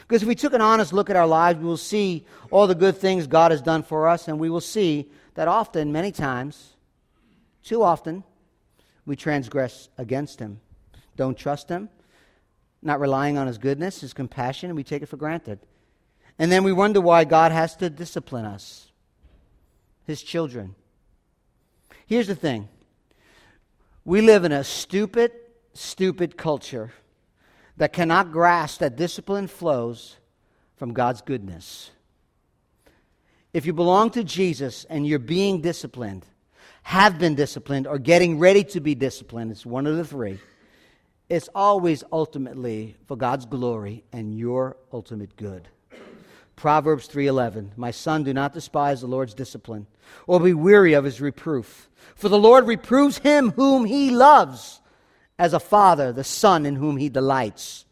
Because 0.00 0.22
if 0.22 0.28
we 0.28 0.34
took 0.34 0.54
an 0.54 0.62
honest 0.62 0.94
look 0.94 1.10
at 1.10 1.16
our 1.16 1.26
lives, 1.26 1.58
we 1.58 1.66
will 1.66 1.76
see 1.76 2.24
all 2.50 2.66
the 2.66 2.74
good 2.74 2.96
things 2.96 3.26
God 3.26 3.50
has 3.50 3.60
done 3.60 3.82
for 3.82 4.08
us, 4.08 4.26
and 4.26 4.40
we 4.40 4.48
will 4.48 4.62
see 4.62 5.10
that 5.34 5.48
often, 5.48 5.92
many 5.92 6.12
times, 6.12 6.76
too 7.62 7.82
often, 7.82 8.24
we 9.04 9.16
transgress 9.16 9.90
against 9.98 10.40
Him. 10.40 10.60
Don't 11.16 11.36
trust 11.36 11.68
Him, 11.68 11.88
not 12.82 13.00
relying 13.00 13.38
on 13.38 13.46
His 13.46 13.58
goodness, 13.58 14.00
His 14.00 14.12
compassion, 14.12 14.70
and 14.70 14.76
we 14.76 14.84
take 14.84 15.02
it 15.02 15.08
for 15.08 15.16
granted. 15.16 15.58
And 16.38 16.50
then 16.50 16.64
we 16.64 16.72
wonder 16.72 17.00
why 17.00 17.24
God 17.24 17.52
has 17.52 17.76
to 17.76 17.88
discipline 17.88 18.44
us 18.44 18.90
his 20.04 20.22
children. 20.22 20.74
Here's 22.06 22.26
the 22.26 22.34
thing 22.34 22.68
we 24.04 24.20
live 24.20 24.44
in 24.44 24.52
a 24.52 24.64
stupid, 24.64 25.32
stupid 25.72 26.36
culture 26.36 26.92
that 27.76 27.92
cannot 27.92 28.30
grasp 28.30 28.80
that 28.80 28.96
discipline 28.96 29.46
flows 29.46 30.16
from 30.76 30.92
God's 30.92 31.22
goodness. 31.22 31.90
If 33.52 33.66
you 33.66 33.72
belong 33.72 34.10
to 34.10 34.24
Jesus 34.24 34.84
and 34.84 35.06
you're 35.06 35.18
being 35.18 35.60
disciplined, 35.60 36.26
have 36.82 37.18
been 37.18 37.34
disciplined, 37.34 37.86
or 37.86 37.98
getting 37.98 38.38
ready 38.38 38.62
to 38.64 38.80
be 38.80 38.94
disciplined, 38.94 39.50
it's 39.50 39.64
one 39.64 39.86
of 39.86 39.96
the 39.96 40.04
three, 40.04 40.38
it's 41.28 41.48
always 41.54 42.04
ultimately 42.12 42.96
for 43.06 43.16
God's 43.16 43.46
glory 43.46 44.04
and 44.12 44.36
your 44.36 44.76
ultimate 44.92 45.36
good. 45.36 45.68
Proverbs 46.56 47.08
3:11 47.08 47.70
My 47.76 47.90
son 47.90 48.24
do 48.24 48.32
not 48.32 48.52
despise 48.52 49.00
the 49.00 49.06
Lord's 49.06 49.34
discipline 49.34 49.86
or 50.26 50.38
be 50.38 50.54
weary 50.54 50.92
of 50.92 51.04
his 51.04 51.20
reproof. 51.20 51.88
For 52.14 52.28
the 52.28 52.38
Lord 52.38 52.66
reproves 52.66 53.18
him 53.18 53.52
whom 53.52 53.86
he 53.86 54.10
loves 54.10 54.80
as 55.38 55.52
a 55.52 55.60
father 55.60 56.12
the 56.12 56.24
son 56.24 56.66
in 56.66 56.76
whom 56.76 56.96
he 56.96 57.08
delights. 57.08 57.86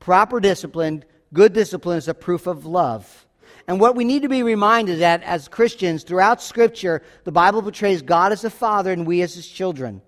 Proper 0.00 0.40
discipline 0.40 1.04
good 1.34 1.52
discipline 1.52 1.98
is 1.98 2.08
a 2.08 2.14
proof 2.14 2.46
of 2.46 2.64
love. 2.64 3.26
And 3.66 3.78
what 3.78 3.96
we 3.96 4.04
need 4.04 4.22
to 4.22 4.30
be 4.30 4.42
reminded 4.42 5.00
that 5.00 5.22
as 5.24 5.46
Christians 5.46 6.02
throughout 6.04 6.40
scripture 6.40 7.02
the 7.24 7.32
Bible 7.32 7.60
portrays 7.60 8.02
God 8.02 8.32
as 8.32 8.44
a 8.44 8.50
father 8.50 8.92
and 8.92 9.06
we 9.06 9.20
as 9.20 9.34
his 9.34 9.48
children 9.48 10.00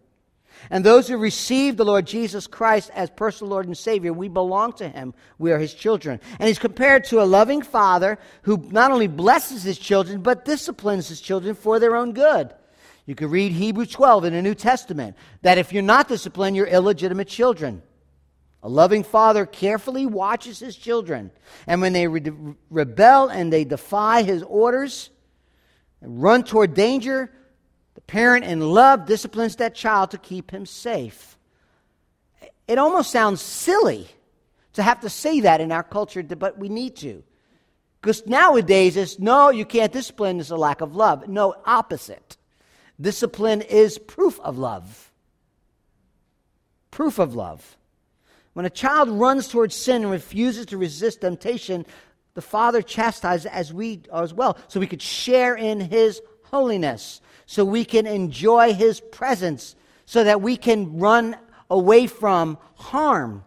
and 0.69 0.85
those 0.85 1.09
who 1.09 1.17
receive 1.17 1.77
the 1.77 1.85
Lord 1.85 2.07
Jesus 2.07 2.47
Christ 2.47 2.91
as 2.95 3.09
personal 3.09 3.53
Lord 3.53 3.67
and 3.67 3.77
Savior, 3.77 4.13
we 4.13 4.29
belong 4.29 4.73
to 4.75 4.89
Him. 4.89 5.15
We 5.39 5.53
are 5.53 5.59
His 5.59 5.73
children. 5.73 6.21
And 6.39 6.49
He's 6.49 6.59
compared 6.59 7.05
to 7.05 7.23
a 7.23 7.25
loving 7.25 7.63
Father 7.63 8.19
who 8.43 8.69
not 8.71 8.91
only 8.91 9.07
blesses 9.07 9.63
His 9.63 9.79
children, 9.79 10.21
but 10.21 10.45
disciplines 10.45 11.09
His 11.09 11.21
children 11.21 11.55
for 11.55 11.79
their 11.79 11.97
own 11.97 12.13
good. 12.13 12.53
You 13.07 13.15
can 13.15 13.31
read 13.31 13.53
Hebrews 13.53 13.91
12 13.91 14.27
in 14.27 14.33
the 14.35 14.43
New 14.43 14.55
Testament 14.55 15.17
that 15.43 15.59
if 15.59 15.73
you're 15.73 15.83
not 15.83 16.09
disciplined, 16.09 16.57
you're 16.57 16.67
illegitimate 16.67 17.29
children. 17.29 17.83
A 18.63 18.69
loving 18.69 19.05
father 19.05 19.47
carefully 19.47 20.07
watches 20.07 20.59
his 20.59 20.77
children. 20.77 21.31
And 21.67 21.81
when 21.81 21.93
they 21.93 22.07
re- 22.07 22.55
rebel 22.69 23.29
and 23.29 23.53
they 23.53 23.65
defy 23.65 24.23
his 24.23 24.43
orders 24.43 25.11
and 26.03 26.23
run 26.23 26.45
toward 26.45 26.75
danger, 26.75 27.33
parent 28.11 28.45
in 28.45 28.61
love 28.61 29.07
disciplines 29.07 29.55
that 29.57 29.73
child 29.73 30.11
to 30.11 30.19
keep 30.19 30.51
him 30.51 30.67
safe. 30.67 31.39
It 32.67 32.77
almost 32.77 33.13
sounds 33.13 33.41
silly 33.41 34.09
to 34.73 34.83
have 34.83 34.99
to 35.03 35.09
say 35.09 35.39
that 35.43 35.61
in 35.61 35.71
our 35.71 35.85
culture, 35.85 36.21
but 36.25 36.59
we 36.59 36.69
need 36.69 36.97
to. 36.97 37.23
Because 38.01 38.27
nowadays 38.27 38.97
it's 38.97 39.21
no, 39.21 39.51
you 39.51 39.65
can't 39.65 39.93
discipline, 39.93 40.41
it's 40.41 40.51
a 40.51 40.57
lack 40.57 40.81
of 40.81 40.97
love. 40.97 41.29
No, 41.29 41.55
opposite. 41.65 42.37
Discipline 43.01 43.63
is 43.63 43.97
proof 43.97 44.41
of 44.41 44.59
love. 44.59 45.13
Proof 46.91 47.21
of 47.21 47.37
love. 47.37 47.77
When 48.55 48.67
a 48.67 48.71
child 48.71 49.09
runs 49.09 49.47
towards 49.47 49.77
sin 49.77 50.03
and 50.03 50.11
refuses 50.11 50.67
to 50.67 50.77
resist 50.77 51.21
temptation, 51.21 51.87
the 52.35 52.43
father 52.43 52.83
chastises 52.83 53.47
as 53.47 53.73
we 53.73 54.03
as 54.13 54.35
well, 54.35 54.59
so 54.67 54.81
we 54.81 54.89
could 54.89 55.01
share 55.01 55.55
in 55.55 55.79
his 55.79 56.21
holiness 56.43 57.21
so 57.51 57.65
we 57.65 57.85
can 57.85 58.07
enjoy 58.07 58.75
His 58.75 59.01
presence, 59.01 59.75
so 60.07 60.23
that 60.23 60.41
we 60.41 60.57
can 60.57 61.01
run 61.01 61.37
away 61.69 62.07
from 62.07 62.59
harm. 62.77 63.43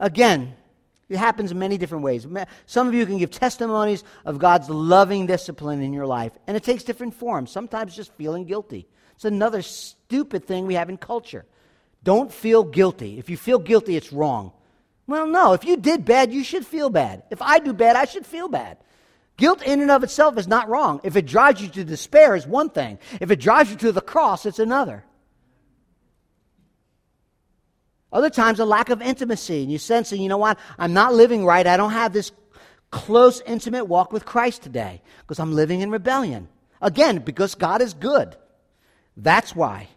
Again, 0.00 0.54
it 1.10 1.18
happens 1.18 1.50
in 1.50 1.58
many 1.58 1.76
different 1.76 2.04
ways. 2.04 2.26
Some 2.64 2.88
of 2.88 2.94
you 2.94 3.04
can 3.04 3.18
give 3.18 3.30
testimonies 3.30 4.02
of 4.24 4.38
God's 4.38 4.70
loving 4.70 5.26
discipline 5.26 5.82
in 5.82 5.92
your 5.92 6.06
life, 6.06 6.32
and 6.46 6.56
it 6.56 6.62
takes 6.62 6.84
different 6.84 7.12
forms. 7.12 7.50
Sometimes 7.50 7.94
just 7.94 8.14
feeling 8.14 8.46
guilty. 8.46 8.86
It's 9.14 9.26
another 9.26 9.60
stupid 9.60 10.46
thing 10.46 10.66
we 10.66 10.76
have 10.76 10.88
in 10.88 10.96
culture. 10.96 11.44
Don't 12.02 12.32
feel 12.32 12.64
guilty. 12.64 13.18
If 13.18 13.28
you 13.28 13.36
feel 13.36 13.58
guilty, 13.58 13.94
it's 13.94 14.10
wrong. 14.10 14.52
Well, 15.06 15.26
no. 15.26 15.52
If 15.52 15.66
you 15.66 15.76
did 15.76 16.06
bad, 16.06 16.32
you 16.32 16.42
should 16.42 16.66
feel 16.66 16.88
bad. 16.88 17.24
If 17.30 17.42
I 17.42 17.58
do 17.58 17.74
bad, 17.74 17.94
I 17.94 18.06
should 18.06 18.24
feel 18.24 18.48
bad. 18.48 18.78
Guilt 19.36 19.62
in 19.62 19.80
and 19.80 19.90
of 19.90 20.04
itself 20.04 20.38
is 20.38 20.46
not 20.46 20.68
wrong. 20.68 21.00
If 21.02 21.16
it 21.16 21.26
drives 21.26 21.60
you 21.60 21.68
to 21.68 21.84
despair, 21.84 22.36
is 22.36 22.46
one 22.46 22.70
thing. 22.70 22.98
If 23.20 23.30
it 23.30 23.40
drives 23.40 23.70
you 23.70 23.76
to 23.78 23.92
the 23.92 24.00
cross, 24.00 24.46
it's 24.46 24.60
another. 24.60 25.04
Other 28.12 28.30
times, 28.30 28.60
a 28.60 28.64
lack 28.64 28.90
of 28.90 29.02
intimacy, 29.02 29.62
and 29.62 29.72
you 29.72 29.78
sensing, 29.78 30.22
you 30.22 30.28
know 30.28 30.38
what, 30.38 30.58
I'm 30.78 30.92
not 30.92 31.14
living 31.14 31.44
right. 31.44 31.66
I 31.66 31.76
don't 31.76 31.90
have 31.90 32.12
this 32.12 32.30
close, 32.92 33.40
intimate 33.40 33.86
walk 33.86 34.12
with 34.12 34.24
Christ 34.24 34.62
today 34.62 35.02
because 35.22 35.40
I'm 35.40 35.52
living 35.52 35.80
in 35.80 35.90
rebellion. 35.90 36.48
Again, 36.80 37.18
because 37.18 37.56
God 37.56 37.82
is 37.82 37.92
good. 37.92 38.36
That's 39.16 39.56
why. 39.56 39.88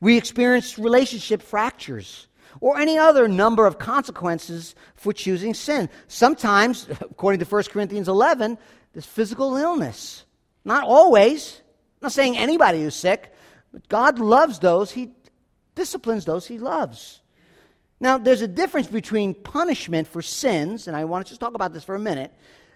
We 0.00 0.16
experience 0.16 0.76
relationship 0.76 1.40
fractures 1.40 2.26
or 2.60 2.78
any 2.78 2.98
other 2.98 3.28
number 3.28 3.66
of 3.66 3.78
consequences 3.78 4.74
for 4.96 5.12
choosing 5.12 5.54
sin. 5.54 5.88
Sometimes, 6.08 6.88
according 7.00 7.38
to 7.38 7.46
1 7.46 7.62
Corinthians 7.64 8.08
11, 8.08 8.58
there's 8.92 9.06
physical 9.06 9.56
illness. 9.56 10.24
Not 10.64 10.84
always. 10.84 11.60
I'm 12.00 12.06
not 12.06 12.12
saying 12.12 12.36
anybody 12.36 12.82
who's 12.82 12.94
sick, 12.94 13.32
but 13.72 13.88
God 13.88 14.18
loves 14.18 14.58
those, 14.58 14.90
He 14.90 15.12
disciplines 15.74 16.24
those 16.24 16.46
He 16.46 16.58
loves. 16.58 17.20
Now, 18.00 18.18
there's 18.18 18.42
a 18.42 18.48
difference 18.48 18.88
between 18.88 19.34
punishment 19.34 20.08
for 20.08 20.22
sins, 20.22 20.88
and 20.88 20.96
I 20.96 21.04
want 21.04 21.24
to 21.26 21.30
just 21.30 21.40
talk 21.40 21.54
about 21.54 21.72
this 21.72 21.84
for 21.84 21.94
a 21.94 22.00
minute. 22.00 22.32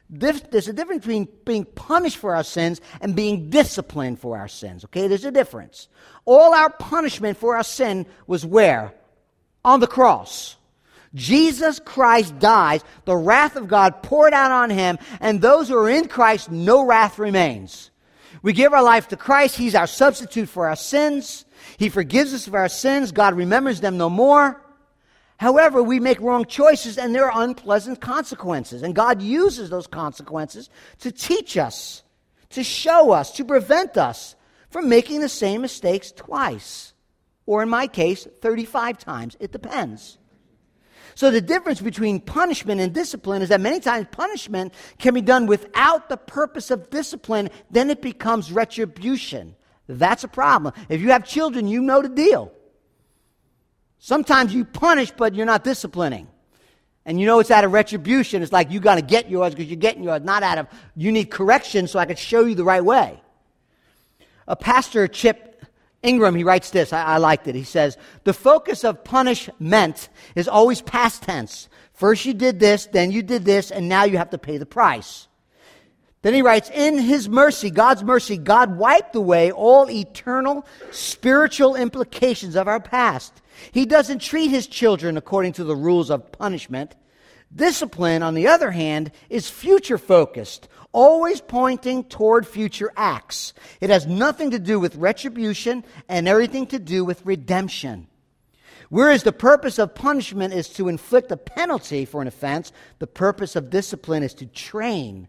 There's 0.09 0.69
a 0.69 0.73
difference 0.73 1.05
between 1.05 1.27
being 1.45 1.65
punished 1.65 2.19
for 2.19 2.37
our 2.37 2.45
sins 2.45 2.81
and 3.01 3.17
being 3.17 3.51
disciplined 3.51 4.21
for 4.21 4.39
our 4.39 4.47
sins, 4.47 4.85
okay? 4.85 5.09
There's 5.09 5.25
a 5.25 5.33
difference. 5.33 5.89
All 6.25 6.55
our 6.55 6.71
punishment 6.71 7.39
for 7.39 7.57
our 7.57 7.65
sin 7.65 8.07
was 8.29 8.47
where? 8.47 8.95
on 9.67 9.81
the 9.81 9.87
cross. 9.89 10.57
Jesus 11.17 11.81
Christ 11.81 12.39
dies, 12.39 12.85
the 13.07 13.17
wrath 13.17 13.57
of 13.57 13.69
God 13.69 14.03
poured 14.03 14.35
out 14.35 14.53
on 14.53 14.69
him, 14.69 14.99
and 15.19 15.41
those 15.41 15.69
who 15.69 15.77
are 15.77 15.89
in 15.89 16.09
Christ, 16.09 16.51
no 16.51 16.85
wrath 16.85 17.19
remains. 17.19 17.91
We 18.43 18.53
give 18.53 18.75
our 18.75 18.83
life 18.83 19.09
to 19.09 19.17
Christ, 19.17 19.57
He's 19.57 19.75
our 19.75 19.87
substitute 19.87 20.49
for 20.49 20.69
our 20.69 20.77
sins. 20.77 21.47
He 21.79 21.89
forgives 21.89 22.35
us 22.35 22.47
of 22.47 22.55
our 22.55 22.69
sins, 22.69 23.13
God 23.13 23.35
remembers 23.35 23.81
them 23.81 23.97
no 23.97 24.11
more. 24.11 24.63
However, 25.39 25.83
we 25.83 26.01
make 26.01 26.21
wrong 26.21 26.45
choices 26.45 26.99
and 26.99 27.15
there 27.15 27.31
are 27.31 27.43
unpleasant 27.43 28.01
consequences. 28.01 28.83
And 28.83 28.95
God 28.95 29.21
uses 29.21 29.69
those 29.69 29.87
consequences 29.87 30.71
to 31.01 31.13
teach 31.13 31.57
us, 31.59 32.03
to 32.51 32.63
show 32.63 33.13
us, 33.13 33.33
to 33.33 33.45
prevent 33.45 33.97
us 33.97 34.35
from 34.71 34.89
making 34.89 35.21
the 35.21 35.29
same 35.29 35.61
mistakes 35.61 36.13
twice. 36.13 36.95
Or 37.45 37.63
in 37.63 37.69
my 37.69 37.87
case, 37.87 38.27
35 38.41 38.99
times. 38.99 39.37
It 39.39 39.53
depends. 39.53 40.19
So 41.17 41.31
the 41.31 41.41
difference 41.41 41.81
between 41.81 42.21
punishment 42.21 42.79
and 42.79 42.93
discipline 42.93 43.41
is 43.41 43.49
that 43.49 43.63
many 43.63 43.81
times 43.81 44.07
punishment 44.13 44.75
can 44.99 45.15
be 45.15 45.23
done 45.23 45.47
without 45.47 46.11
the 46.11 46.19
purpose 46.19 46.71
of 46.71 46.91
discipline, 46.91 47.49
then 47.71 47.89
it 47.89 48.03
becomes 48.03 48.53
retribution. 48.53 49.57
That's 49.89 50.25
a 50.25 50.29
problem. 50.29 50.75
If 50.91 51.01
you 51.01 51.13
have 51.13 51.25
children, 51.25 51.69
you 51.69 51.81
know 51.81 52.03
the 52.03 52.11
deal. 52.11 52.53
Sometimes 53.99 54.53
you 54.53 54.67
punish, 54.67 55.11
but 55.11 55.35
you're 55.35 55.47
not 55.47 55.65
disciplining. 55.65 56.29
And 57.07 57.19
you 57.19 57.25
know 57.25 57.41
it's 57.41 57.51
out 57.51 57.65
of 57.65 57.73
retribution. 57.73 58.43
It's 58.43 58.53
like 58.53 58.71
you 58.71 58.79
got 58.79 58.97
to 58.97 59.03
get 59.03 59.31
yours 59.31 59.55
because 59.55 59.71
you're 59.71 59.77
getting 59.77 60.05
yours, 60.05 60.21
not 60.23 60.43
out 60.43 60.59
of 60.59 60.67
you 60.97 61.11
need 61.13 61.31
correction 61.31 61.89
so 61.89 61.99
I 61.99 62.05
can 62.05 62.17
show 62.17 62.45
you 62.45 62.55
the 62.55 62.65
right 62.65 62.85
way. 62.85 63.23
A 64.47 64.55
pastor, 64.55 65.09
Chip 65.09 65.46
Ingram, 66.07 66.37
he 66.37 66.45
writes 66.45 66.71
this. 66.71 66.93
I, 66.93 67.03
I 67.03 67.17
liked 67.19 67.49
it. 67.49 67.55
He 67.55 67.65
says, 67.65 67.99
The 68.25 68.33
focus 68.33 68.85
of 68.85 69.03
punishment 69.03 70.09
is 70.35 70.47
always 70.49 70.81
past 70.81 71.25
tense. 71.25 71.69
First 71.93 72.25
you 72.25 72.33
did 72.33 72.61
this, 72.61 72.87
then 72.87 73.11
you 73.11 73.23
did 73.23 73.45
this, 73.45 73.71
and 73.71 73.89
now 73.89 74.05
you 74.05 74.19
have 74.19 74.31
to 74.31 74.39
pay 74.39 74.59
the 74.59 74.67
price. 74.67 75.27
Then 76.23 76.35
he 76.35 76.43
writes, 76.43 76.71
In 76.71 76.99
his 76.99 77.29
mercy, 77.29 77.71
God's 77.71 78.05
mercy, 78.05 78.37
God 78.37 78.77
wiped 78.77 79.17
away 79.17 79.51
all 79.51 79.91
eternal 79.91 80.67
spiritual 80.91 81.75
implications 81.75 82.55
of 82.55 82.69
our 82.69 82.81
past. 82.81 83.33
He 83.73 83.87
doesn't 83.87 84.21
treat 84.21 84.49
his 84.49 84.67
children 84.67 85.17
according 85.17 85.55
to 85.55 85.65
the 85.65 85.77
rules 85.77 86.11
of 86.11 86.33
punishment. 86.33 86.95
Discipline, 87.55 88.23
on 88.23 88.35
the 88.35 88.49
other 88.49 88.71
hand, 88.71 89.13
is 89.31 89.49
future 89.49 89.99
focused, 89.99 90.69
always 90.97 91.43
pointing 91.43 92.03
toward 92.05 92.47
future 92.47 92.91
acts. 92.97 93.53
It 93.83 93.91
has 93.91 94.07
nothing 94.07 94.53
to 94.53 94.59
do 94.59 94.81
with 94.81 94.97
retribution 94.97 95.85
and 96.09 96.27
everything 96.27 96.67
to 96.69 96.79
do 96.79 97.05
with 97.05 97.25
redemption. 97.27 98.09
Whereas 98.89 99.23
the 99.23 99.33
purpose 99.33 99.79
of 99.79 99.95
punishment 99.95 100.55
is 100.55 100.71
to 100.71 100.89
inflict 100.89 101.31
a 101.31 101.37
penalty 101.37 102.07
for 102.07 102.23
an 102.23 102.29
offense, 102.29 102.73
the 102.99 103.07
purpose 103.07 103.57
of 103.57 103.69
discipline 103.69 104.23
is 104.23 104.33
to 104.35 104.47
train 104.47 105.29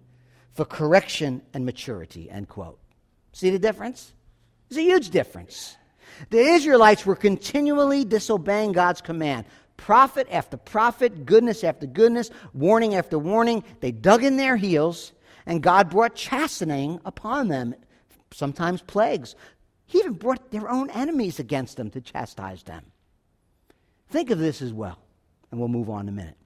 for 0.53 0.63
correction 0.63 1.41
and 1.53 1.65
maturity. 1.65 2.31
End 2.31 2.47
quote. 2.47 2.79
See 3.33 3.49
the 3.49 3.59
difference? 3.59 4.13
There's 4.69 4.79
a 4.79 4.89
huge 4.89 5.09
difference. 5.09 5.75
The 6.29 6.39
Israelites 6.39 7.05
were 7.05 7.15
continually 7.15 8.05
disobeying 8.05 8.71
God's 8.71 9.01
command. 9.01 9.45
Prophet 9.75 10.27
after 10.31 10.55
prophet, 10.55 11.25
goodness 11.25 11.65
after 11.65 11.87
goodness, 11.87 12.29
warning 12.53 12.95
after 12.95 13.19
warning. 13.19 13.65
They 13.81 13.91
dug 13.91 14.23
in 14.23 14.37
their 14.37 14.55
heels, 14.55 15.11
and 15.47 15.63
God 15.63 15.89
brought 15.89 16.13
chastening 16.13 16.99
upon 17.05 17.47
them, 17.47 17.73
sometimes 18.31 18.81
plagues. 18.81 19.33
He 19.85 19.99
even 19.99 20.13
brought 20.13 20.51
their 20.51 20.69
own 20.69 20.89
enemies 20.89 21.39
against 21.39 21.77
them 21.77 21.89
to 21.91 22.01
chastise 22.01 22.63
them. 22.63 22.83
Think 24.09 24.29
of 24.29 24.39
this 24.39 24.61
as 24.61 24.73
well, 24.73 24.99
and 25.49 25.59
we'll 25.59 25.69
move 25.69 25.89
on 25.89 26.01
in 26.01 26.09
a 26.09 26.11
minute. 26.11 26.37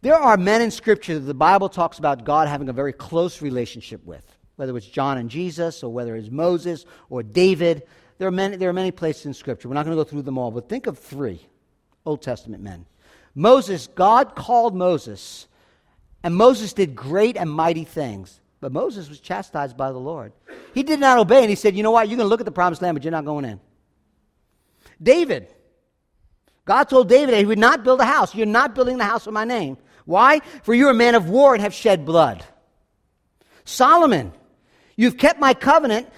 There 0.00 0.16
are 0.16 0.38
men 0.38 0.62
in 0.62 0.70
Scripture 0.70 1.14
that 1.14 1.26
the 1.26 1.34
Bible 1.34 1.68
talks 1.68 1.98
about 1.98 2.24
God 2.24 2.48
having 2.48 2.70
a 2.70 2.74
very 2.74 2.92
close 2.94 3.42
relationship 3.42 4.04
with, 4.04 4.24
whether 4.56 4.76
it's 4.76 4.86
John 4.86 5.18
and 5.18 5.30
Jesus, 5.30 5.82
or 5.82 5.92
whether 5.92 6.16
it's 6.16 6.30
Moses 6.30 6.86
or 7.10 7.22
David. 7.22 7.82
There 8.16 8.28
are 8.28 8.32
many, 8.32 8.56
there 8.56 8.70
are 8.70 8.74
many 8.74 8.90
places 8.90 9.26
in 9.26 9.34
Scripture. 9.34 9.68
We're 9.68 9.74
not 9.74 9.84
going 9.84 9.96
to 9.96 10.02
go 10.02 10.08
through 10.08 10.22
them 10.22 10.38
all, 10.38 10.50
but 10.50 10.68
think 10.68 10.86
of 10.86 10.98
three 10.98 11.46
Old 12.06 12.22
Testament 12.22 12.62
men. 12.62 12.86
Moses, 13.34 13.86
God 13.86 14.34
called 14.34 14.74
Moses, 14.74 15.48
and 16.24 16.34
Moses 16.34 16.72
did 16.72 16.96
great 16.96 17.36
and 17.36 17.48
mighty 17.48 17.84
things. 17.84 18.40
But 18.60 18.72
Moses 18.72 19.08
was 19.08 19.20
chastised 19.20 19.76
by 19.76 19.92
the 19.92 19.98
Lord. 19.98 20.32
He 20.72 20.82
did 20.82 20.98
not 20.98 21.18
obey, 21.18 21.42
and 21.42 21.50
he 21.50 21.54
said, 21.54 21.76
You 21.76 21.84
know 21.84 21.92
what? 21.92 22.08
You're 22.08 22.16
going 22.16 22.26
to 22.26 22.30
look 22.30 22.40
at 22.40 22.46
the 22.46 22.52
promised 22.52 22.82
land, 22.82 22.96
but 22.96 23.04
you're 23.04 23.12
not 23.12 23.24
going 23.24 23.44
in. 23.44 23.60
David, 25.00 25.48
God 26.64 26.84
told 26.84 27.08
David 27.08 27.34
that 27.34 27.38
he 27.38 27.44
would 27.44 27.58
not 27.58 27.84
build 27.84 28.00
a 28.00 28.04
house. 28.04 28.34
You're 28.34 28.46
not 28.46 28.74
building 28.74 28.98
the 28.98 29.04
house 29.04 29.28
of 29.28 29.32
my 29.32 29.44
name. 29.44 29.76
Why? 30.04 30.40
For 30.64 30.74
you're 30.74 30.90
a 30.90 30.94
man 30.94 31.14
of 31.14 31.28
war 31.28 31.54
and 31.54 31.62
have 31.62 31.74
shed 31.74 32.04
blood. 32.04 32.44
Solomon, 33.64 34.32
you've 34.96 35.18
kept 35.18 35.38
my 35.38 35.54
covenant 35.54 36.08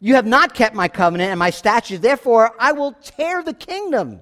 you 0.00 0.14
have 0.14 0.26
not 0.26 0.54
kept 0.54 0.74
my 0.74 0.88
covenant 0.88 1.30
and 1.30 1.38
my 1.38 1.50
statutes. 1.50 2.02
Therefore, 2.02 2.54
I 2.58 2.72
will 2.72 2.92
tear 2.92 3.42
the 3.42 3.54
kingdom 3.54 4.20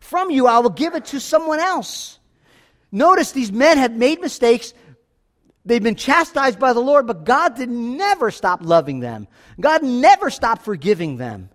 from 0.00 0.30
you. 0.30 0.46
I 0.46 0.58
will 0.58 0.70
give 0.70 0.94
it 0.94 1.06
to 1.06 1.20
someone 1.20 1.60
else. 1.60 2.18
Notice 2.92 3.32
these 3.32 3.50
men 3.50 3.78
had 3.78 3.96
made 3.96 4.20
mistakes. 4.20 4.74
They've 5.64 5.82
been 5.82 5.94
chastised 5.94 6.58
by 6.58 6.72
the 6.72 6.80
Lord, 6.80 7.06
but 7.06 7.24
God 7.24 7.56
did 7.56 7.70
never 7.70 8.30
stop 8.30 8.60
loving 8.62 9.00
them. 9.00 9.28
God 9.58 9.82
never 9.82 10.28
stopped 10.28 10.62
forgiving 10.62 11.16
them. 11.16 11.48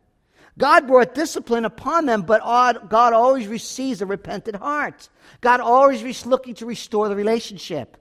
God 0.58 0.88
brought 0.88 1.14
discipline 1.14 1.64
upon 1.64 2.06
them, 2.06 2.24
but 2.24 2.42
God 2.90 3.14
always 3.14 3.48
receives 3.48 4.02
a 4.02 4.06
repentant 4.06 4.58
heart. 4.58 5.08
God 5.42 5.62
always 5.62 6.02
is 6.02 6.26
looking 6.26 6.56
to 6.56 6.66
restore 6.66 7.08
the 7.08 7.16
relationship. 7.16 7.98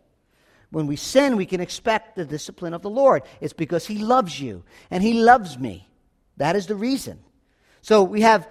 When 0.70 0.86
we 0.86 0.96
sin, 0.96 1.36
we 1.36 1.46
can 1.46 1.60
expect 1.60 2.16
the 2.16 2.24
discipline 2.24 2.74
of 2.74 2.82
the 2.82 2.90
Lord. 2.90 3.22
It's 3.40 3.52
because 3.52 3.86
He 3.86 3.98
loves 3.98 4.40
you 4.40 4.64
and 4.90 5.02
He 5.02 5.14
loves 5.14 5.58
me. 5.58 5.88
That 6.36 6.56
is 6.56 6.66
the 6.66 6.74
reason. 6.74 7.20
So 7.80 8.02
we 8.02 8.22
have 8.22 8.48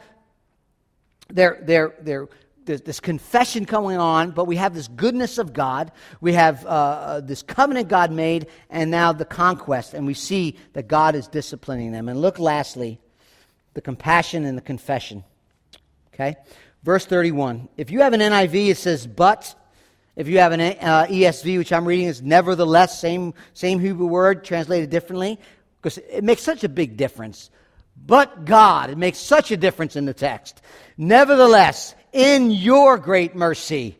there, 1.30 1.60
there, 1.62 1.94
there, 2.02 2.28
there's 2.68 2.84
this 2.84 3.00
confession 3.00 3.64
going 3.64 3.98
on, 3.98 4.32
but 4.32 4.46
we 4.46 4.58
have 4.58 4.76
this 4.76 4.88
goodness 4.88 5.40
of 5.40 5.54
God. 5.54 5.92
We 6.22 6.34
have 6.34 6.66
uh, 6.66 6.70
uh, 6.70 7.20
this 7.22 7.42
covenant 7.42 7.90
God 7.90 8.12
made, 8.12 8.48
and 8.70 8.92
now 8.92 9.12
the 9.14 9.26
conquest, 9.26 9.96
and 9.96 10.06
we 10.06 10.14
see 10.14 10.58
that 10.74 10.88
God 10.88 11.16
is 11.16 11.28
disciplining 11.28 11.92
them. 11.92 12.08
And 12.08 12.22
look, 12.22 12.38
lastly, 12.38 13.00
the 13.74 13.82
compassion 13.82 14.46
and 14.46 14.58
the 14.58 14.62
confession. 14.62 15.24
Okay? 16.14 16.36
Verse 16.84 17.06
31. 17.06 17.70
If 17.78 17.90
you 17.90 18.02
have 18.02 18.14
an 18.14 18.22
NIV, 18.22 18.70
it 18.70 18.78
says, 18.78 19.08
but 19.08 19.56
if 20.16 20.28
you 20.28 20.40
have 20.40 20.52
an 20.52 20.62
uh, 20.62 21.08
ESV, 21.10 21.58
which 21.58 21.74
I'm 21.74 21.86
reading, 21.86 22.08
is 22.08 22.22
nevertheless, 22.22 23.00
same, 23.00 23.34
same 23.54 23.80
Hebrew 23.80 24.08
word 24.08 24.44
translated 24.44 24.90
differently, 24.90 25.40
because 25.82 25.98
it 25.98 26.24
makes 26.24 26.42
such 26.42 26.64
a 26.64 26.70
big 26.70 26.98
difference. 26.98 27.50
But 28.06 28.46
God, 28.46 28.90
it 28.90 28.98
makes 28.98 29.18
such 29.18 29.52
a 29.52 29.58
difference 29.58 29.96
in 29.96 30.06
the 30.06 30.14
text. 30.14 30.62
Nevertheless, 30.98 31.96
in 32.14 32.52
your 32.52 32.98
great 32.98 33.36
mercy, 33.36 33.98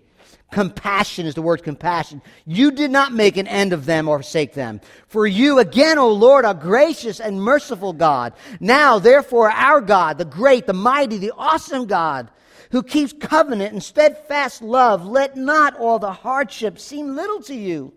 compassion 0.52 1.26
is 1.26 1.36
the 1.36 1.42
word 1.42 1.64
compassion. 1.64 2.22
You 2.46 2.72
did 2.72 2.92
not 2.92 3.14
make 3.14 3.38
an 3.38 3.48
end 3.48 3.74
of 3.74 3.86
them 3.86 4.08
or 4.08 4.20
forsake 4.20 4.54
them. 4.54 4.82
For 5.08 5.28
you 5.28 5.60
again, 5.60 5.98
O 5.98 6.12
Lord, 6.12 6.46
are 6.46 6.54
gracious 6.54 7.20
and 7.20 7.42
merciful 7.42 7.94
God. 7.94 8.34
Now, 8.60 9.00
therefore, 9.00 9.52
our 9.52 9.82
God, 9.82 10.18
the 10.18 10.26
great, 10.26 10.66
the 10.66 10.74
mighty, 10.74 11.18
the 11.18 11.34
awesome 11.38 11.86
God, 11.86 12.30
who 12.72 12.84
keeps 12.84 13.14
covenant 13.14 13.74
and 13.74 13.84
steadfast 13.84 14.62
love, 14.62 15.06
let 15.06 15.38
not 15.38 15.78
all 15.78 16.00
the 16.00 16.12
hardship 16.12 16.80
seem 16.80 17.16
little 17.16 17.42
to 17.44 17.56
you. 17.56 17.94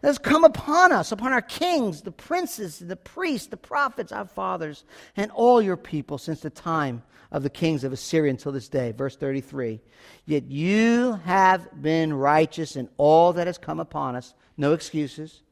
That 0.00 0.08
has 0.08 0.18
come 0.18 0.44
upon 0.44 0.92
us, 0.92 1.10
upon 1.12 1.32
our 1.32 1.42
kings, 1.42 2.02
the 2.02 2.12
princes, 2.12 2.78
the 2.78 2.94
priests, 2.94 3.48
the 3.48 3.56
prophets, 3.56 4.12
our 4.12 4.26
fathers, 4.26 4.84
and 5.16 5.30
all 5.32 5.60
your 5.60 5.76
people 5.76 6.18
since 6.18 6.40
the 6.40 6.50
time 6.50 7.02
of 7.30 7.42
the 7.42 7.50
kings 7.50 7.84
of 7.84 7.92
Assyria 7.92 8.30
until 8.30 8.52
this 8.52 8.68
day. 8.68 8.92
Verse 8.92 9.16
33 9.16 9.80
Yet 10.24 10.44
you 10.50 11.20
have 11.24 11.80
been 11.80 12.12
righteous 12.12 12.76
in 12.76 12.88
all 12.96 13.34
that 13.34 13.46
has 13.46 13.58
come 13.58 13.80
upon 13.80 14.16
us. 14.16 14.34
No 14.56 14.72
excuses. 14.72 15.42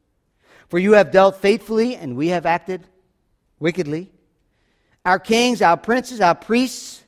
For 0.68 0.78
you 0.78 0.92
have 0.92 1.12
dealt 1.12 1.36
faithfully, 1.36 1.94
and 1.94 2.16
we 2.16 2.28
have 2.28 2.44
acted 2.44 2.86
wickedly. 3.60 4.10
Our 5.04 5.20
kings, 5.20 5.62
our 5.62 5.76
princes, 5.76 6.20
our 6.20 6.34
priests, 6.34 7.04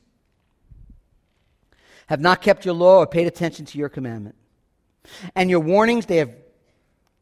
have 2.07 2.21
not 2.21 2.41
kept 2.41 2.65
your 2.65 2.73
law 2.73 2.99
or 2.99 3.07
paid 3.07 3.27
attention 3.27 3.65
to 3.65 3.77
your 3.77 3.89
commandment. 3.89 4.35
And 5.35 5.49
your 5.49 5.59
warnings 5.59 6.05
they 6.05 6.17
have 6.17 6.33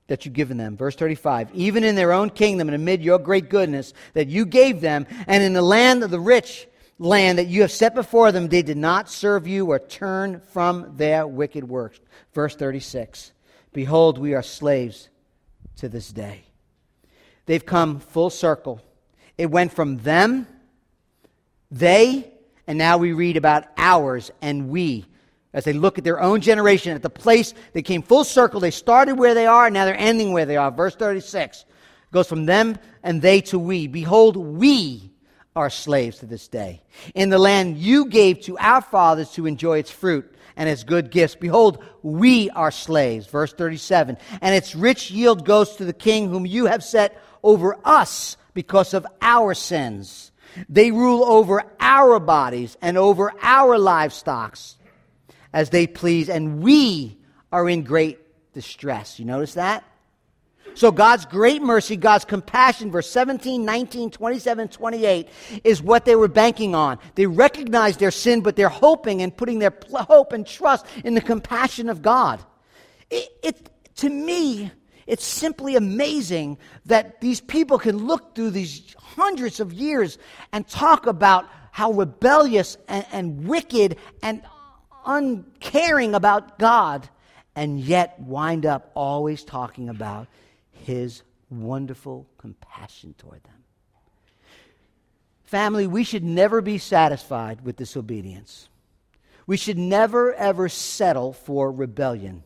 that 0.08 0.26
you've 0.26 0.34
given 0.34 0.58
them. 0.58 0.78
Verse 0.78 0.96
35. 0.96 1.54
Even 1.54 1.84
in 1.84 1.96
their 1.96 2.14
own 2.14 2.30
kingdom 2.30 2.68
and 2.68 2.76
amid 2.76 3.02
your 3.02 3.20
great 3.20 3.50
goodness 3.50 3.94
that 4.14 4.28
you 4.28 4.46
gave 4.46 4.82
them, 4.82 5.06
and 5.28 5.44
in 5.44 5.54
the 5.54 5.62
land 5.62 6.04
of 6.04 6.12
the 6.12 6.20
rich 6.20 6.68
land 7.00 7.38
that 7.38 7.48
you 7.48 7.62
have 7.62 7.72
set 7.72 7.94
before 7.94 8.32
them, 8.32 8.48
they 8.48 8.62
did 8.62 8.78
not 8.78 9.10
serve 9.10 9.48
you 9.48 9.68
or 9.68 9.80
turn 9.80 10.40
from 10.40 10.96
their 10.98 11.28
wicked 11.28 11.68
works. 11.68 12.00
Verse 12.34 12.56
36. 12.56 13.32
Behold, 13.74 14.18
we 14.18 14.34
are 14.34 14.44
slaves 14.44 15.10
to 15.78 15.90
this 15.90 16.12
day. 16.12 16.44
They've 17.46 17.66
come 17.66 18.00
full 18.00 18.30
circle. 18.30 18.82
It 19.38 19.52
went 19.52 19.74
from 19.74 19.98
them, 19.98 20.48
they, 21.70 22.32
and 22.66 22.78
now 22.78 22.98
we 22.98 23.14
read 23.14 23.38
about 23.38 23.66
ours 23.78 24.32
and 24.42 24.70
we 24.70 25.06
as 25.58 25.64
they 25.64 25.74
look 25.74 25.98
at 25.98 26.04
their 26.04 26.22
own 26.22 26.40
generation, 26.40 26.94
at 26.94 27.02
the 27.02 27.10
place 27.10 27.54
they 27.74 27.82
came 27.82 28.04
full 28.04 28.24
circle. 28.24 28.60
They 28.60 28.70
started 28.70 29.18
where 29.18 29.34
they 29.34 29.48
are, 29.48 29.70
now 29.72 29.86
they're 29.86 29.98
ending 29.98 30.32
where 30.32 30.46
they 30.46 30.56
are. 30.56 30.70
Verse 30.70 30.96
36 30.96 31.66
goes 32.12 32.28
from 32.28 32.46
them 32.46 32.78
and 33.02 33.22
they 33.22 33.42
to 33.42 33.58
we. 33.58 33.88
Behold, 33.88 34.38
we 34.38 35.12
are 35.58 35.72
slaves 35.72 36.20
to 36.20 36.28
this 36.28 36.48
day. 36.48 36.84
In 37.16 37.32
the 37.32 37.40
land 37.40 37.80
you 37.80 38.06
gave 38.06 38.42
to 38.42 38.58
our 38.60 38.80
fathers 38.80 39.32
to 39.32 39.48
enjoy 39.48 39.80
its 39.80 39.90
fruit 39.90 40.32
and 40.56 40.70
its 40.70 40.84
good 40.84 41.10
gifts. 41.10 41.36
Behold, 41.36 41.84
we 42.04 42.52
are 42.52 42.70
slaves. 42.70 43.26
Verse 43.26 43.54
37. 43.54 44.18
And 44.40 44.56
its 44.56 44.76
rich 44.76 45.10
yield 45.10 45.46
goes 45.46 45.76
to 45.78 45.86
the 45.86 45.94
king 45.94 46.30
whom 46.30 46.46
you 46.46 46.68
have 46.68 46.84
set 46.84 47.20
over 47.42 47.76
us 47.84 48.38
because 48.54 48.94
of 48.94 49.08
our 49.20 49.56
sins. 49.56 50.32
They 50.70 50.92
rule 50.92 51.24
over 51.24 51.64
our 51.80 52.20
bodies 52.20 52.78
and 52.80 52.96
over 52.96 53.34
our 53.42 53.80
livestock 53.80 54.60
as 55.54 55.72
they 55.72 55.88
please, 55.88 56.30
and 56.30 56.62
we 56.62 57.18
are 57.52 57.68
in 57.68 57.84
great 57.84 58.20
distress. 58.54 59.18
You 59.18 59.26
notice 59.26 59.56
that? 59.56 59.84
So 60.78 60.92
God's 60.92 61.26
great 61.26 61.64
mercy, 61.64 61.98
God's 61.98 62.24
compassion, 62.24 62.92
verse 62.92 63.10
17, 63.10 63.66
19, 63.66 64.12
27, 64.12 64.68
28, 64.68 65.30
is 65.64 65.82
what 65.82 66.06
they 66.06 66.16
were 66.16 66.28
banking 66.28 66.76
on. 66.76 67.00
They 67.16 67.26
recognized 67.26 68.00
their 68.00 68.12
sin, 68.12 68.42
but 68.42 68.56
they're 68.56 68.70
hoping 68.70 69.24
and 69.24 69.36
putting 69.36 69.58
their 69.58 69.76
hope 69.92 70.34
and 70.34 70.46
trust 70.46 70.86
in 71.04 71.16
the 71.16 71.22
compassion 71.22 71.90
of 71.90 72.04
God. 72.04 72.44
It, 73.10 73.28
it, 73.42 73.70
to 73.96 74.08
me, 74.08 74.70
it's 75.08 75.26
simply 75.26 75.78
amazing 75.78 76.60
that 76.86 77.22
these 77.22 77.42
people 77.42 77.80
can 77.80 78.06
look 78.06 78.36
through 78.36 78.52
these 78.52 78.96
hundreds 79.00 79.60
of 79.60 79.74
years 79.74 80.20
and 80.54 80.68
talk 80.68 81.08
about 81.08 81.50
how 81.72 81.92
rebellious 81.92 82.78
and, 82.88 83.04
and 83.12 83.48
wicked 83.48 83.98
and 84.22 84.44
uncaring 85.08 86.14
about 86.14 86.60
God, 86.60 87.10
and 87.56 87.80
yet 87.80 88.20
wind 88.20 88.68
up 88.68 88.92
always 88.94 89.44
talking 89.44 89.90
about 89.90 90.28
his 90.88 91.22
wonderful 91.50 92.26
compassion 92.38 93.14
toward 93.18 93.44
them. 93.44 93.64
Family, 95.44 95.86
we 95.86 96.06
should 96.06 96.24
never 96.24 96.62
be 96.62 96.78
satisfied 96.78 97.60
with 97.60 97.76
disobedience. 97.76 98.70
We 99.46 99.58
should 99.58 99.78
never, 99.78 100.34
ever 100.34 100.70
settle 100.70 101.34
for 101.34 101.74
rebellion. 101.74 102.44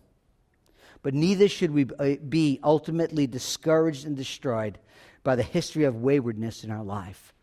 But 1.03 1.13
neither 1.13 1.47
should 1.47 1.69
we 1.69 1.85
uh, 1.99 2.15
be 2.27 2.59
ultimately 2.63 3.27
discouraged 3.27 4.07
and 4.07 4.17
destroyed 4.17 4.79
by 5.23 5.35
the 5.35 5.43
history 5.43 5.83
of 5.83 6.01
waywardness 6.01 6.63
in 6.63 6.71
our 6.71 6.83
life. 6.83 7.35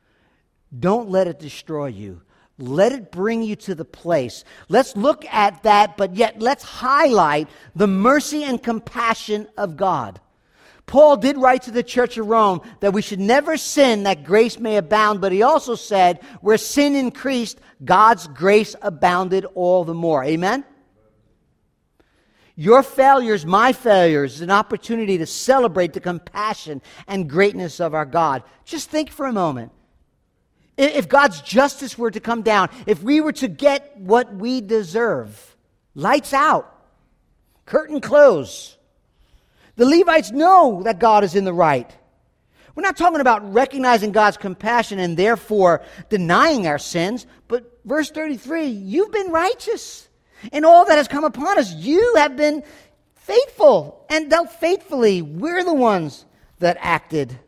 Don't 0.77 1.11
let 1.11 1.29
it 1.29 1.39
destroy 1.39 1.87
you. 1.87 2.23
Let 2.59 2.91
it 2.91 3.13
bring 3.13 3.45
you 3.45 3.55
to 3.55 3.77
the 3.77 3.85
place. 3.85 4.45
Let's 4.69 4.97
look 4.97 5.25
at 5.27 5.63
that, 5.63 5.97
but 5.97 6.17
yet 6.17 6.41
let's 6.41 6.65
highlight 6.65 7.49
the 7.77 7.87
mercy 7.87 8.43
and 8.43 8.61
compassion 8.61 9.47
of 9.57 9.77
God. 9.77 10.21
Paul 10.89 11.19
did 11.19 11.37
write 11.37 11.63
to 11.65 11.71
the 11.71 11.83
church 11.83 12.17
of 12.17 12.27
Rome 12.27 12.63
that 12.81 12.95
we 12.95 13.03
should 13.03 13.21
never 13.21 13.59
sin 13.59 14.05
that 14.05 14.25
grace 14.25 14.59
may 14.59 14.79
abound, 14.79 15.21
but 15.21 15.33
he 15.33 15.43
also 15.43 15.75
said, 15.75 16.21
where 16.41 16.57
sin 16.57 16.97
increased, 16.97 17.61
God's 17.85 18.27
grace 18.27 18.75
abounded 18.81 19.45
all 19.55 19.85
the 19.85 19.95
more. 19.95 20.25
Amen? 20.25 20.65
Your 22.57 22.83
failures, 22.83 23.45
my 23.45 23.75
failures, 23.75 24.37
is 24.37 24.41
an 24.41 24.51
opportunity 24.51 25.19
to 25.19 25.27
celebrate 25.27 25.93
the 25.93 26.01
compassion 26.01 26.81
and 27.07 27.29
greatness 27.29 27.81
of 27.81 27.93
our 27.93 28.07
God. 28.07 28.43
Just 28.65 28.89
think 28.89 29.11
for 29.11 29.27
a 29.27 29.33
moment. 29.33 29.73
If 30.79 31.07
God's 31.07 31.43
justice 31.43 31.99
were 31.99 32.11
to 32.11 32.21
come 32.21 32.41
down, 32.41 32.71
if 32.87 33.03
we 33.03 33.21
were 33.21 33.33
to 33.35 33.49
get 33.49 33.95
what 33.99 34.35
we 34.35 34.63
deserve, 34.63 35.55
lights 35.95 36.33
out, 36.33 36.75
curtain 37.67 38.01
close. 38.01 38.78
The 39.79 39.87
Levites 39.87 40.31
know 40.33 40.83
that 40.83 40.99
God 40.99 41.25
is 41.25 41.35
in 41.35 41.45
the 41.45 41.53
right. 41.53 41.91
We're 42.75 42.83
not 42.83 42.97
talking 42.97 43.21
about 43.21 43.53
recognizing 43.53 44.13
God's 44.13 44.37
compassion 44.37 44.99
and 44.99 45.17
therefore 45.17 45.83
denying 46.11 46.67
our 46.67 46.79
sins, 46.79 47.27
but 47.49 47.81
verse 47.85 48.11
33 48.11 48.67
you've 48.67 49.11
been 49.11 49.31
righteous. 49.31 50.09
In 50.53 50.65
all 50.65 50.85
that 50.85 50.99
has 50.99 51.09
come 51.09 51.25
upon 51.25 51.59
us, 51.59 51.75
you 51.75 52.15
have 52.17 52.37
been 52.37 52.63
faithful 53.15 54.05
and 54.11 54.29
dealt 54.29 54.53
faithfully. 54.53 55.23
We're 55.23 55.65
the 55.65 55.75
ones 55.75 56.27
that 56.59 56.77
acted 56.81 57.39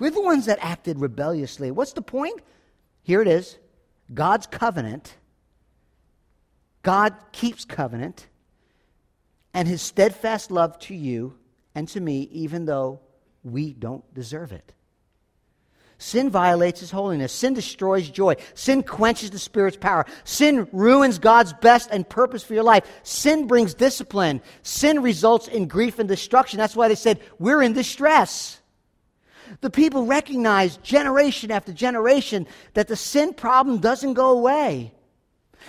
we're 0.00 0.10
the 0.10 0.22
ones 0.22 0.46
that 0.46 0.58
acted 0.62 0.98
rebelliously. 0.98 1.70
What's 1.70 1.92
the 1.92 2.02
point? 2.02 2.40
Here 3.02 3.20
it 3.20 3.28
is 3.28 3.58
God's 4.12 4.46
covenant. 4.46 5.16
God 6.82 7.14
keeps 7.32 7.66
covenant 7.66 8.26
and 9.52 9.66
his 9.66 9.82
steadfast 9.82 10.50
love 10.50 10.78
to 10.80 10.94
you 10.94 11.34
and 11.74 11.88
to 11.88 12.00
me, 12.00 12.28
even 12.32 12.64
though 12.64 13.00
we 13.42 13.72
don't 13.72 14.12
deserve 14.14 14.52
it. 14.52 14.72
Sin 15.98 16.30
violates 16.30 16.80
his 16.80 16.90
holiness. 16.90 17.30
Sin 17.30 17.52
destroys 17.52 18.08
joy. 18.08 18.34
Sin 18.54 18.82
quenches 18.82 19.30
the 19.30 19.38
Spirit's 19.38 19.76
power. 19.76 20.06
Sin 20.24 20.66
ruins 20.72 21.18
God's 21.18 21.52
best 21.52 21.90
and 21.92 22.08
purpose 22.08 22.42
for 22.42 22.54
your 22.54 22.62
life. 22.62 22.86
Sin 23.02 23.46
brings 23.46 23.74
discipline. 23.74 24.40
Sin 24.62 25.02
results 25.02 25.46
in 25.46 25.68
grief 25.68 25.98
and 25.98 26.08
destruction. 26.08 26.58
That's 26.58 26.74
why 26.74 26.88
they 26.88 26.94
said, 26.94 27.20
We're 27.38 27.60
in 27.60 27.74
distress. 27.74 28.60
The 29.60 29.68
people 29.68 30.06
recognize 30.06 30.78
generation 30.78 31.50
after 31.50 31.70
generation 31.70 32.46
that 32.72 32.88
the 32.88 32.96
sin 32.96 33.34
problem 33.34 33.78
doesn't 33.78 34.14
go 34.14 34.30
away. 34.30 34.94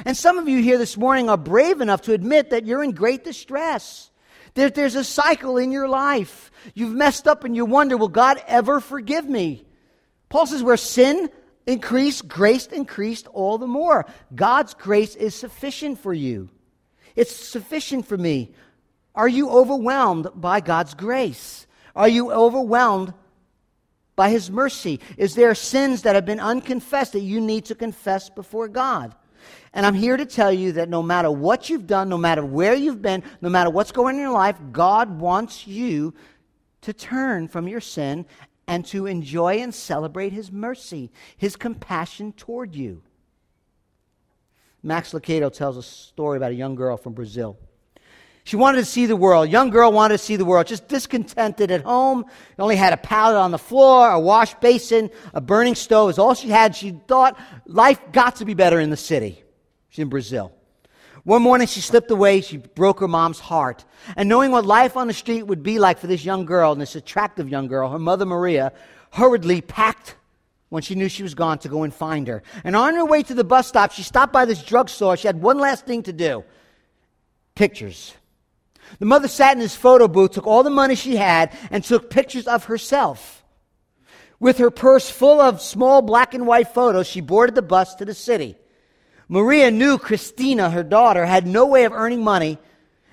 And 0.06 0.16
some 0.16 0.38
of 0.38 0.48
you 0.48 0.62
here 0.62 0.78
this 0.78 0.98
morning 0.98 1.30
are 1.30 1.38
brave 1.38 1.82
enough 1.82 2.02
to 2.04 2.14
admit 2.14 2.50
that 2.50 2.66
you're 2.66 2.84
in 2.84 2.92
great 2.92 3.24
distress. 3.24 4.10
There, 4.54 4.70
there's 4.70 4.96
a 4.96 5.04
cycle 5.04 5.58
in 5.58 5.72
your 5.72 5.88
life. 5.88 6.52
You've 6.74 6.96
messed 6.96 7.28
up 7.28 7.44
and 7.44 7.56
you 7.56 7.66
wonder, 7.66 7.98
will 7.98 8.08
God 8.08 8.42
ever 8.48 8.80
forgive 8.80 9.28
me? 9.28 9.66
Paul 10.30 10.46
says, 10.46 10.64
where 10.64 10.78
sin 10.78 11.30
increased, 11.66 12.28
grace 12.28 12.68
increased 12.68 13.28
all 13.28 13.58
the 13.58 13.68
more. 13.68 14.06
God's 14.34 14.74
grace 14.74 15.16
is 15.16 15.36
sufficient 15.36 16.00
for 16.00 16.14
you. 16.14 16.50
It's 17.16 17.36
sufficient 17.36 18.08
for 18.08 18.18
me. 18.18 18.54
Are 19.14 19.28
you 19.28 19.50
overwhelmed 19.50 20.30
by 20.36 20.62
God's 20.62 20.94
grace? 20.94 21.68
Are 21.96 22.08
you 22.08 22.32
overwhelmed 22.32 23.14
by 24.16 24.30
His 24.30 24.50
mercy? 24.50 25.00
Is 25.18 25.36
there 25.36 25.54
sins 25.56 26.04
that 26.04 26.16
have 26.16 26.26
been 26.26 26.39
unconfessed 26.39 27.14
that 27.14 27.20
you 27.20 27.42
need 27.42 27.66
to 27.66 27.76
confess 27.76 28.30
before 28.30 28.70
God? 28.70 29.16
And 29.74 29.86
I'm 29.86 29.94
here 29.94 30.18
to 30.18 30.26
tell 30.26 30.52
you 30.52 30.74
that 30.74 30.89
no 30.89 31.02
matter 31.02 31.32
what 31.32 31.70
you've 31.70 31.88
done, 31.88 32.10
no 32.10 32.18
matter 32.18 32.46
where 32.46 32.74
you've 32.74 33.02
been, 33.02 33.24
no 33.42 33.50
matter 33.50 33.70
what's 33.70 33.92
going 33.92 34.16
on 34.16 34.20
in 34.20 34.22
your 34.22 34.32
life, 34.32 34.58
God 34.72 35.20
wants 35.20 35.66
you 35.68 36.14
to 36.82 36.94
turn 36.94 37.48
from 37.48 37.68
your 37.68 37.82
sin 37.82 38.26
and 38.68 38.86
to 38.88 39.06
enjoy 39.06 39.56
and 39.60 39.74
celebrate 39.74 40.34
His 40.34 40.52
mercy, 40.52 41.12
His 41.38 41.56
compassion 41.56 42.34
toward 42.34 42.76
you. 42.76 43.02
Max 44.84 45.12
Lucado 45.12 45.52
tells 45.52 45.78
a 45.78 45.84
story 45.84 46.38
about 46.38 46.52
a 46.52 46.56
young 46.56 46.76
girl 46.76 46.98
from 46.98 47.14
Brazil. 47.14 47.58
She 48.44 48.56
wanted 48.56 48.80
to 48.80 48.86
see 48.86 49.06
the 49.06 49.16
world. 49.16 49.50
Young 49.50 49.70
girl 49.70 49.92
wanted 49.92 50.18
to 50.18 50.24
see 50.24 50.36
the 50.36 50.46
world. 50.46 50.68
Just 50.68 50.88
discontented 50.88 51.70
at 51.70 51.82
home. 51.82 52.26
Only 52.58 52.76
had 52.76 52.92
a 52.92 52.98
pallet 52.98 53.38
on 53.38 53.52
the 53.52 53.60
floor, 53.60 54.10
a 54.10 54.20
wash 54.20 54.56
basin, 54.56 55.12
a 55.34 55.42
burning 55.42 55.76
stove. 55.76 56.10
Is 56.10 56.20
all 56.20 56.34
she 56.34 56.50
had. 56.50 56.76
She 56.76 56.92
thought 57.08 57.39
life 57.66 58.00
got 58.12 58.38
to 58.38 58.46
be 58.46 58.54
better 58.54 58.80
in 58.80 58.89
the 58.89 58.98
city. 58.98 59.44
She's 59.89 60.04
in 60.04 60.10
Brazil. 60.10 60.52
One 61.24 61.44
morning 61.44 61.68
she 61.68 61.82
slipped 61.82 62.10
away. 62.10 62.42
She 62.42 62.58
broke 62.58 63.00
her 63.00 63.08
mom's 63.08 63.39
heart. 63.39 63.86
And 64.16 64.28
knowing 64.28 64.52
what 64.52 64.66
life 64.66 64.98
on 64.98 65.08
the 65.08 65.14
street 65.14 65.44
would 65.44 65.62
be 65.62 65.78
like 65.78 66.00
for 66.00 66.08
this 66.08 66.26
young 66.26 66.46
girl, 66.46 66.72
and 66.72 66.82
this 66.82 66.96
attractive 66.96 67.48
young 67.48 67.68
girl, 67.68 67.89
her 67.89 68.00
mother 68.00 68.26
Maria 68.26 68.74
hurriedly 69.12 69.62
packed 69.62 70.16
when 70.70 70.82
she 70.82 70.96
knew 70.96 71.10
she 71.10 71.22
was 71.22 71.36
gone 71.36 71.60
to 71.60 71.70
go 71.70 71.84
and 71.84 71.94
find 71.94 72.28
her. 72.28 72.42
And 72.64 72.76
on 72.76 72.96
her 72.96 73.06
way 73.06 73.22
to 73.24 73.34
the 73.36 73.44
bus 73.44 73.68
stop, 73.68 73.92
she 73.92 74.04
stopped 74.04 74.34
by 74.34 74.46
this 74.46 74.64
drugstore. 74.64 75.16
She 75.16 75.28
had 75.28 75.42
one 75.42 75.60
last 75.60 75.86
thing 75.86 76.02
to 76.04 76.14
do 76.14 76.44
pictures. 77.54 78.16
The 79.00 79.06
mother 79.06 79.28
sat 79.28 79.56
in 79.56 79.62
his 79.62 79.76
photo 79.76 80.08
booth, 80.08 80.32
took 80.32 80.48
all 80.48 80.64
the 80.64 80.70
money 80.70 80.96
she 80.96 81.16
had, 81.16 81.52
and 81.70 81.84
took 81.84 82.10
pictures 82.10 82.48
of 82.48 82.66
herself. 82.66 83.44
With 84.39 84.58
her 84.58 84.72
purse 84.72 85.10
full 85.10 85.39
of 85.39 85.62
small 85.62 86.02
black 86.02 86.34
and 86.34 86.48
white 86.48 86.74
photos, 86.74 87.08
she 87.08 87.22
boarded 87.22 87.56
the 87.56 87.62
bus 87.62 87.96
to 87.96 88.06
the 88.06 88.14
city. 88.16 88.56
Maria 89.28 89.70
knew 89.70 89.98
Christina, 89.98 90.70
her 90.70 90.84
daughter, 90.84 91.26
had 91.26 91.46
no 91.46 91.68
way 91.68 91.86
of 91.86 91.94
earning 91.94 92.24
money, 92.24 92.58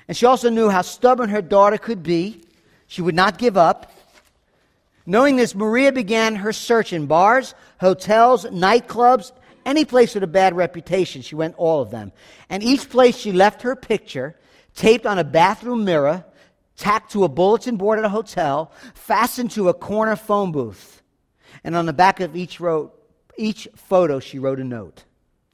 and 0.09 0.17
she 0.17 0.25
also 0.25 0.49
knew 0.49 0.71
how 0.71 0.83
stubborn 0.83 1.29
her 1.29 1.43
daughter 1.43 1.77
could 1.77 2.03
be. 2.03 2.43
She 2.87 3.03
would 3.03 3.15
not 3.15 3.37
give 3.37 3.59
up. 3.59 3.93
Knowing 5.05 5.37
this, 5.37 5.55
Maria 5.55 5.93
began 5.93 6.37
her 6.37 6.53
search 6.53 6.95
in 6.95 7.07
bars, 7.07 7.55
hotels, 7.79 8.47
nightclubs, 8.47 9.33
any 9.67 9.85
place 9.85 10.15
with 10.15 10.23
a 10.23 10.27
bad 10.27 10.57
reputation. 10.57 11.21
She 11.21 11.35
went 11.35 11.55
all 11.57 11.83
of 11.83 11.91
them. 11.91 12.13
And 12.49 12.63
each 12.63 12.89
place 12.89 13.17
she 13.17 13.33
left 13.33 13.63
her 13.63 13.77
picture 13.77 14.35
taped 14.79 15.07
on 15.07 15.19
a 15.19 15.25
bathroom 15.25 15.85
mirror, 15.85 16.25
tacked 16.77 17.11
to 17.11 17.25
a 17.25 17.29
bulletin 17.29 17.77
board 17.77 17.99
at 17.99 18.05
a 18.05 18.09
hotel, 18.09 18.71
fastened 18.95 19.51
to 19.51 19.69
a 19.69 19.75
corner 19.75 20.15
phone 20.15 20.53
booth. 20.53 21.03
And 21.65 21.75
on 21.75 21.85
the 21.85 21.93
back 21.93 22.21
of 22.21 22.37
each, 22.37 22.61
wrote, 22.61 22.95
each 23.37 23.67
photo, 23.75 24.21
she 24.21 24.39
wrote 24.39 24.61
a 24.61 24.65
note. 24.65 25.03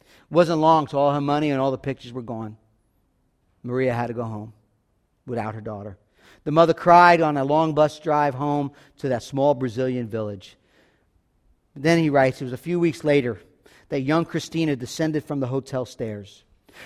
It 0.02 0.34
wasn't 0.34 0.60
long 0.60 0.86
till 0.86 0.98
all 0.98 1.14
her 1.14 1.22
money 1.22 1.50
and 1.50 1.58
all 1.58 1.70
the 1.70 1.78
pictures 1.78 2.12
were 2.12 2.20
gone. 2.20 2.58
Maria 3.62 3.94
had 3.94 4.08
to 4.08 4.12
go 4.12 4.24
home 4.24 4.52
without 5.26 5.54
her 5.54 5.62
daughter. 5.62 5.96
The 6.44 6.52
mother 6.52 6.74
cried 6.74 7.22
on 7.22 7.38
a 7.38 7.44
long 7.44 7.74
bus 7.74 7.98
drive 8.00 8.34
home 8.34 8.72
to 8.98 9.08
that 9.08 9.22
small 9.22 9.54
Brazilian 9.54 10.06
village. 10.06 10.58
Then 11.74 11.98
he 11.98 12.10
writes, 12.10 12.42
it 12.42 12.44
was 12.44 12.52
a 12.52 12.58
few 12.58 12.78
weeks 12.78 13.04
later 13.04 13.40
that 13.88 14.00
young 14.00 14.26
Christina 14.26 14.76
descended 14.76 15.24
from 15.24 15.40
the 15.40 15.46
hotel 15.46 15.86
stairs. 15.86 16.44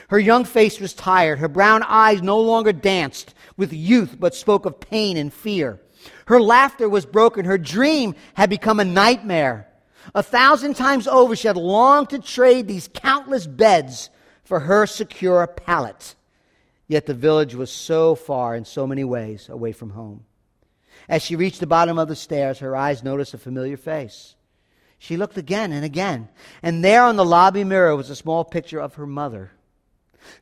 Her 0.09 0.18
young 0.18 0.45
face 0.45 0.80
was 0.80 0.95
tired. 0.95 1.39
Her 1.39 1.49
brown 1.49 1.82
eyes 1.82 2.22
no 2.22 2.41
longer 2.41 2.72
danced 2.72 3.34
with 3.57 3.72
youth, 3.72 4.16
but 4.18 4.34
spoke 4.34 4.66
of 4.66 4.80
pain 4.80 5.16
and 5.16 5.32
fear. 5.32 5.80
Her 6.26 6.41
laughter 6.41 6.89
was 6.89 7.07
broken. 7.07 7.45
Her 7.45 7.59
dream 7.59 8.14
had 8.34 8.51
become 8.51 8.80
a 8.80 8.84
nightmare. 8.84 9.68
A 10.14 10.22
thousand 10.22 10.74
times 10.74 11.07
over, 11.07 11.36
she 11.36 11.49
had 11.49 11.57
longed 11.57 12.11
to 12.11 12.18
trade 12.18 12.66
these 12.66 12.89
countless 12.93 13.47
beds 13.47 14.11
for 14.45 14.61
her 14.61 14.86
secure 14.86 15.47
pallet. 15.47 16.14
Yet 16.86 17.05
the 17.07 17.14
village 17.14 17.55
was 17.55 17.70
so 17.70 18.14
far 18.14 18.55
in 18.55 18.64
so 18.64 18.86
many 18.86 19.05
ways 19.05 19.49
away 19.51 19.72
from 19.72 19.91
home. 19.91 20.24
As 21.09 21.22
she 21.22 21.36
reached 21.36 21.61
the 21.61 21.66
bottom 21.66 21.99
of 21.99 22.09
the 22.09 22.16
stairs, 22.16 22.61
her 22.61 22.74
eyes 22.74 23.05
noticed 23.05 23.34
a 23.34 23.39
familiar 23.39 23.76
face. 23.76 24.34
She 24.99 25.16
looked 25.16 25.36
again 25.36 25.72
and 25.72 25.84
again, 25.84 26.28
and 26.62 26.82
there 26.82 27.05
on 27.05 27.16
the 27.16 27.24
lobby 27.24 27.62
mirror 27.62 27.95
was 27.95 28.11
a 28.11 28.16
small 28.16 28.45
picture 28.45 28.80
of 28.80 28.95
her 28.95 29.07
mother. 29.07 29.53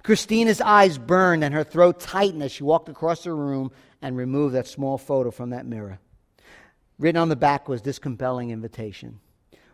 Christina's 0.03 0.61
eyes 0.61 0.99
burned 0.99 1.45
and 1.45 1.55
her 1.55 1.64
throat 1.64 2.01
tightened 2.01 2.43
as 2.43 2.53
she 2.53 2.64
walked 2.64 2.89
across 2.89 3.24
the 3.24 3.32
room 3.32 3.70
and 4.03 4.16
removed 4.16 4.55
that 4.55 4.66
small 4.66 4.99
photo 4.99 5.30
from 5.30 5.51
that 5.51 5.66
mirror. 5.66 5.99
Written 6.99 7.20
on 7.20 7.28
the 7.28 7.37
back 7.37 7.68
was 7.68 7.82
this 7.82 7.99
compelling 7.99 8.51
invitation 8.51 9.20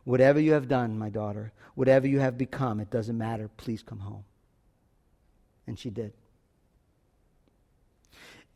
Whatever 0.04 0.40
you 0.40 0.52
have 0.54 0.66
done, 0.66 0.98
my 0.98 1.10
daughter, 1.10 1.52
whatever 1.76 2.08
you 2.08 2.18
have 2.18 2.36
become, 2.36 2.80
it 2.80 2.90
doesn't 2.90 3.16
matter. 3.16 3.48
Please 3.56 3.84
come 3.84 4.00
home. 4.00 4.24
And 5.68 5.78
she 5.78 5.90
did. 5.90 6.12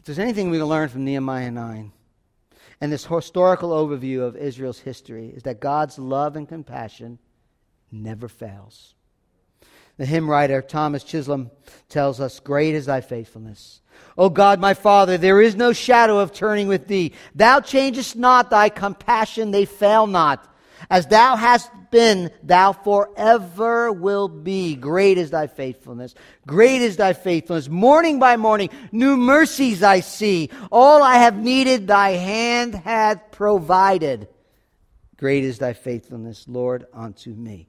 If 0.01 0.07
there's 0.07 0.19
anything 0.19 0.51
we 0.51 0.59
can 0.59 0.67
learn 0.67 0.89
from 0.89 1.05
Nehemiah 1.05 1.53
9 1.53 1.93
and 2.81 2.93
this 2.93 3.07
historical 3.07 3.71
overview 3.71 4.23
of 4.23 4.37
Israel's 4.37 4.81
history, 4.81 5.29
is 5.29 5.45
that 5.45 5.61
God's 5.61 6.01
love 6.01 6.35
and 6.35 6.49
compassion 6.49 7.21
never 7.93 8.27
fails. 8.27 8.96
The 9.99 10.07
hymn 10.07 10.29
writer 10.29 10.61
Thomas 10.61 11.03
Chisholm 11.03 11.51
tells 11.89 12.21
us, 12.21 12.41
Great 12.41 12.75
is 12.75 12.87
thy 12.87 13.01
faithfulness. 13.01 13.81
O 14.19 14.29
God, 14.29 14.61
my 14.61 14.75
Father, 14.75 15.17
there 15.17 15.41
is 15.41 15.57
no 15.57 15.73
shadow 15.73 16.19
of 16.19 16.33
turning 16.33 16.69
with 16.69 16.87
thee. 16.87 17.13
Thou 17.35 17.61
changest 17.61 18.17
not 18.17 18.51
thy 18.51 18.69
compassion, 18.69 19.51
they 19.51 19.65
fail 19.65 20.07
not. 20.07 20.47
As 20.91 21.07
thou 21.07 21.37
hast 21.37 21.71
been, 21.91 22.31
thou 22.43 22.73
forever 22.73 23.91
will 23.91 24.29
be. 24.29 24.77
Great 24.77 25.17
is 25.17 25.31
thy 25.31 25.47
faithfulness. 25.47 26.15
Great 26.47 26.83
is 26.83 26.97
thy 26.97 27.15
faithfulness. 27.15 27.69
Morning 27.69 28.19
by 28.19 28.37
morning, 28.37 28.69
new 28.93 29.17
mercies 29.17 29.83
I 29.83 30.01
see. 30.01 30.51
All 30.71 31.03
I 31.03 31.17
have 31.17 31.37
needed, 31.37 31.87
thy 31.87 32.11
hand 32.11 32.75
hath 32.75 33.31
provided. 33.33 34.29
Great 35.17 35.45
is 35.45 35.59
thy 35.59 35.73
faithfulness, 35.73 36.47
Lord, 36.47 36.87
unto 36.93 37.31
me. 37.31 37.69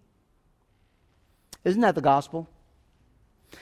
Isn't 1.68 1.82
that 1.82 1.95
the 1.95 2.01
gospel? 2.01 2.47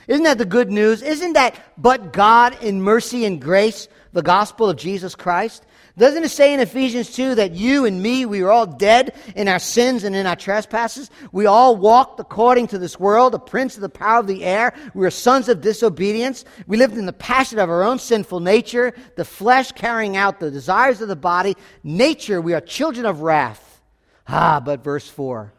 Isn't 0.06 0.22
that 0.22 0.38
the 0.38 0.44
good 0.44 0.70
news? 0.70 1.02
Isn't 1.02 1.32
that 1.32 1.60
but 1.76 2.12
God 2.12 2.62
in 2.62 2.80
mercy 2.80 3.24
and 3.24 3.40
grace, 3.42 3.88
the 4.12 4.22
gospel 4.22 4.70
of 4.70 4.76
Jesus 4.76 5.16
Christ? 5.16 5.64
Doesn't 5.98 6.22
it 6.22 6.28
say 6.28 6.54
in 6.54 6.60
Ephesians 6.60 7.10
2 7.12 7.34
that 7.34 7.52
you 7.52 7.84
and 7.84 8.00
me, 8.00 8.24
we 8.24 8.42
are 8.42 8.52
all 8.52 8.66
dead 8.66 9.16
in 9.34 9.48
our 9.48 9.58
sins 9.58 10.04
and 10.04 10.14
in 10.14 10.24
our 10.24 10.36
trespasses? 10.36 11.10
We 11.32 11.46
all 11.46 11.74
walked 11.74 12.20
according 12.20 12.68
to 12.68 12.78
this 12.78 13.00
world, 13.00 13.32
the 13.32 13.40
prince 13.40 13.74
of 13.74 13.80
the 13.80 13.88
power 13.88 14.20
of 14.20 14.28
the 14.28 14.44
air. 14.44 14.72
We 14.94 15.00
were 15.00 15.10
sons 15.10 15.48
of 15.48 15.60
disobedience. 15.60 16.44
We 16.68 16.76
lived 16.76 16.96
in 16.96 17.06
the 17.06 17.12
passion 17.12 17.58
of 17.58 17.70
our 17.70 17.82
own 17.82 17.98
sinful 17.98 18.38
nature, 18.38 18.92
the 19.16 19.24
flesh 19.24 19.72
carrying 19.72 20.16
out 20.16 20.38
the 20.38 20.52
desires 20.52 21.00
of 21.00 21.08
the 21.08 21.16
body. 21.16 21.56
Nature, 21.82 22.40
we 22.40 22.54
are 22.54 22.60
children 22.60 23.04
of 23.04 23.22
wrath. 23.22 23.80
Ah, 24.28 24.60
but 24.60 24.84
verse 24.84 25.08
4. 25.08 25.52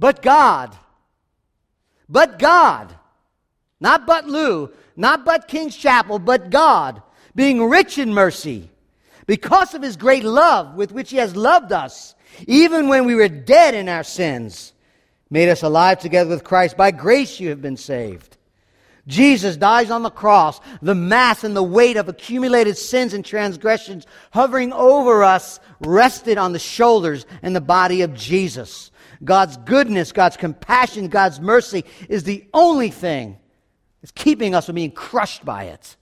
But 0.00 0.20
God, 0.20 0.76
but 2.08 2.38
God, 2.38 2.94
not 3.80 4.06
but 4.06 4.26
Lou, 4.26 4.70
not 4.96 5.24
but 5.24 5.48
King's 5.48 5.76
Chapel, 5.76 6.18
but 6.18 6.50
God, 6.50 7.02
being 7.34 7.62
rich 7.68 7.98
in 7.98 8.14
mercy, 8.14 8.70
because 9.26 9.74
of 9.74 9.82
his 9.82 9.96
great 9.96 10.24
love 10.24 10.74
with 10.74 10.92
which 10.92 11.10
he 11.10 11.16
has 11.16 11.36
loved 11.36 11.72
us, 11.72 12.14
even 12.46 12.88
when 12.88 13.04
we 13.04 13.14
were 13.14 13.28
dead 13.28 13.74
in 13.74 13.88
our 13.88 14.04
sins, 14.04 14.72
made 15.30 15.48
us 15.48 15.62
alive 15.62 15.98
together 15.98 16.30
with 16.30 16.44
Christ. 16.44 16.76
By 16.76 16.90
grace 16.92 17.40
you 17.40 17.48
have 17.50 17.60
been 17.60 17.76
saved. 17.76 18.36
Jesus 19.06 19.56
dies 19.56 19.90
on 19.90 20.02
the 20.02 20.10
cross, 20.10 20.60
the 20.82 20.94
mass 20.94 21.44
and 21.44 21.56
the 21.56 21.62
weight 21.62 21.96
of 21.96 22.08
accumulated 22.08 22.76
sins 22.76 23.14
and 23.14 23.24
transgressions 23.24 24.04
hovering 24.32 24.72
over 24.72 25.22
us 25.22 25.60
rested 25.80 26.38
on 26.38 26.52
the 26.52 26.58
shoulders 26.58 27.24
and 27.42 27.54
the 27.54 27.60
body 27.60 28.02
of 28.02 28.14
Jesus. 28.14 28.90
God's 29.24 29.56
goodness, 29.58 30.12
God's 30.12 30.36
compassion, 30.36 31.08
God's 31.08 31.40
mercy 31.40 31.84
is 32.08 32.24
the 32.24 32.46
only 32.52 32.90
thing 32.90 33.38
that's 34.00 34.12
keeping 34.12 34.54
us 34.54 34.66
from 34.66 34.74
being 34.74 34.92
crushed 34.92 35.44
by 35.44 35.64
it. 35.64 35.96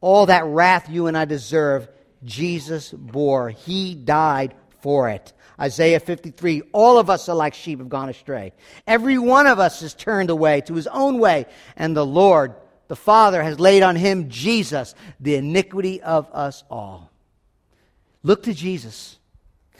All 0.00 0.26
that 0.26 0.44
wrath 0.46 0.88
you 0.88 1.06
and 1.06 1.16
I 1.16 1.24
deserve 1.24 1.88
Jesus 2.24 2.90
bore. 2.90 3.50
He 3.50 3.94
died 3.94 4.54
for 4.80 5.10
it. 5.10 5.32
Isaiah 5.60 6.00
53 6.00 6.62
All 6.72 6.98
of 6.98 7.10
us 7.10 7.28
are 7.28 7.36
like 7.36 7.54
sheep 7.54 7.78
have 7.78 7.88
gone 7.88 8.08
astray. 8.08 8.52
Every 8.86 9.18
one 9.18 9.46
of 9.46 9.58
us 9.58 9.82
is 9.82 9.94
turned 9.94 10.30
away 10.30 10.62
to 10.62 10.74
his 10.74 10.86
own 10.86 11.18
way, 11.18 11.46
and 11.76 11.96
the 11.96 12.06
Lord, 12.06 12.54
the 12.88 12.96
Father, 12.96 13.42
has 13.42 13.60
laid 13.60 13.82
on 13.82 13.96
him, 13.96 14.30
Jesus, 14.30 14.94
the 15.20 15.34
iniquity 15.34 16.02
of 16.02 16.28
us 16.32 16.64
all. 16.70 17.10
Look 18.22 18.44
to 18.44 18.54
Jesus. 18.54 19.19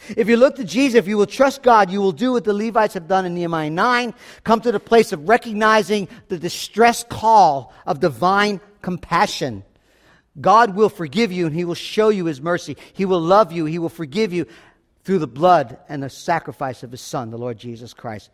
If 0.09 0.28
you 0.28 0.36
look 0.36 0.57
to 0.57 0.64
Jesus, 0.64 0.98
if 0.98 1.09
you 1.09 1.16
will 1.16 1.26
trust 1.26 1.62
God, 1.62 1.90
you 1.90 2.01
will 2.01 2.12
do 2.12 2.32
what 2.32 2.44
the 2.44 2.55
Levites 2.55 2.94
have 2.94 3.09
done 3.09 3.26
in 3.26 3.34
Nehemiah 3.34 3.70
9. 3.70 4.14
Come 4.44 4.61
to 4.62 4.72
the 4.72 4.80
place 4.80 5.12
of 5.12 5.28
recognizing 5.28 6.09
the 6.28 6.38
distress 6.38 7.05
call 7.05 7.72
of 7.86 8.01
divine 8.01 8.61
compassion. 8.82 9.64
God 10.40 10.74
will 10.74 10.88
forgive 10.88 11.32
you 11.32 11.46
and 11.46 11.55
He 11.55 11.64
will 11.64 11.74
show 11.74 12.09
you 12.09 12.24
His 12.26 12.40
mercy. 12.40 12.76
He 12.92 13.05
will 13.05 13.20
love 13.20 13.53
you. 13.53 13.64
He 13.66 13.78
will 13.78 13.88
forgive 13.88 14.32
you 14.32 14.46
through 15.05 15.18
the 15.18 15.26
blood 15.26 15.78
and 15.88 16.03
the 16.03 16.11
sacrifice 16.11 16.82
of 16.82 16.90
His 16.90 17.01
Son, 17.01 17.30
the 17.30 17.38
Lord 17.38 17.59
Jesus 17.59 17.92
Christ. 17.94 18.30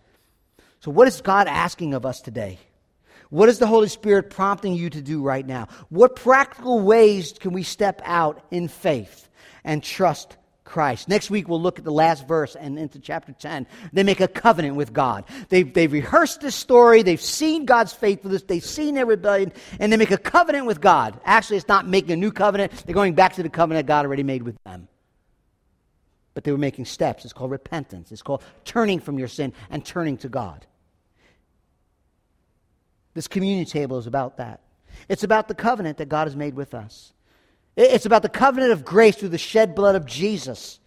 So, 0.80 0.90
what 0.90 1.08
is 1.08 1.20
God 1.20 1.48
asking 1.48 1.94
of 1.94 2.06
us 2.06 2.20
today? 2.20 2.58
What 3.30 3.48
is 3.48 3.58
the 3.58 3.66
Holy 3.66 3.88
Spirit 3.88 4.30
prompting 4.30 4.74
you 4.74 4.88
to 4.90 5.02
do 5.02 5.20
right 5.20 5.44
now? 5.44 5.68
What 5.88 6.14
practical 6.14 6.80
ways 6.80 7.32
can 7.32 7.52
we 7.52 7.64
step 7.64 8.00
out 8.04 8.44
in 8.50 8.68
faith 8.68 9.28
and 9.64 9.82
trust 9.82 10.36
Christ. 10.66 11.08
Next 11.08 11.30
week, 11.30 11.48
we'll 11.48 11.62
look 11.62 11.78
at 11.78 11.84
the 11.84 11.92
last 11.92 12.28
verse 12.28 12.54
and 12.56 12.78
into 12.78 12.98
chapter 12.98 13.32
10. 13.32 13.66
They 13.92 14.02
make 14.02 14.20
a 14.20 14.28
covenant 14.28 14.76
with 14.76 14.92
God. 14.92 15.24
They've, 15.48 15.72
they've 15.72 15.90
rehearsed 15.90 16.42
this 16.42 16.54
story. 16.54 17.02
They've 17.02 17.20
seen 17.20 17.64
God's 17.64 17.94
faithfulness. 17.94 18.42
They've 18.42 18.62
seen 18.62 18.94
their 18.94 19.06
rebellion. 19.06 19.52
And 19.80 19.90
they 19.90 19.96
make 19.96 20.10
a 20.10 20.18
covenant 20.18 20.66
with 20.66 20.80
God. 20.82 21.18
Actually, 21.24 21.56
it's 21.56 21.68
not 21.68 21.86
making 21.86 22.10
a 22.10 22.16
new 22.16 22.32
covenant. 22.32 22.72
They're 22.84 22.94
going 22.94 23.14
back 23.14 23.34
to 23.34 23.42
the 23.42 23.48
covenant 23.48 23.86
God 23.86 24.04
already 24.04 24.24
made 24.24 24.42
with 24.42 24.62
them. 24.64 24.88
But 26.34 26.44
they 26.44 26.52
were 26.52 26.58
making 26.58 26.84
steps. 26.84 27.24
It's 27.24 27.32
called 27.32 27.50
repentance. 27.50 28.12
It's 28.12 28.20
called 28.20 28.42
turning 28.64 29.00
from 29.00 29.18
your 29.18 29.28
sin 29.28 29.54
and 29.70 29.82
turning 29.82 30.18
to 30.18 30.28
God. 30.28 30.66
This 33.14 33.28
communion 33.28 33.64
table 33.64 33.96
is 33.96 34.06
about 34.06 34.36
that. 34.36 34.60
It's 35.08 35.24
about 35.24 35.48
the 35.48 35.54
covenant 35.54 35.96
that 35.98 36.10
God 36.10 36.26
has 36.26 36.36
made 36.36 36.54
with 36.54 36.74
us. 36.74 37.14
It's 37.76 38.06
about 38.06 38.22
the 38.22 38.28
covenant 38.28 38.72
of 38.72 38.84
grace 38.84 39.16
through 39.16 39.28
the 39.28 39.38
shed 39.38 39.74
blood 39.74 39.94
of 39.94 40.06
Jesus. 40.06 40.80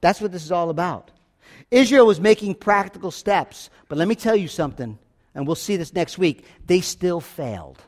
That's 0.00 0.20
what 0.20 0.32
this 0.32 0.44
is 0.44 0.52
all 0.52 0.68
about. 0.68 1.10
Israel 1.70 2.06
was 2.06 2.20
making 2.20 2.56
practical 2.56 3.10
steps, 3.10 3.70
but 3.88 3.96
let 3.96 4.06
me 4.06 4.14
tell 4.14 4.36
you 4.36 4.48
something, 4.48 4.98
and 5.34 5.46
we'll 5.46 5.56
see 5.56 5.76
this 5.76 5.94
next 5.94 6.18
week. 6.18 6.44
They 6.66 6.82
still 6.82 7.20
failed. 7.20 7.80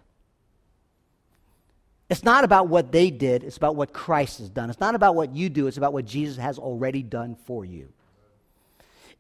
It's 2.08 2.24
not 2.24 2.44
about 2.44 2.68
what 2.68 2.90
they 2.90 3.10
did, 3.10 3.44
it's 3.44 3.56
about 3.56 3.76
what 3.76 3.92
Christ 3.92 4.38
has 4.38 4.48
done. 4.48 4.70
It's 4.70 4.80
not 4.80 4.94
about 4.94 5.14
what 5.14 5.34
you 5.34 5.50
do, 5.50 5.66
it's 5.66 5.76
about 5.76 5.92
what 5.92 6.06
Jesus 6.06 6.36
has 6.36 6.58
already 6.58 7.02
done 7.02 7.36
for 7.44 7.64
you. 7.64 7.92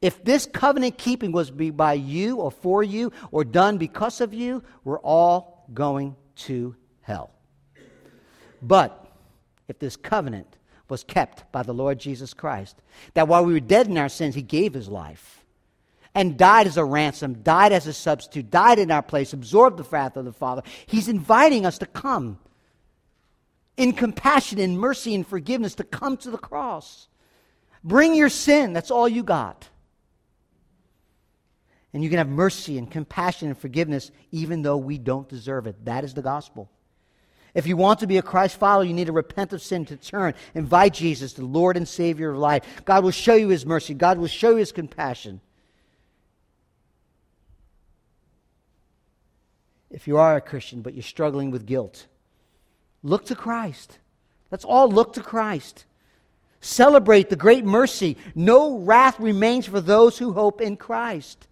If 0.00 0.22
this 0.24 0.46
covenant 0.46 0.96
keeping 0.96 1.32
was 1.32 1.50
be 1.50 1.70
by 1.70 1.94
you 1.94 2.36
or 2.36 2.50
for 2.50 2.82
you 2.82 3.12
or 3.30 3.44
done 3.44 3.76
because 3.76 4.20
of 4.20 4.32
you, 4.32 4.62
we're 4.84 5.00
all 5.00 5.64
going 5.72 6.16
to 6.36 6.76
hell. 7.02 7.35
But 8.62 9.06
if 9.68 9.78
this 9.78 9.96
covenant 9.96 10.56
was 10.88 11.04
kept 11.04 11.50
by 11.52 11.62
the 11.62 11.74
Lord 11.74 11.98
Jesus 11.98 12.34
Christ, 12.34 12.80
that 13.14 13.28
while 13.28 13.44
we 13.44 13.52
were 13.52 13.60
dead 13.60 13.88
in 13.88 13.98
our 13.98 14.08
sins, 14.08 14.34
He 14.34 14.42
gave 14.42 14.74
His 14.74 14.88
life 14.88 15.44
and 16.14 16.38
died 16.38 16.66
as 16.66 16.76
a 16.76 16.84
ransom, 16.84 17.42
died 17.42 17.72
as 17.72 17.86
a 17.86 17.92
substitute, 17.92 18.50
died 18.50 18.78
in 18.78 18.90
our 18.90 19.02
place, 19.02 19.32
absorbed 19.32 19.76
the 19.76 19.82
wrath 19.84 20.16
of 20.16 20.24
the 20.24 20.32
Father, 20.32 20.62
He's 20.86 21.08
inviting 21.08 21.66
us 21.66 21.78
to 21.78 21.86
come 21.86 22.38
in 23.76 23.92
compassion, 23.92 24.58
in 24.58 24.78
mercy, 24.78 25.14
and 25.14 25.26
forgiveness, 25.26 25.74
to 25.74 25.84
come 25.84 26.16
to 26.18 26.30
the 26.30 26.38
cross. 26.38 27.08
Bring 27.84 28.14
your 28.14 28.30
sin, 28.30 28.72
that's 28.72 28.90
all 28.90 29.08
you 29.08 29.22
got. 29.22 29.68
And 31.92 32.02
you 32.02 32.10
can 32.10 32.18
have 32.18 32.28
mercy 32.28 32.78
and 32.78 32.90
compassion 32.90 33.48
and 33.48 33.56
forgiveness 33.56 34.10
even 34.30 34.62
though 34.62 34.76
we 34.76 34.98
don't 34.98 35.28
deserve 35.28 35.66
it. 35.66 35.84
That 35.84 36.04
is 36.04 36.14
the 36.14 36.22
gospel. 36.22 36.70
If 37.56 37.66
you 37.66 37.74
want 37.74 38.00
to 38.00 38.06
be 38.06 38.18
a 38.18 38.22
Christ 38.22 38.58
follower, 38.58 38.84
you 38.84 38.92
need 38.92 39.06
to 39.06 39.12
repent 39.12 39.54
of 39.54 39.62
sin, 39.62 39.86
to 39.86 39.96
turn. 39.96 40.34
Invite 40.54 40.92
Jesus, 40.92 41.32
the 41.32 41.46
Lord 41.46 41.78
and 41.78 41.88
Savior 41.88 42.32
of 42.32 42.36
life. 42.38 42.62
God 42.84 43.02
will 43.02 43.10
show 43.10 43.34
you 43.34 43.48
his 43.48 43.64
mercy, 43.64 43.94
God 43.94 44.18
will 44.18 44.28
show 44.28 44.50
you 44.50 44.56
his 44.58 44.72
compassion. 44.72 45.40
If 49.90 50.06
you 50.06 50.18
are 50.18 50.36
a 50.36 50.42
Christian, 50.42 50.82
but 50.82 50.92
you're 50.92 51.02
struggling 51.02 51.50
with 51.50 51.64
guilt, 51.64 52.06
look 53.02 53.24
to 53.26 53.34
Christ. 53.34 54.00
Let's 54.50 54.64
all 54.64 54.90
look 54.90 55.14
to 55.14 55.22
Christ. 55.22 55.86
Celebrate 56.60 57.30
the 57.30 57.36
great 57.36 57.64
mercy. 57.64 58.18
No 58.34 58.76
wrath 58.76 59.18
remains 59.18 59.64
for 59.64 59.80
those 59.80 60.18
who 60.18 60.34
hope 60.34 60.60
in 60.60 60.76
Christ. 60.76 61.48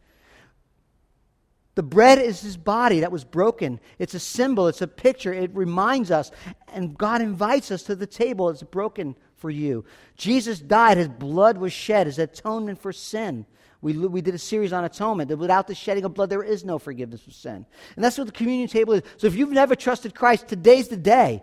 The 1.74 1.82
bread 1.82 2.18
is 2.18 2.40
his 2.40 2.56
body 2.56 3.00
that 3.00 3.10
was 3.10 3.24
broken. 3.24 3.80
It's 3.98 4.14
a 4.14 4.20
symbol, 4.20 4.68
it's 4.68 4.82
a 4.82 4.86
picture, 4.86 5.32
it 5.32 5.54
reminds 5.54 6.10
us. 6.10 6.30
And 6.72 6.96
God 6.96 7.20
invites 7.20 7.70
us 7.70 7.82
to 7.84 7.96
the 7.96 8.06
table. 8.06 8.48
It's 8.48 8.62
broken 8.62 9.16
for 9.36 9.50
you. 9.50 9.84
Jesus 10.16 10.60
died, 10.60 10.98
his 10.98 11.08
blood 11.08 11.58
was 11.58 11.72
shed 11.72 12.06
as 12.06 12.18
atonement 12.18 12.80
for 12.80 12.92
sin. 12.92 13.44
We, 13.82 13.92
we 13.92 14.22
did 14.22 14.34
a 14.34 14.38
series 14.38 14.72
on 14.72 14.84
atonement 14.84 15.28
that 15.28 15.36
without 15.36 15.66
the 15.66 15.74
shedding 15.74 16.04
of 16.04 16.14
blood, 16.14 16.30
there 16.30 16.42
is 16.42 16.64
no 16.64 16.78
forgiveness 16.78 17.26
of 17.26 17.34
sin. 17.34 17.66
And 17.96 18.04
that's 18.04 18.16
what 18.16 18.26
the 18.26 18.32
communion 18.32 18.68
table 18.68 18.94
is. 18.94 19.02
So 19.18 19.26
if 19.26 19.34
you've 19.34 19.50
never 19.50 19.74
trusted 19.76 20.14
Christ, 20.14 20.48
today's 20.48 20.88
the 20.88 20.96
day. 20.96 21.42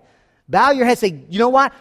Bow 0.49 0.71
your 0.71 0.85
head, 0.87 0.97
say, 0.97 1.23
you 1.29 1.37
know 1.37 1.49
what? 1.49 1.71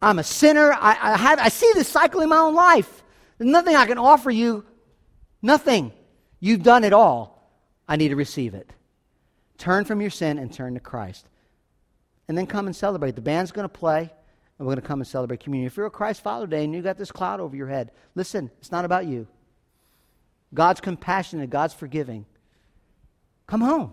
I'm 0.00 0.18
a 0.18 0.24
sinner. 0.24 0.72
I, 0.72 0.96
I, 0.98 1.16
have, 1.18 1.38
I 1.38 1.48
see 1.48 1.70
this 1.74 1.88
cycle 1.88 2.22
in 2.22 2.28
my 2.28 2.38
own 2.38 2.54
life. 2.54 3.04
There's 3.36 3.50
nothing 3.50 3.76
I 3.76 3.84
can 3.86 3.98
offer 3.98 4.30
you. 4.30 4.64
Nothing. 5.42 5.92
You've 6.40 6.62
done 6.62 6.84
it 6.84 6.94
all. 6.94 7.35
I 7.88 7.96
need 7.96 8.08
to 8.08 8.16
receive 8.16 8.54
it. 8.54 8.70
Turn 9.58 9.84
from 9.84 10.00
your 10.00 10.10
sin 10.10 10.38
and 10.38 10.52
turn 10.52 10.74
to 10.74 10.80
Christ. 10.80 11.26
And 12.28 12.36
then 12.36 12.46
come 12.46 12.66
and 12.66 12.74
celebrate. 12.74 13.14
The 13.14 13.20
band's 13.20 13.52
going 13.52 13.64
to 13.64 13.68
play, 13.68 14.00
and 14.00 14.66
we're 14.66 14.74
going 14.74 14.82
to 14.82 14.86
come 14.86 15.00
and 15.00 15.06
celebrate 15.06 15.40
communion. 15.40 15.66
If 15.66 15.76
you're 15.76 15.86
a 15.86 15.90
Christ 15.90 16.22
follower 16.22 16.46
today 16.46 16.64
and 16.64 16.74
you 16.74 16.82
got 16.82 16.98
this 16.98 17.12
cloud 17.12 17.40
over 17.40 17.56
your 17.56 17.68
head, 17.68 17.92
listen, 18.14 18.50
it's 18.58 18.72
not 18.72 18.84
about 18.84 19.06
you. 19.06 19.26
God's 20.52 20.80
compassionate, 20.80 21.50
God's 21.50 21.74
forgiving. 21.74 22.26
Come 23.46 23.60
home. 23.60 23.92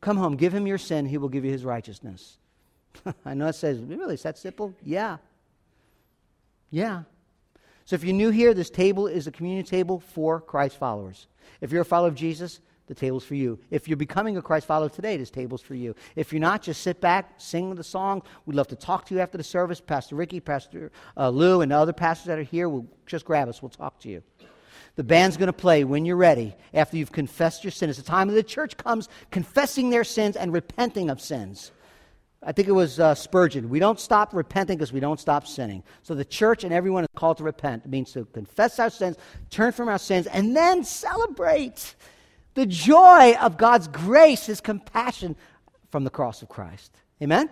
Come 0.00 0.16
home. 0.16 0.36
Give 0.36 0.52
him 0.52 0.66
your 0.66 0.78
sin, 0.78 1.06
he 1.06 1.18
will 1.18 1.28
give 1.28 1.44
you 1.44 1.50
his 1.50 1.64
righteousness. 1.64 2.38
I 3.24 3.34
know 3.34 3.48
it 3.48 3.54
says, 3.54 3.78
really, 3.80 4.14
is 4.14 4.22
that 4.22 4.38
simple? 4.38 4.74
Yeah. 4.82 5.18
Yeah. 6.70 7.02
So 7.86 7.94
if 7.94 8.02
you're 8.02 8.14
new 8.14 8.30
here, 8.30 8.52
this 8.52 8.68
table 8.68 9.06
is 9.06 9.28
a 9.28 9.32
communion 9.32 9.64
table 9.64 10.00
for 10.00 10.40
Christ 10.40 10.76
followers. 10.76 11.28
If 11.60 11.70
you're 11.70 11.82
a 11.82 11.84
follower 11.84 12.08
of 12.08 12.16
Jesus, 12.16 12.60
the 12.88 12.96
table's 12.96 13.24
for 13.24 13.36
you. 13.36 13.60
If 13.70 13.86
you're 13.86 13.96
becoming 13.96 14.36
a 14.36 14.42
Christ 14.42 14.66
follower 14.66 14.88
today, 14.88 15.16
this 15.16 15.30
table's 15.30 15.62
for 15.62 15.76
you. 15.76 15.94
If 16.16 16.32
you're 16.32 16.40
not, 16.40 16.62
just 16.62 16.82
sit 16.82 17.00
back, 17.00 17.34
sing 17.38 17.76
the 17.76 17.84
song. 17.84 18.22
We'd 18.44 18.56
love 18.56 18.66
to 18.68 18.76
talk 18.76 19.06
to 19.06 19.14
you 19.14 19.20
after 19.20 19.38
the 19.38 19.44
service. 19.44 19.80
Pastor 19.80 20.16
Ricky, 20.16 20.40
Pastor 20.40 20.90
uh, 21.16 21.28
Lou, 21.28 21.60
and 21.60 21.70
the 21.70 21.76
other 21.76 21.92
pastors 21.92 22.26
that 22.26 22.40
are 22.40 22.42
here 22.42 22.68
will 22.68 22.88
just 23.06 23.24
grab 23.24 23.48
us. 23.48 23.62
We'll 23.62 23.70
talk 23.70 24.00
to 24.00 24.08
you. 24.08 24.20
The 24.96 25.04
band's 25.04 25.36
going 25.36 25.48
to 25.48 25.52
play 25.52 25.84
when 25.84 26.04
you're 26.04 26.16
ready 26.16 26.56
after 26.74 26.96
you've 26.96 27.12
confessed 27.12 27.62
your 27.62 27.70
sin. 27.70 27.88
It's 27.88 27.98
the 27.98 28.04
time 28.04 28.26
that 28.28 28.34
the 28.34 28.42
church 28.42 28.76
comes 28.76 29.08
confessing 29.30 29.90
their 29.90 30.04
sins 30.04 30.34
and 30.34 30.52
repenting 30.52 31.08
of 31.08 31.20
sins. 31.20 31.70
I 32.42 32.52
think 32.52 32.68
it 32.68 32.72
was 32.72 33.00
uh, 33.00 33.14
Spurgeon. 33.14 33.68
We 33.68 33.78
don't 33.78 33.98
stop 33.98 34.34
repenting 34.34 34.78
because 34.78 34.92
we 34.92 35.00
don't 35.00 35.18
stop 35.18 35.46
sinning. 35.46 35.82
So 36.02 36.14
the 36.14 36.24
church 36.24 36.64
and 36.64 36.72
everyone 36.72 37.04
is 37.04 37.08
called 37.14 37.38
to 37.38 37.44
repent. 37.44 37.84
It 37.84 37.88
means 37.88 38.12
to 38.12 38.24
confess 38.26 38.78
our 38.78 38.90
sins, 38.90 39.16
turn 39.50 39.72
from 39.72 39.88
our 39.88 39.98
sins, 39.98 40.26
and 40.26 40.54
then 40.54 40.84
celebrate 40.84 41.94
the 42.54 42.66
joy 42.66 43.34
of 43.40 43.56
God's 43.56 43.88
grace, 43.88 44.46
His 44.46 44.60
compassion 44.60 45.36
from 45.90 46.04
the 46.04 46.10
cross 46.10 46.42
of 46.42 46.48
Christ. 46.48 46.92
Amen? 47.22 47.48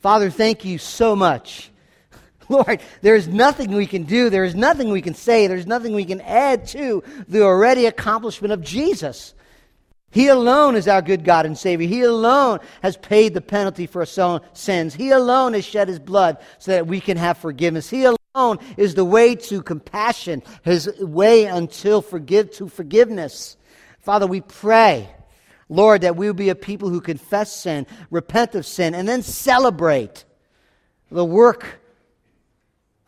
Father, 0.00 0.30
thank 0.30 0.64
you 0.64 0.78
so 0.78 1.16
much. 1.16 1.70
Lord, 2.48 2.80
there 3.00 3.16
is 3.16 3.26
nothing 3.26 3.72
we 3.72 3.86
can 3.86 4.04
do, 4.04 4.30
there 4.30 4.44
is 4.44 4.54
nothing 4.54 4.90
we 4.90 5.02
can 5.02 5.14
say, 5.14 5.46
there's 5.46 5.66
nothing 5.66 5.94
we 5.94 6.04
can 6.04 6.20
add 6.20 6.66
to 6.68 7.02
the 7.26 7.42
already 7.42 7.86
accomplishment 7.86 8.52
of 8.52 8.60
Jesus. 8.62 9.34
He 10.14 10.28
alone 10.28 10.76
is 10.76 10.86
our 10.86 11.02
good 11.02 11.24
God 11.24 11.44
and 11.44 11.58
Savior. 11.58 11.88
He 11.88 12.02
alone 12.02 12.60
has 12.82 12.96
paid 12.96 13.34
the 13.34 13.40
penalty 13.40 13.88
for 13.88 14.02
our 14.02 14.40
sins. 14.52 14.94
He 14.94 15.10
alone 15.10 15.54
has 15.54 15.64
shed 15.64 15.88
his 15.88 15.98
blood 15.98 16.38
so 16.60 16.70
that 16.70 16.86
we 16.86 17.00
can 17.00 17.16
have 17.16 17.36
forgiveness. 17.36 17.90
He 17.90 18.04
alone 18.04 18.60
is 18.76 18.94
the 18.94 19.04
way 19.04 19.34
to 19.34 19.60
compassion, 19.60 20.44
his 20.62 20.88
way 21.00 21.46
until 21.46 22.00
forgive 22.00 22.52
to 22.52 22.68
forgiveness. 22.68 23.56
Father, 23.98 24.28
we 24.28 24.40
pray, 24.40 25.08
Lord, 25.68 26.02
that 26.02 26.14
we 26.14 26.28
will 26.28 26.34
be 26.34 26.48
a 26.48 26.54
people 26.54 26.90
who 26.90 27.00
confess 27.00 27.52
sin, 27.52 27.84
repent 28.08 28.54
of 28.54 28.64
sin, 28.64 28.94
and 28.94 29.08
then 29.08 29.20
celebrate 29.20 30.24
the 31.10 31.24
work 31.24 31.80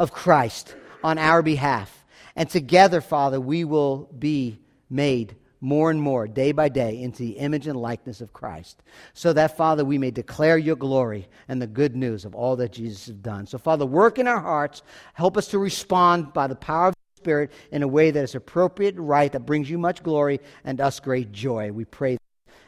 of 0.00 0.10
Christ 0.10 0.74
on 1.04 1.18
our 1.18 1.40
behalf. 1.40 2.04
And 2.34 2.50
together, 2.50 3.00
Father, 3.00 3.40
we 3.40 3.62
will 3.62 4.10
be 4.18 4.58
made 4.90 5.36
more 5.66 5.90
and 5.90 6.00
more, 6.00 6.28
day 6.28 6.52
by 6.52 6.68
day, 6.68 7.02
into 7.02 7.24
the 7.24 7.32
image 7.32 7.66
and 7.66 7.76
likeness 7.76 8.20
of 8.20 8.32
Christ. 8.32 8.82
So 9.14 9.32
that, 9.32 9.56
Father, 9.56 9.84
we 9.84 9.98
may 9.98 10.12
declare 10.12 10.56
your 10.56 10.76
glory 10.76 11.28
and 11.48 11.60
the 11.60 11.66
good 11.66 11.96
news 11.96 12.24
of 12.24 12.36
all 12.36 12.54
that 12.56 12.72
Jesus 12.72 13.06
has 13.06 13.16
done. 13.16 13.46
So, 13.46 13.58
Father, 13.58 13.84
work 13.84 14.20
in 14.20 14.28
our 14.28 14.40
hearts. 14.40 14.82
Help 15.14 15.36
us 15.36 15.48
to 15.48 15.58
respond 15.58 16.32
by 16.32 16.46
the 16.46 16.54
power 16.54 16.88
of 16.88 16.94
the 16.94 17.20
Spirit 17.20 17.50
in 17.72 17.82
a 17.82 17.88
way 17.88 18.12
that 18.12 18.22
is 18.22 18.36
appropriate 18.36 18.94
right, 18.96 19.32
that 19.32 19.40
brings 19.40 19.68
you 19.68 19.76
much 19.76 20.04
glory 20.04 20.40
and 20.64 20.80
us 20.80 21.00
great 21.00 21.32
joy. 21.32 21.72
We 21.72 21.84
pray 21.84 22.16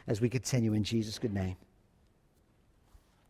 as 0.05 0.19
we 0.19 0.27
continue 0.27 0.73
in 0.73 0.83
Jesus' 0.83 1.19
good 1.19 1.33
name. 1.33 1.55